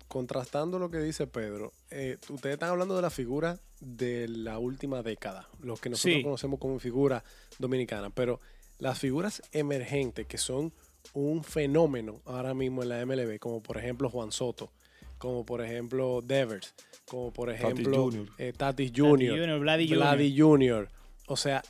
contrastando 0.08 0.78
lo 0.78 0.90
que 0.90 0.98
dice 0.98 1.26
Pedro, 1.26 1.72
eh, 1.90 2.18
ustedes 2.28 2.54
están 2.54 2.70
hablando 2.70 2.94
de 2.96 3.02
la 3.02 3.10
figura 3.10 3.58
de 3.80 4.28
la 4.28 4.58
última 4.58 5.02
década, 5.02 5.48
lo 5.60 5.76
que 5.76 5.90
nosotros 5.90 6.22
conocemos 6.22 6.60
como 6.60 6.78
figura 6.78 7.24
dominicana, 7.58 8.10
pero 8.10 8.40
las 8.78 8.98
figuras 8.98 9.42
emergentes 9.52 10.26
que 10.26 10.38
son 10.38 10.72
un 11.14 11.42
fenómeno 11.42 12.20
ahora 12.26 12.54
mismo 12.54 12.82
en 12.82 12.90
la 12.90 13.04
MLB, 13.04 13.38
como 13.38 13.62
por 13.62 13.78
ejemplo 13.78 14.10
Juan 14.10 14.32
Soto, 14.32 14.70
como 15.18 15.44
por 15.44 15.62
ejemplo 15.62 16.22
Devers, 16.22 16.74
como 17.06 17.32
por 17.32 17.50
ejemplo 17.50 18.10
Tatis 18.56 18.92
Jr., 18.94 19.48
eh, 19.48 19.58
Vladdy, 19.58 20.38
Jr. 20.38 20.88
O 21.26 21.36
sea, 21.36 21.62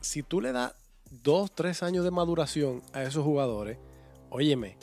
si 0.00 0.22
tú 0.22 0.40
le 0.40 0.52
das 0.52 0.74
dos, 1.10 1.54
tres 1.54 1.82
años 1.82 2.04
de 2.04 2.10
maduración 2.10 2.82
a 2.92 3.02
esos 3.02 3.24
jugadores, 3.24 3.78
óyeme, 4.30 4.76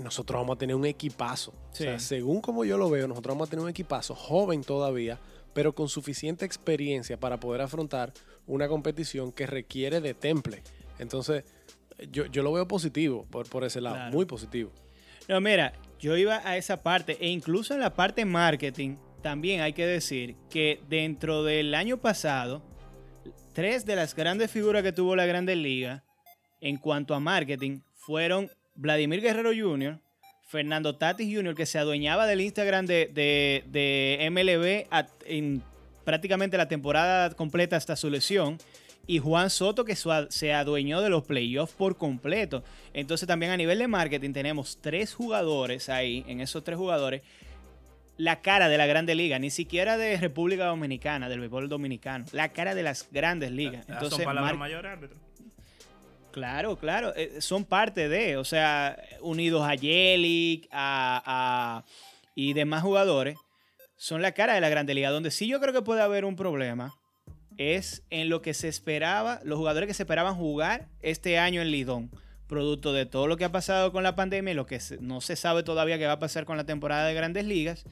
nosotros 0.00 0.40
vamos 0.40 0.56
a 0.56 0.58
tener 0.58 0.76
un 0.76 0.86
equipazo. 0.86 1.52
O 1.72 1.74
sea, 1.74 1.98
según 1.98 2.40
como 2.40 2.64
yo 2.64 2.76
lo 2.78 2.90
veo, 2.90 3.06
nosotros 3.06 3.34
vamos 3.34 3.48
a 3.48 3.50
tener 3.50 3.62
un 3.62 3.70
equipazo 3.70 4.14
joven 4.14 4.62
todavía, 4.62 5.18
pero 5.52 5.74
con 5.74 5.88
suficiente 5.88 6.44
experiencia 6.44 7.18
para 7.18 7.38
poder 7.38 7.60
afrontar 7.60 8.12
una 8.46 8.68
competición 8.68 9.32
que 9.32 9.46
requiere 9.46 10.00
de 10.00 10.14
temple. 10.14 10.62
Entonces, 10.98 11.44
yo, 12.10 12.26
lo 12.42 12.52
veo 12.52 12.66
positivo 12.66 13.26
por, 13.30 13.48
por 13.48 13.64
ese 13.64 13.80
lado, 13.80 14.10
muy 14.10 14.24
positivo. 14.24 14.72
No, 15.28 15.40
mira, 15.40 15.72
yo 15.98 16.16
iba 16.16 16.40
a 16.44 16.56
esa 16.56 16.82
parte 16.82 17.16
e 17.20 17.28
incluso 17.28 17.74
en 17.74 17.80
la 17.80 17.94
parte 17.94 18.24
marketing 18.24 18.96
también 19.22 19.60
hay 19.60 19.72
que 19.72 19.86
decir 19.86 20.36
que 20.48 20.80
dentro 20.88 21.44
del 21.44 21.74
año 21.74 21.98
pasado, 21.98 22.62
tres 23.52 23.84
de 23.84 23.96
las 23.96 24.14
grandes 24.14 24.50
figuras 24.50 24.82
que 24.82 24.92
tuvo 24.92 25.14
la 25.14 25.26
Grandes 25.26 25.56
Liga 25.56 26.04
en 26.60 26.76
cuanto 26.78 27.14
a 27.14 27.20
marketing 27.20 27.80
fueron 27.94 28.50
Vladimir 28.80 29.20
Guerrero 29.20 29.50
Jr., 29.54 29.98
Fernando 30.48 30.96
Tatis 30.96 31.32
Jr., 31.32 31.54
que 31.54 31.66
se 31.66 31.78
adueñaba 31.78 32.26
del 32.26 32.40
Instagram 32.40 32.86
de, 32.86 33.10
de, 33.12 34.28
MLB 34.30 34.88
en 35.26 35.62
prácticamente 36.04 36.56
la 36.56 36.66
temporada 36.66 37.30
completa 37.30 37.76
hasta 37.76 37.94
su 37.94 38.08
lesión, 38.08 38.58
y 39.06 39.18
Juan 39.18 39.50
Soto 39.50 39.84
que 39.84 39.96
se 39.96 40.54
adueñó 40.54 41.02
de 41.02 41.10
los 41.10 41.24
playoffs 41.24 41.74
por 41.74 41.96
completo. 41.96 42.64
Entonces 42.94 43.28
también 43.28 43.52
a 43.52 43.56
nivel 43.56 43.78
de 43.78 43.86
marketing 43.86 44.32
tenemos 44.32 44.78
tres 44.80 45.14
jugadores 45.14 45.88
ahí, 45.88 46.24
en 46.26 46.40
esos 46.40 46.64
tres 46.64 46.78
jugadores, 46.78 47.22
la 48.16 48.40
cara 48.40 48.68
de 48.68 48.78
la 48.78 48.86
grande 48.86 49.14
liga, 49.14 49.38
ni 49.38 49.50
siquiera 49.50 49.98
de 49.98 50.16
República 50.16 50.64
Dominicana, 50.66 51.28
del 51.28 51.40
béisbol 51.40 51.68
dominicano, 51.68 52.24
la 52.32 52.50
cara 52.50 52.74
de 52.74 52.82
las 52.82 53.08
grandes 53.10 53.50
ligas. 53.50 53.86
Entonces, 53.88 54.16
son 54.16 54.24
palabras 54.24 54.56
mayores, 54.56 54.90
árbitro. 54.90 55.29
Claro, 56.32 56.76
claro, 56.76 57.12
eh, 57.16 57.40
son 57.40 57.64
parte 57.64 58.08
de, 58.08 58.36
o 58.36 58.44
sea, 58.44 58.96
unidos 59.20 59.62
a 59.62 59.74
Yelich 59.74 60.68
a, 60.70 61.84
y 62.34 62.52
demás 62.52 62.82
jugadores, 62.82 63.36
son 63.96 64.22
la 64.22 64.32
cara 64.32 64.54
de 64.54 64.60
la 64.60 64.68
grande 64.68 64.94
liga, 64.94 65.10
donde 65.10 65.30
sí 65.30 65.46
yo 65.46 65.60
creo 65.60 65.72
que 65.72 65.82
puede 65.82 66.02
haber 66.02 66.24
un 66.24 66.36
problema 66.36 66.94
es 67.60 68.02
en 68.08 68.30
lo 68.30 68.40
que 68.40 68.54
se 68.54 68.68
esperaba, 68.68 69.40
los 69.44 69.58
jugadores 69.58 69.86
que 69.86 69.92
se 69.92 70.04
esperaban 70.04 70.34
jugar 70.34 70.88
este 71.02 71.38
año 71.38 71.60
en 71.60 71.70
Lidón, 71.70 72.10
producto 72.46 72.94
de 72.94 73.04
todo 73.04 73.26
lo 73.26 73.36
que 73.36 73.44
ha 73.44 73.52
pasado 73.52 73.92
con 73.92 74.02
la 74.02 74.16
pandemia 74.16 74.52
y 74.52 74.54
lo 74.54 74.66
que 74.66 74.80
no 75.00 75.20
se 75.20 75.36
sabe 75.36 75.62
todavía 75.62 75.98
qué 75.98 76.06
va 76.06 76.14
a 76.14 76.18
pasar 76.18 76.46
con 76.46 76.56
la 76.56 76.64
temporada 76.64 77.06
de 77.06 77.12
grandes 77.12 77.44
ligas 77.44 77.84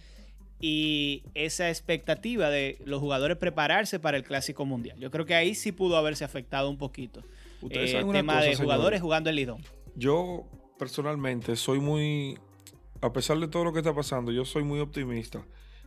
y 0.59 1.23
esa 1.35 1.69
expectativa 1.69 2.49
de 2.49 2.79
los 2.87 3.01
jugadores 3.01 3.37
prepararse 3.37 4.01
para 4.01 4.17
el 4.17 4.25
Clásico 4.25 4.65
Mundial. 4.65 4.99
Yo 4.99 5.11
creo 5.11 5.27
que 5.27 5.35
ahí 5.35 5.55
sí 5.55 5.71
pudo 5.71 5.99
haberse 5.99 6.25
afectado 6.25 6.71
un 6.71 6.79
poquito 6.79 7.23
eh, 7.71 7.99
el 7.99 8.11
tema 8.11 8.41
de 8.41 8.57
jugadores 8.57 9.01
jugando 9.01 9.31
en 9.31 9.37
Lidón. 9.37 9.63
Yo 9.95 10.45
personalmente 10.79 11.57
soy 11.57 11.81
muy, 11.81 12.39
a 13.01 13.13
pesar 13.13 13.39
de 13.39 13.49
todo 13.49 13.65
lo 13.65 13.73
que 13.73 13.81
está 13.81 13.95
pasando, 13.95 14.33
yo 14.33 14.45
soy 14.45 14.63
muy 14.63 14.81
optimista. 14.81 15.45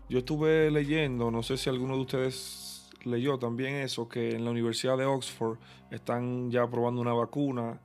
Yo 0.10 0.20
estuve 0.20 0.70
leyendo, 0.72 1.32
no 1.32 1.42
sé 1.44 1.58
si 1.58 1.70
alguno 1.70 1.96
de 1.96 2.02
ustedes 2.02 2.90
leyó 3.04 3.40
también 3.40 3.76
eso, 3.76 4.10
que 4.10 4.36
en 4.36 4.46
la 4.46 4.52
Universidad 4.52 4.98
de 4.98 5.06
Oxford 5.06 5.58
están 5.90 6.52
ya 6.52 6.70
probando 6.70 7.02
una 7.02 7.14
vacuna 7.14 7.82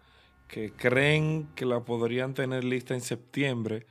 que 0.49 0.73
creen 0.73 1.49
que 1.55 1.67
la 1.67 1.85
podrían 1.85 2.35
tener 2.35 2.65
lista 2.65 2.95
en 2.95 3.01
septiembre. 3.01 3.87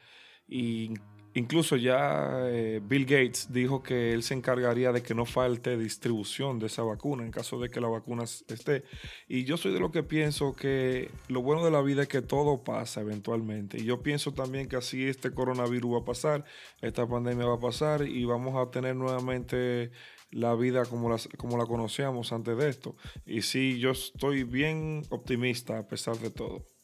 Y 0.47 0.93
incluso 1.35 1.75
ya 1.75 2.47
eh, 2.47 2.81
Bill 2.83 3.05
Gates 3.05 3.51
dijo 3.51 3.83
que 3.83 4.13
él 4.13 4.23
se 4.23 4.33
encargaría 4.33 4.91
de 4.91 5.03
que 5.03 5.13
no 5.13 5.25
falte 5.25 5.77
distribución 5.77 6.59
de 6.59 6.67
esa 6.67 6.81
vacuna 6.81 7.23
en 7.23 7.31
caso 7.31 7.59
de 7.59 7.69
que 7.69 7.81
la 7.81 7.89
vacuna 7.89 8.23
esté. 8.23 8.83
Y 9.27 9.43
yo 9.43 9.57
soy 9.57 9.73
de 9.73 9.79
lo 9.79 9.91
que 9.91 10.01
pienso 10.01 10.55
que 10.55 11.11
lo 11.27 11.41
bueno 11.41 11.63
de 11.63 11.71
la 11.71 11.81
vida 11.81 12.03
es 12.03 12.07
que 12.07 12.21
todo 12.21 12.63
pasa 12.63 13.01
eventualmente. 13.01 13.77
Y 13.77 13.83
yo 13.83 14.01
pienso 14.01 14.33
también 14.33 14.67
que 14.67 14.77
así 14.77 15.05
este 15.07 15.31
coronavirus 15.31 15.93
va 15.93 15.99
a 15.99 16.05
pasar, 16.05 16.45
esta 16.81 17.07
pandemia 17.07 17.45
va 17.45 17.55
a 17.55 17.59
pasar 17.59 18.07
y 18.07 18.23
vamos 18.25 18.55
a 18.55 18.71
tener 18.71 18.95
nuevamente 18.95 19.91
la 20.31 20.55
vida 20.55 20.85
como 20.85 21.15
como 21.37 21.57
la 21.57 21.65
conocíamos 21.65 22.31
antes 22.31 22.57
de 22.57 22.69
esto. 22.69 22.95
Y 23.25 23.41
sí, 23.41 23.77
yo 23.79 23.91
estoy 23.91 24.43
bien 24.43 25.03
optimista 25.09 25.77
a 25.79 25.87
pesar 25.87 26.17
de 26.17 26.31
todo. 26.31 26.74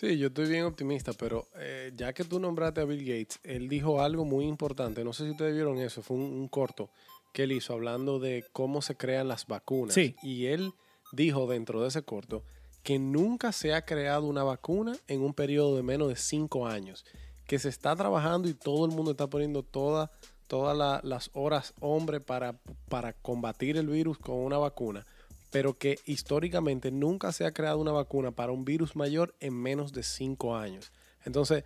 Sí, 0.00 0.16
yo 0.16 0.28
estoy 0.28 0.48
bien 0.48 0.64
optimista, 0.64 1.12
pero 1.12 1.46
eh, 1.56 1.92
ya 1.94 2.14
que 2.14 2.24
tú 2.24 2.40
nombraste 2.40 2.80
a 2.80 2.86
Bill 2.86 3.04
Gates, 3.04 3.38
él 3.42 3.68
dijo 3.68 4.00
algo 4.00 4.24
muy 4.24 4.46
importante. 4.46 5.04
No 5.04 5.12
sé 5.12 5.24
si 5.24 5.32
ustedes 5.32 5.52
vieron 5.52 5.76
eso, 5.76 6.00
fue 6.00 6.16
un, 6.16 6.48
corto 6.48 6.88
que 7.34 7.42
él 7.42 7.52
hizo 7.52 7.74
hablando 7.74 8.18
de 8.18 8.46
cómo 8.54 8.80
se 8.80 8.96
crean 8.96 9.28
las 9.28 9.46
vacunas. 9.46 9.94
Y 10.22 10.46
él 10.46 10.72
dijo 11.12 11.46
dentro 11.46 11.82
de 11.82 11.88
ese 11.88 12.02
corto 12.02 12.44
que 12.82 12.98
nunca 12.98 13.52
se 13.52 13.74
ha 13.74 13.84
creado 13.84 14.26
una 14.26 14.42
vacuna 14.42 14.96
en 15.06 15.20
un 15.20 15.34
periodo 15.34 15.76
de 15.76 15.82
menos 15.82 16.08
de 16.08 16.16
cinco 16.16 16.66
años, 16.66 17.04
que 17.46 17.58
se 17.58 17.68
está 17.68 17.94
trabajando 17.94 18.48
y 18.48 18.54
todo 18.54 18.86
el 18.86 18.92
mundo 18.92 19.10
está 19.10 19.26
poniendo 19.26 19.62
toda 19.62 20.10
todas 20.46 21.04
las 21.04 21.30
horas 21.34 21.74
hombre 21.78 22.20
para, 22.20 22.58
para 22.88 23.12
combatir 23.12 23.76
el 23.76 23.86
virus 23.86 24.18
con 24.18 24.36
una 24.36 24.56
vacuna, 24.56 25.06
pero 25.50 25.76
que 25.76 25.98
históricamente 26.06 26.90
nunca 26.90 27.32
se 27.32 27.44
ha 27.44 27.52
creado 27.52 27.78
una 27.78 27.92
vacuna 27.92 28.30
para 28.30 28.52
un 28.52 28.64
virus 28.64 28.96
mayor 28.96 29.34
en 29.40 29.54
menos 29.54 29.92
de 29.92 30.02
cinco 30.02 30.56
años. 30.56 30.92
Entonces, 31.24 31.64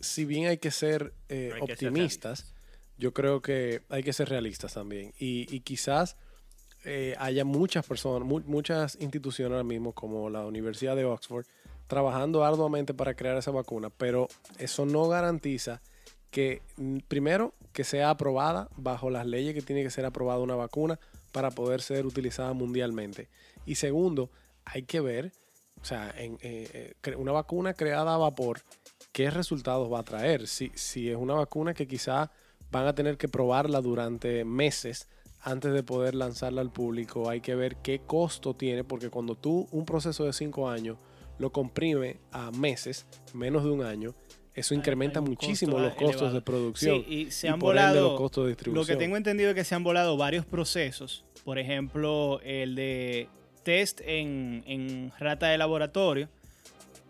si 0.00 0.24
bien 0.24 0.46
hay 0.46 0.58
que 0.58 0.70
ser 0.70 1.12
eh, 1.28 1.52
optimistas, 1.60 2.54
yo 2.96 3.12
creo 3.12 3.42
que 3.42 3.82
hay 3.88 4.02
que 4.02 4.12
ser 4.12 4.28
realistas 4.28 4.74
también. 4.74 5.12
Y, 5.18 5.60
quizás 5.60 6.16
eh, 6.84 7.14
haya 7.18 7.44
muchas 7.44 7.86
personas, 7.86 8.26
muchas 8.26 8.96
instituciones 9.00 9.52
ahora 9.52 9.64
mismo, 9.64 9.92
como 9.92 10.30
la 10.30 10.46
Universidad 10.46 10.96
de 10.96 11.04
Oxford, 11.04 11.46
trabajando 11.88 12.44
arduamente 12.44 12.94
para 12.94 13.14
crear 13.14 13.36
esa 13.36 13.50
vacuna, 13.50 13.90
pero 13.90 14.28
eso 14.58 14.86
no 14.86 15.08
garantiza 15.08 15.82
que 16.30 16.62
primero 17.08 17.52
que 17.72 17.82
sea 17.82 18.10
aprobada 18.10 18.68
bajo 18.76 19.10
las 19.10 19.26
leyes 19.26 19.54
que 19.54 19.62
tiene 19.62 19.82
que 19.82 19.90
ser 19.90 20.04
aprobada 20.04 20.38
una 20.38 20.54
vacuna 20.54 21.00
para 21.32 21.50
poder 21.50 21.82
ser 21.82 22.06
utilizada 22.06 22.52
mundialmente. 22.52 23.28
Y 23.66 23.76
segundo, 23.76 24.30
hay 24.64 24.82
que 24.82 25.00
ver, 25.00 25.32
o 25.80 25.84
sea, 25.84 26.12
en, 26.16 26.38
eh, 26.42 26.94
eh, 27.02 27.14
una 27.16 27.32
vacuna 27.32 27.74
creada 27.74 28.14
a 28.14 28.18
vapor, 28.18 28.60
qué 29.12 29.30
resultados 29.30 29.92
va 29.92 30.00
a 30.00 30.04
traer. 30.04 30.46
Si, 30.46 30.70
si 30.74 31.10
es 31.10 31.16
una 31.16 31.34
vacuna 31.34 31.74
que 31.74 31.86
quizá 31.86 32.30
van 32.70 32.86
a 32.86 32.94
tener 32.94 33.16
que 33.16 33.28
probarla 33.28 33.80
durante 33.80 34.44
meses 34.44 35.08
antes 35.42 35.72
de 35.72 35.82
poder 35.82 36.14
lanzarla 36.14 36.60
al 36.60 36.70
público, 36.70 37.28
hay 37.28 37.40
que 37.40 37.54
ver 37.54 37.76
qué 37.76 38.00
costo 38.00 38.54
tiene, 38.54 38.84
porque 38.84 39.10
cuando 39.10 39.34
tú 39.34 39.68
un 39.72 39.84
proceso 39.84 40.24
de 40.24 40.32
cinco 40.32 40.68
años 40.68 40.98
lo 41.38 41.50
comprime 41.50 42.18
a 42.30 42.50
meses, 42.50 43.06
menos 43.32 43.64
de 43.64 43.70
un 43.70 43.82
año, 43.82 44.14
eso 44.60 44.74
incrementa 44.74 45.20
muchísimo 45.20 45.78
los 45.78 45.94
costos 45.94 46.32
de 46.32 46.40
producción 46.40 47.04
y 47.08 47.30
se 47.30 47.48
han 47.48 47.58
volado 47.58 48.10
los 48.10 48.18
costos 48.18 48.44
de 48.44 48.50
distribución. 48.50 48.82
Lo 48.82 48.86
que 48.86 48.96
tengo 48.96 49.16
entendido 49.16 49.50
es 49.50 49.54
que 49.56 49.64
se 49.64 49.74
han 49.74 49.84
volado 49.84 50.16
varios 50.16 50.46
procesos. 50.46 51.24
Por 51.44 51.58
ejemplo, 51.58 52.40
el 52.44 52.74
de 52.74 53.28
test 53.62 54.00
en, 54.04 55.12
rata 55.18 55.48
de 55.48 55.58
laboratorio. 55.58 56.28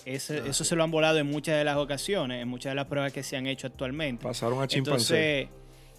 Ah, 0.01 0.03
eso 0.07 0.64
se 0.64 0.76
lo 0.76 0.82
han 0.82 0.90
volado 0.90 1.18
en 1.18 1.26
muchas 1.26 1.59
de 1.59 1.64
las 1.64 1.76
ocasiones, 1.76 2.42
en 2.42 2.48
muchas 2.48 2.70
de 2.70 2.74
las 2.74 2.86
pruebas 2.86 3.12
que 3.12 3.22
se 3.22 3.36
han 3.36 3.46
hecho 3.46 3.66
actualmente. 3.66 4.22
Pasaron 4.22 4.62
a 4.62 4.66
chimpancé. 4.66 5.48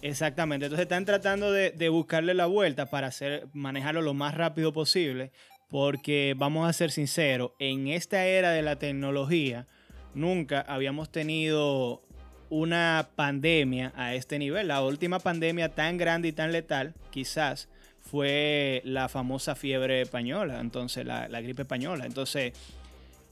exactamente. 0.00 0.66
Entonces 0.66 0.82
están 0.84 1.04
tratando 1.04 1.52
de, 1.52 1.70
de, 1.70 1.88
buscarle 1.88 2.34
la 2.34 2.46
vuelta 2.46 2.90
para 2.90 3.06
hacer, 3.06 3.46
manejarlo 3.52 4.02
lo 4.02 4.14
más 4.14 4.34
rápido 4.34 4.72
posible. 4.72 5.30
Porque 5.68 6.34
vamos 6.36 6.68
a 6.68 6.72
ser 6.74 6.90
sinceros, 6.90 7.52
en 7.58 7.88
esta 7.88 8.26
era 8.26 8.50
de 8.50 8.60
la 8.60 8.76
tecnología, 8.76 9.66
nunca 10.14 10.60
habíamos 10.62 11.10
tenido 11.10 12.02
una 12.50 13.08
pandemia 13.16 13.92
a 13.96 14.14
este 14.14 14.38
nivel. 14.38 14.68
La 14.68 14.82
última 14.82 15.18
pandemia 15.18 15.70
tan 15.74 15.96
grande 15.96 16.28
y 16.28 16.32
tan 16.32 16.52
letal, 16.52 16.94
quizás, 17.10 17.68
fue 18.00 18.82
la 18.84 19.08
famosa 19.08 19.54
fiebre 19.54 20.02
española, 20.02 20.60
entonces 20.60 21.06
la, 21.06 21.28
la 21.28 21.40
gripe 21.40 21.62
española. 21.62 22.04
Entonces, 22.04 22.52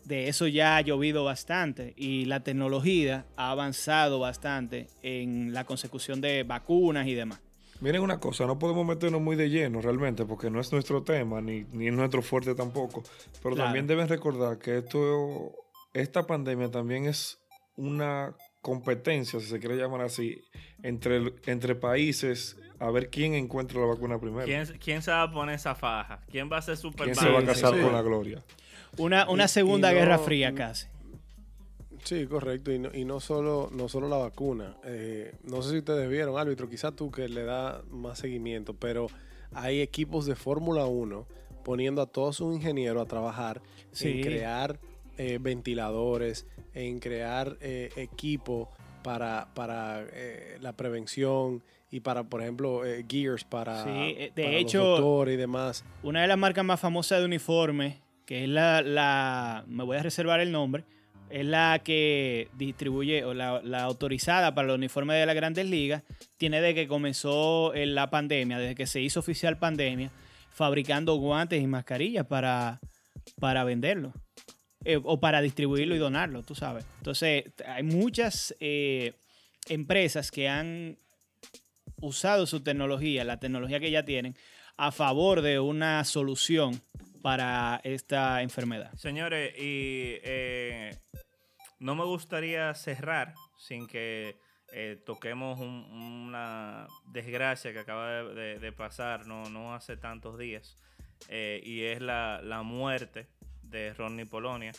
de 0.05 0.29
eso 0.29 0.47
ya 0.47 0.77
ha 0.77 0.81
llovido 0.81 1.25
bastante 1.25 1.93
y 1.97 2.25
la 2.25 2.41
tecnología 2.41 3.27
ha 3.37 3.51
avanzado 3.51 4.19
bastante 4.19 4.87
en 5.03 5.53
la 5.53 5.65
consecución 5.65 6.21
de 6.23 6.45
vacunas 6.45 7.07
y 7.07 7.15
demás. 7.15 7.41
Miren 7.81 8.03
una 8.03 8.21
cosa, 8.21 8.47
no 8.47 8.59
podemos 8.59 8.87
meternos 8.87 9.21
muy 9.21 9.37
de 9.37 9.49
lleno 9.51 9.81
realmente 9.81 10.25
porque 10.25 10.51
no 10.51 10.61
es 10.61 10.71
nuestro 10.73 11.03
tema 11.03 11.41
ni, 11.41 11.65
ni 11.73 11.89
es 11.89 11.93
nuestro 11.95 12.23
fuerte 12.23 12.55
tampoco, 12.55 13.03
pero 13.43 13.55
Claro. 13.55 13.69
también 13.69 13.87
deben 13.87 14.07
recordar 14.09 14.59
que 14.59 14.79
esto, 14.79 15.53
esta 15.95 16.27
pandemia 16.27 16.71
también 16.71 17.07
es 17.07 17.39
una 17.77 18.35
competencia, 18.63 19.41
si 19.41 19.47
se 19.47 19.59
quiere 19.59 19.77
llamar 19.77 20.03
así, 20.03 20.43
entre, 20.83 21.35
entre 21.47 21.75
países 21.75 22.57
a 22.79 22.91
ver 22.91 23.09
quién 23.11 23.35
encuentra 23.35 23.81
la 23.81 23.87
vacuna 23.87 24.19
primero. 24.19 24.45
¿Quién, 24.45 24.67
quién 24.79 25.03
se 25.03 25.11
va 25.11 25.23
a 25.23 25.33
poner 25.33 25.55
esa 25.55 25.75
faja? 25.75 26.21
¿Quién 26.31 26.51
va 26.51 26.59
a 26.59 26.63
ser 26.63 26.77
super 26.77 27.05
¿Quién 27.05 27.15
se 27.17 27.29
va 27.31 27.41
a 27.41 27.45
casar 27.45 27.75
sí. 27.75 27.81
con 27.81 27.93
la 27.93 28.03
gloria? 28.03 28.43
Una, 28.99 29.29
una 29.31 29.45
Y- 29.45 29.49
segunda 29.49 29.93
y 29.93 29.95
guerra 29.95 30.17
no- 30.19 30.23
fría 30.23 30.55
casi. 30.55 30.87
Sí, 32.05 32.27
correcto. 32.27 32.73
Y 32.73 32.79
no, 32.79 32.89
y 32.95 33.05
no 33.05 33.21
solo, 33.21 33.69
no 33.73 33.89
solo 33.89 34.09
la 34.09 34.17
vacuna. 34.17 34.77
Eh, 34.85 35.35
no 35.45 35.61
sé 35.63 35.71
si 35.71 35.79
ustedes 35.79 36.09
vieron, 36.09 36.39
árbitro, 36.39 36.69
quizás 36.69 36.95
tú 36.97 37.11
que 37.11 37.29
le 37.29 37.45
da 37.45 37.83
más 37.91 38.19
seguimiento, 38.19 38.75
pero 38.75 39.09
hay 39.53 39.81
equipos 39.83 40.25
de 40.27 40.35
Fórmula 40.35 40.87
1 40.87 41.27
poniendo 41.65 42.01
a 42.01 42.07
todos 42.07 42.37
sus 42.37 42.55
ingenieros 42.55 43.03
a 43.03 43.07
trabajar 43.07 43.61
Sí. 43.93 44.13
en 44.13 44.23
crear 44.23 44.81
eh, 45.21 45.39
ventiladores, 45.41 46.47
en 46.75 46.99
crear 46.99 47.57
eh, 47.61 47.91
equipo 47.97 48.71
para, 49.03 49.49
para 49.55 50.03
eh, 50.13 50.57
la 50.61 50.73
prevención 50.75 51.63
y 51.91 52.01
para, 52.01 52.25
por 52.25 52.41
ejemplo, 52.41 52.85
eh, 52.87 53.05
gears 53.09 53.45
para, 53.45 53.85
Sí, 53.85 53.91
de 53.91 54.31
para 54.35 54.49
hecho- 54.57 55.27
y 55.29 55.37
demás. 55.37 55.85
Una 56.03 56.23
de 56.23 56.29
las 56.29 56.39
marcas 56.39 56.65
más 56.65 56.81
famosas 56.81 57.19
de 57.19 57.25
uniforme, 57.27 57.99
que 58.25 58.45
es 58.45 58.49
la, 58.49 58.81
la- 58.83 59.65
me 59.67 59.85
voy 59.85 59.97
a 59.99 60.03
reservar 60.03 60.41
el 60.41 60.53
nombre, 60.53 60.85
es 61.29 61.45
la 61.45 61.81
que 61.85 62.49
distribuye 62.57 63.25
o 63.25 63.35
la, 63.35 63.61
la 63.63 63.83
autorizada 63.83 64.55
para 64.55 64.69
los 64.69 64.77
uniformes 64.79 65.17
de 65.19 65.27
las 65.27 65.35
grandes 65.35 65.67
ligas, 65.67 66.03
tiene 66.39 66.61
desde 66.61 66.75
que 66.75 66.89
comenzó 66.89 67.73
la 67.75 68.09
pandemia, 68.11 68.59
desde 68.59 68.75
que 68.75 68.87
se 68.87 69.01
hizo 69.01 69.21
oficial 69.21 69.59
pandemia, 69.59 70.11
fabricando 70.53 71.15
guantes 71.17 71.63
y 71.63 71.67
mascarillas 71.67 72.27
para, 72.27 72.81
para 73.39 73.65
venderlo. 73.65 74.13
Eh, 74.85 74.99
o 75.03 75.21
para 75.21 75.41
distribuirlo 75.41 75.95
y 75.95 75.99
donarlo, 75.99 76.43
tú 76.43 76.55
sabes. 76.55 76.85
Entonces, 76.99 77.45
hay 77.67 77.83
muchas 77.83 78.55
eh, 78.61 79.13
empresas 79.69 80.31
que 80.31 80.49
han 80.49 80.97
usado 82.01 82.47
su 82.47 82.61
tecnología, 82.63 83.25
la 83.25 83.39
tecnología 83.39 83.81
que 83.81 83.91
ya 83.91 84.05
tienen, 84.05 84.35
a 84.77 84.91
favor 84.93 85.43
de 85.43 85.61
una 85.61 86.05
solución 86.05 86.81
para 87.23 87.81
esta 87.85 88.41
enfermedad. 88.43 88.93
Señores, 88.97 89.53
y 89.59 90.17
eh, 90.25 90.97
no 91.79 91.95
me 91.95 92.05
gustaría 92.05 92.73
cerrar 92.75 93.35
sin 93.59 93.87
que 93.87 94.37
eh, 94.73 95.03
toquemos 95.05 95.59
un- 95.61 95.85
una 96.29 96.87
desgracia 97.13 97.73
que 97.73 97.81
acaba 97.81 98.09
de, 98.11 98.35
de- 98.35 98.59
de 98.61 98.73
pasar 98.73 99.27
no, 99.27 99.51
no 99.51 99.75
hace 99.75 99.97
tantos 99.97 100.39
días, 100.39 100.77
eh, 101.29 101.61
y 101.65 101.83
es 101.83 102.01
la, 102.01 102.41
la 102.43 102.63
muerte 102.63 103.27
de 103.71 103.95
Ronnie 103.95 104.27
Polonia, 104.27 104.73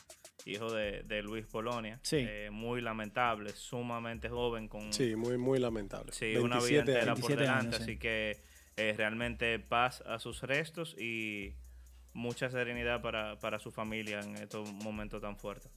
hijo 0.46 0.72
de, 0.72 1.04
de 1.04 1.22
Luis 1.24 1.46
Polonia. 1.46 2.00
Sí. 2.04 2.18
Eh, 2.20 2.50
muy 2.52 2.82
lamentable, 2.82 3.52
sumamente 3.52 4.30
joven, 4.30 4.68
con 4.68 4.92
Sí, 4.94 5.16
muy, 5.16 5.38
muy 5.38 5.60
lamentable. 5.60 6.12
Sí, 6.12 6.36
una 6.36 6.58
vida 6.58 6.84
27 6.84 6.92
entera 6.92 7.16
por 7.16 7.30
27 7.30 7.42
delante, 7.42 7.68
años, 7.68 7.76
sí. 7.78 7.84
así 7.84 7.98
que 7.98 8.38
eh, 8.78 8.94
realmente 8.98 9.60
paz 9.60 10.02
a 10.06 10.20
sus 10.20 10.42
restos 10.42 10.96
y 11.00 11.56
mucha 12.14 12.50
serenidad 12.50 13.02
para, 13.02 13.40
para 13.40 13.60
su 13.60 13.72
familia 13.72 14.20
en 14.20 14.36
estos 14.36 14.72
momentos 14.72 15.22
tan 15.22 15.38
fuertes. 15.38 15.72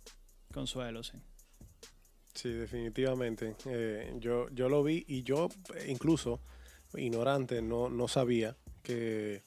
Consuelo, 0.52 1.02
sí. 1.02 1.18
Sí, 2.34 2.50
definitivamente. 2.50 3.54
Eh, 3.66 4.12
yo, 4.18 4.48
yo 4.50 4.68
lo 4.68 4.82
vi 4.82 5.04
y 5.06 5.22
yo 5.22 5.48
incluso, 5.86 6.40
ignorante, 6.94 7.62
no, 7.62 7.88
no 7.88 8.08
sabía 8.08 8.56
que, 8.82 9.44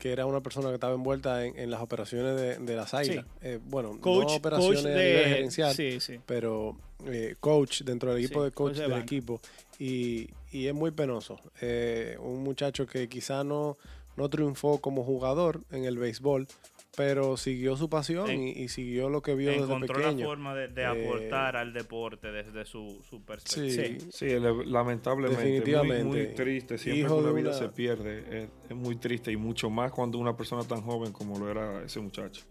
que 0.00 0.10
era 0.10 0.26
una 0.26 0.40
persona 0.40 0.68
que 0.70 0.74
estaba 0.74 0.94
envuelta 0.94 1.44
en, 1.44 1.56
en 1.56 1.70
las 1.70 1.80
operaciones 1.80 2.34
de, 2.40 2.58
de 2.58 2.74
las 2.74 2.92
águilas. 2.94 3.26
Eh, 3.42 3.60
bueno, 3.64 3.96
Coach, 4.00 4.28
no 4.30 4.34
operaciones 4.34 4.82
coach 4.82 4.86
a 4.86 4.88
nivel 4.88 5.24
de... 5.24 5.24
gerencial, 5.28 5.74
Sí, 5.74 6.00
sí. 6.00 6.18
pero 6.26 6.76
eh, 7.06 7.36
coach 7.38 7.82
dentro 7.82 8.12
del 8.12 8.24
equipo 8.24 8.42
de 8.42 8.50
coach 8.50 8.72
coach 8.72 8.82
de 8.82 8.88
del 8.88 8.98
equipo. 9.00 9.40
Y, 9.78 10.28
y 10.50 10.66
es 10.66 10.74
muy 10.74 10.90
penoso. 10.90 11.38
Eh, 11.60 12.16
un 12.18 12.42
muchacho 12.42 12.86
que 12.86 13.08
quizá 13.08 13.44
no, 13.44 13.76
no 14.16 14.28
triunfó 14.28 14.78
como 14.80 15.04
jugador 15.04 15.60
en 15.70 15.84
el 15.84 15.98
béisbol, 15.98 16.48
pero 16.96 17.36
siguió 17.36 17.76
su 17.76 17.88
pasión 17.88 18.28
En- 18.28 18.42
y, 18.42 18.50
y 18.50 18.68
siguió 18.68 19.08
lo 19.08 19.22
que 19.22 19.34
vio 19.34 19.50
desde 19.50 19.62
Encontró 19.64 19.98
la 19.98 20.08
pequeño. 20.08 20.26
forma 20.26 20.54
de, 20.54 20.68
de 20.68 20.82
Eh, 20.82 20.86
aportar 20.86 21.56
al 21.56 21.72
deporte 21.72 22.32
desde 22.32 22.64
su, 22.64 23.00
su 23.08 23.22
perspectiva. 23.24 23.84
Sí, 23.84 24.08
Sí. 24.10 24.26
Lamentablemente, 24.66 25.42
muy, 25.44 25.50
Definitivamente. 25.52 26.04
muy 26.04 26.26
triste. 26.34 26.78
Siempre 26.78 27.00
Hijo 27.02 27.14
que 27.16 27.20
una 27.22 27.28
de 27.28 27.34
vida 27.42 27.50
una- 27.50 27.58
se 27.58 27.68
pierde, 27.68 28.42
es, 28.42 28.48
es 28.70 28.76
muy 28.76 28.96
triste 28.96 29.30
y 29.30 29.36
mucho 29.36 29.70
más 29.70 29.92
cuando 29.92 30.18
una 30.18 30.36
persona 30.36 30.64
tan 30.64 30.80
joven 30.82 31.12
como 31.12 31.38
lo 31.38 31.48
era 31.50 31.84
ese 31.84 32.00
muchacho. 32.00 32.42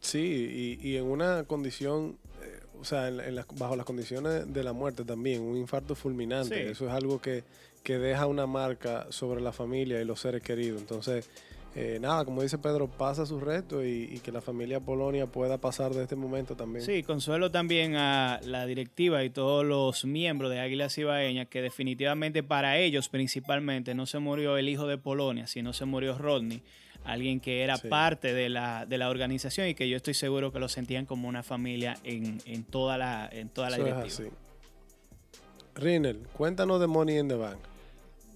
Sí, 0.00 0.78
y, 0.80 0.88
y 0.88 0.96
en 0.96 1.04
una 1.04 1.44
condición, 1.44 2.16
eh, 2.42 2.60
o 2.80 2.84
sea, 2.84 3.08
en 3.08 3.18
la- 3.18 3.26
en 3.28 3.34
las- 3.34 3.46
bajo 3.58 3.76
las 3.76 3.84
condiciones 3.84 4.50
de 4.52 4.64
la 4.64 4.72
muerte 4.72 5.04
también, 5.04 5.42
un 5.42 5.56
infarto 5.56 5.94
fulminante. 5.94 6.64
Sí. 6.64 6.70
Eso 6.70 6.86
es 6.86 6.92
algo 6.92 7.20
que, 7.20 7.44
que 7.82 7.98
deja 7.98 8.26
una 8.26 8.46
marca 8.46 9.06
sobre 9.10 9.40
la 9.40 9.52
familia 9.52 10.00
y 10.00 10.04
los 10.04 10.20
seres 10.20 10.42
queridos. 10.42 10.80
Entonces, 10.80 11.28
eh, 11.76 11.98
nada, 12.00 12.24
como 12.24 12.42
dice 12.42 12.58
Pedro, 12.58 12.88
pasa 12.88 13.24
su 13.26 13.38
reto 13.38 13.84
y, 13.84 14.08
y 14.12 14.18
que 14.18 14.32
la 14.32 14.40
familia 14.40 14.80
Polonia 14.80 15.26
pueda 15.26 15.58
pasar 15.58 15.94
de 15.94 16.02
este 16.02 16.16
momento 16.16 16.56
también. 16.56 16.84
Sí, 16.84 17.02
consuelo 17.04 17.50
también 17.52 17.94
a 17.96 18.40
la 18.44 18.66
directiva 18.66 19.22
y 19.22 19.30
todos 19.30 19.64
los 19.64 20.04
miembros 20.04 20.50
de 20.50 20.58
Águilas 20.60 20.98
Ibaeñas 20.98 21.46
que 21.48 21.62
definitivamente 21.62 22.42
para 22.42 22.76
ellos 22.78 23.08
principalmente 23.08 23.94
no 23.94 24.06
se 24.06 24.18
murió 24.18 24.56
el 24.56 24.68
hijo 24.68 24.86
de 24.88 24.98
Polonia, 24.98 25.46
sino 25.46 25.72
se 25.72 25.84
murió 25.84 26.18
Rodney, 26.18 26.60
alguien 27.04 27.38
que 27.40 27.62
era 27.62 27.76
Sí. 27.76 27.86
parte 27.88 28.34
de 28.34 28.48
la, 28.48 28.84
de 28.84 28.98
la 28.98 29.08
organización 29.08 29.68
y 29.68 29.74
que 29.74 29.88
yo 29.88 29.96
estoy 29.96 30.14
seguro 30.14 30.52
que 30.52 30.58
lo 30.58 30.68
sentían 30.68 31.06
como 31.06 31.28
una 31.28 31.42
familia 31.44 31.96
en, 32.02 32.38
en 32.46 32.64
toda 32.64 32.98
la, 32.98 33.28
en 33.32 33.48
toda 33.48 33.70
la 33.70 33.76
Eso 33.76 33.86
es 33.86 33.94
directiva. 33.94 34.28
así. 34.28 34.36
Rinel, 35.76 36.18
cuéntanos 36.36 36.80
de 36.80 36.86
Money 36.88 37.18
in 37.18 37.28
the 37.28 37.36
Bank. 37.36 37.58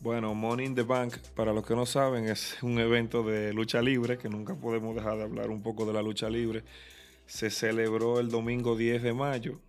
Bueno, 0.05 0.35
Money 0.35 0.67
in 0.67 0.75
the 0.75 0.83
Bank, 0.83 1.17
para 1.35 1.55
los 1.55 1.65
que 1.65 1.75
no 1.75 1.87
saben, 1.87 2.27
es 2.27 2.63
un 2.63 2.79
evento 2.79 3.23
de 3.23 3.55
lucha 3.55 3.81
libre, 3.81 4.19
que 4.19 4.29
nunca 4.29 4.55
podemos 4.55 4.95
dejar 4.95 5.17
de 5.17 5.23
hablar 5.23 5.49
un 5.49 5.63
poco 5.63 5.87
de 5.87 5.95
la 5.95 6.03
lucha 6.03 6.29
libre. 6.29 6.63
Se 7.25 7.49
celebró 7.49 8.21
el 8.21 8.29
domingo 8.29 8.77
10 8.77 9.03
de 9.03 9.15
mayo 9.15 9.61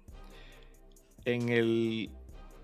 en 1.24 1.48
el, 1.48 2.10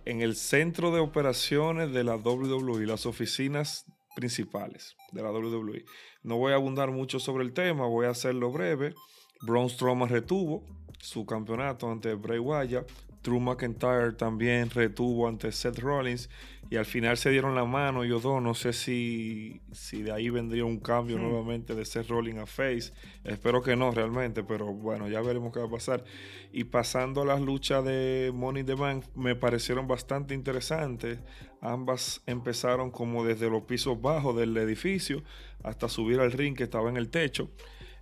en 0.03 0.21
el 0.21 0.35
centro 0.35 0.91
de 0.91 0.99
operaciones 0.99 1.93
de 1.93 2.03
la 2.03 2.17
WWE, 2.17 2.85
las 2.85 3.05
oficinas 3.05 3.85
principales 4.17 4.97
de 5.13 5.23
la 5.23 5.31
WWE. 5.31 5.85
No 6.23 6.35
voy 6.35 6.51
a 6.51 6.55
abundar 6.55 6.91
mucho 6.91 7.21
sobre 7.21 7.45
el 7.45 7.53
tema, 7.53 7.85
voy 7.85 8.05
a 8.05 8.09
hacerlo 8.09 8.51
breve. 8.51 8.95
Braun 9.43 9.69
Strowman 9.69 10.09
retuvo 10.09 10.65
su 10.99 11.25
campeonato 11.25 11.89
ante 11.89 12.15
Bray 12.15 12.39
Wyatt. 12.39 12.91
Drew 13.23 13.39
McIntyre 13.39 14.13
también 14.13 14.69
retuvo 14.69 15.27
ante 15.27 15.51
Seth 15.51 15.79
Rollins 15.79 16.29
y 16.69 16.77
al 16.77 16.85
final 16.85 17.17
se 17.17 17.29
dieron 17.29 17.53
la 17.53 17.65
mano 17.65 18.03
ellos 18.03 18.23
dos. 18.23 18.41
No 18.41 18.53
sé 18.53 18.73
si, 18.73 19.61
si 19.71 20.01
de 20.01 20.11
ahí 20.11 20.29
vendría 20.29 20.65
un 20.65 20.79
cambio 20.79 21.17
Hmm. 21.17 21.21
nuevamente 21.21 21.75
de 21.75 21.85
Seth 21.85 22.07
Rollins 22.07 22.39
a 22.39 22.45
Face. 22.45 22.93
Espero 23.23 23.61
que 23.61 23.75
no 23.75 23.91
realmente, 23.91 24.43
pero 24.43 24.67
bueno, 24.73 25.07
ya 25.09 25.21
veremos 25.21 25.51
qué 25.53 25.59
va 25.59 25.65
a 25.65 25.69
pasar. 25.69 26.03
Y 26.51 26.63
pasando 26.65 27.21
a 27.21 27.25
las 27.25 27.41
luchas 27.41 27.83
de 27.83 28.31
Money 28.33 28.61
in 28.61 28.65
the 28.67 28.75
Bank, 28.75 29.05
me 29.15 29.35
parecieron 29.35 29.87
bastante 29.87 30.33
interesantes. 30.33 31.19
Ambas 31.61 32.21
empezaron 32.25 32.89
como 32.89 33.23
desde 33.25 33.49
los 33.49 33.63
pisos 33.63 34.01
bajos 34.01 34.35
del 34.35 34.55
edificio 34.57 35.23
hasta 35.63 35.89
subir 35.89 36.19
al 36.19 36.31
ring 36.31 36.55
que 36.55 36.63
estaba 36.63 36.89
en 36.89 36.97
el 36.97 37.09
techo. 37.09 37.49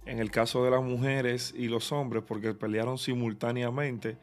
En 0.06 0.20
el 0.20 0.32
caso 0.32 0.64
de 0.64 0.72
las 0.72 0.82
mujeres 0.82 1.54
y 1.56 1.68
los 1.68 1.92
hombres, 1.92 2.24
porque 2.26 2.54
pelearon 2.54 2.98
simultáneamente, 2.98 4.18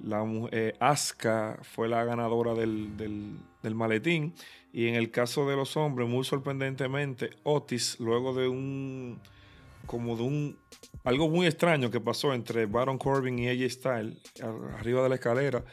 la 0.00 0.24
eh, 0.52 0.74
Asuka 0.80 1.58
fue 1.62 1.88
la 1.88 2.04
ganadora 2.04 2.54
del, 2.54 3.40
maletín. 3.74 4.34
Y 4.72 4.88
en 4.88 4.94
el 4.94 5.10
caso 5.10 5.48
de 5.48 5.56
los 5.56 5.76
hombres, 5.76 6.08
muy 6.08 6.24
sorprendentemente, 6.24 7.30
Otis, 7.44 7.98
luego 8.00 8.34
de 8.34 8.48
un 8.48 9.20
como 9.86 10.16
de 10.16 10.22
un 10.24 10.58
algo 11.04 11.28
muy 11.28 11.46
extraño 11.46 11.90
que 11.90 12.00
pasó 12.00 12.34
entre 12.34 12.66
Baron 12.66 12.98
Corbin 12.98 13.38
y 13.38 13.48
AJ 13.48 13.70
Styles 13.70 14.18
a- 14.42 14.78
arriba 14.78 15.02
de 15.02 15.08
la 15.08 15.14
escalera 15.14 15.64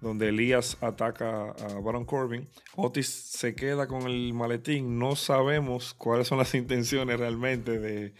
donde 0.00 0.28
Elías 0.28 0.76
ataca 0.82 1.50
a 1.50 1.80
Baron 1.80 2.04
Corbin. 2.04 2.48
Otis 2.76 3.06
se 3.08 3.54
queda 3.54 3.86
con 3.86 4.02
el 4.02 4.34
maletín. 4.34 4.98
No 4.98 5.16
sabemos 5.16 5.94
cuáles 5.94 6.28
son 6.28 6.38
las 6.38 6.54
intenciones 6.54 7.18
realmente 7.18 7.78
de, 7.78 8.14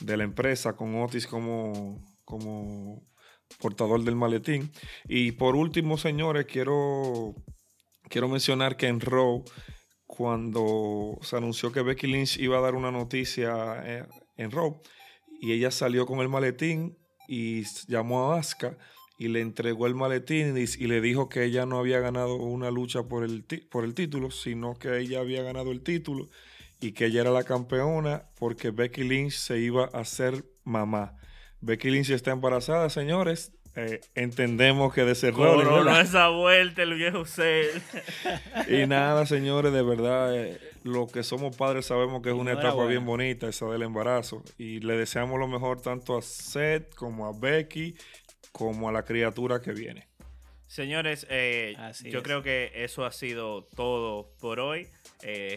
de 0.00 0.16
la 0.16 0.24
empresa 0.24 0.74
con 0.74 0.94
Otis 1.00 1.26
como, 1.26 2.02
como 2.24 3.02
portador 3.58 4.02
del 4.04 4.16
maletín. 4.16 4.70
Y 5.08 5.32
por 5.32 5.56
último, 5.56 5.98
señores, 5.98 6.46
quiero, 6.46 7.34
quiero 8.08 8.28
mencionar 8.28 8.76
que 8.76 8.86
en 8.86 9.00
Raw, 9.00 9.44
cuando 10.06 11.18
se 11.22 11.36
anunció 11.36 11.72
que 11.72 11.82
Becky 11.82 12.06
Lynch 12.06 12.38
iba 12.38 12.58
a 12.58 12.60
dar 12.60 12.74
una 12.74 12.90
noticia 12.90 13.82
eh, 13.84 14.06
en 14.36 14.50
Raw, 14.50 14.80
y 15.40 15.52
ella 15.52 15.70
salió 15.70 16.06
con 16.06 16.20
el 16.20 16.28
maletín 16.28 16.98
y 17.26 17.64
llamó 17.86 18.32
a 18.32 18.38
Asuka 18.38 18.76
y 19.20 19.28
le 19.28 19.40
entregó 19.40 19.86
el 19.86 19.94
maletín 19.94 20.56
y, 20.56 20.86
le 20.86 21.00
dijo 21.00 21.28
que 21.28 21.44
ella 21.44 21.66
no 21.66 21.78
había 21.78 22.00
ganado 22.00 22.36
una 22.36 22.70
lucha 22.70 23.02
por 23.02 23.22
el, 23.22 23.44
por 23.70 23.84
el 23.84 23.94
título, 23.94 24.30
sino 24.30 24.78
que 24.78 24.98
ella 24.98 25.20
había 25.20 25.42
ganado 25.42 25.72
el 25.72 25.82
título 25.82 26.28
y 26.80 26.92
que 26.92 27.06
ella 27.06 27.20
era 27.20 27.30
la 27.30 27.44
campeona 27.44 28.24
porque 28.38 28.70
Becky 28.70 29.04
Lynch 29.04 29.34
se 29.34 29.58
iba 29.58 29.90
a 29.92 30.00
hacer 30.00 30.44
mamá. 30.64 31.16
Becky 31.60 31.90
Lynch 31.90 32.10
está 32.10 32.30
embarazada, 32.30 32.88
señores. 32.90 33.52
Eh, 33.76 34.00
entendemos 34.16 34.92
que 34.92 35.04
de 35.04 35.14
ser 35.14 35.32
no 35.32 36.00
esa 36.00 36.28
vuelta 36.28 36.82
el 36.82 36.94
viejo 36.94 37.24
ser. 37.24 37.80
y 38.68 38.86
nada, 38.86 39.26
señores, 39.26 39.72
de 39.72 39.82
verdad, 39.82 40.36
eh, 40.36 40.58
lo 40.82 41.06
que 41.06 41.22
somos 41.22 41.56
padres 41.56 41.86
sabemos 41.86 42.20
que 42.20 42.30
es 42.30 42.34
una 42.34 42.52
etapa 42.52 42.84
bien 42.86 43.06
bonita 43.06 43.48
esa 43.48 43.66
del 43.66 43.82
embarazo. 43.82 44.42
Y 44.58 44.80
le 44.80 44.96
deseamos 44.96 45.38
lo 45.38 45.46
mejor 45.46 45.80
tanto 45.80 46.18
a 46.18 46.22
Seth 46.22 46.94
como 46.94 47.26
a 47.26 47.32
Becky 47.38 47.94
como 48.50 48.88
a 48.88 48.92
la 48.92 49.04
criatura 49.04 49.60
que 49.60 49.72
viene. 49.72 50.08
Señores, 50.66 51.26
eh, 51.30 51.76
yo 52.04 52.22
creo 52.22 52.42
que 52.42 52.72
eso 52.74 53.04
ha 53.04 53.12
sido 53.12 53.64
todo 53.64 54.32
por 54.40 54.58
hoy. 54.58 54.88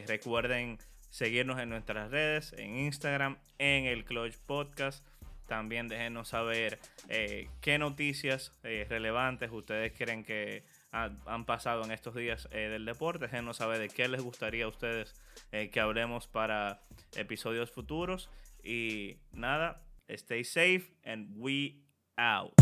recuerden 0.08 0.78
seguirnos 1.10 1.60
en 1.60 1.70
nuestras 1.70 2.12
redes, 2.12 2.54
en 2.58 2.78
Instagram, 2.78 3.38
en 3.58 3.86
el 3.86 4.06
Clutch 4.06 4.38
Podcast. 4.46 5.04
También 5.48 5.88
déjenos 5.88 6.30
saber 6.30 6.80
eh, 7.10 7.50
qué 7.62 7.78
noticias 7.78 8.52
eh, 8.64 8.86
relevantes 8.90 9.52
ustedes 9.52 9.94
creen 9.94 10.24
que 10.24 10.64
han, 10.92 11.46
pasado 11.46 11.84
en 11.84 11.92
estos 11.92 12.16
días 12.16 12.48
eh, 12.52 12.70
del 12.70 12.86
deporte. 12.86 13.26
Déjenos 13.26 13.58
saber 13.58 13.80
de 13.80 13.90
qué 13.90 14.08
les 14.08 14.22
gustaría 14.22 14.66
a 14.66 14.68
ustedes 14.68 15.16
que 15.52 15.80
hablemos 15.80 16.28
para 16.28 16.82
episodios 17.16 17.72
futuros. 17.72 18.30
Y 18.64 19.18
nada, 19.32 19.84
stay 20.08 20.44
safe 20.44 20.94
and 21.04 21.34
we 21.36 21.84
out. 22.18 22.54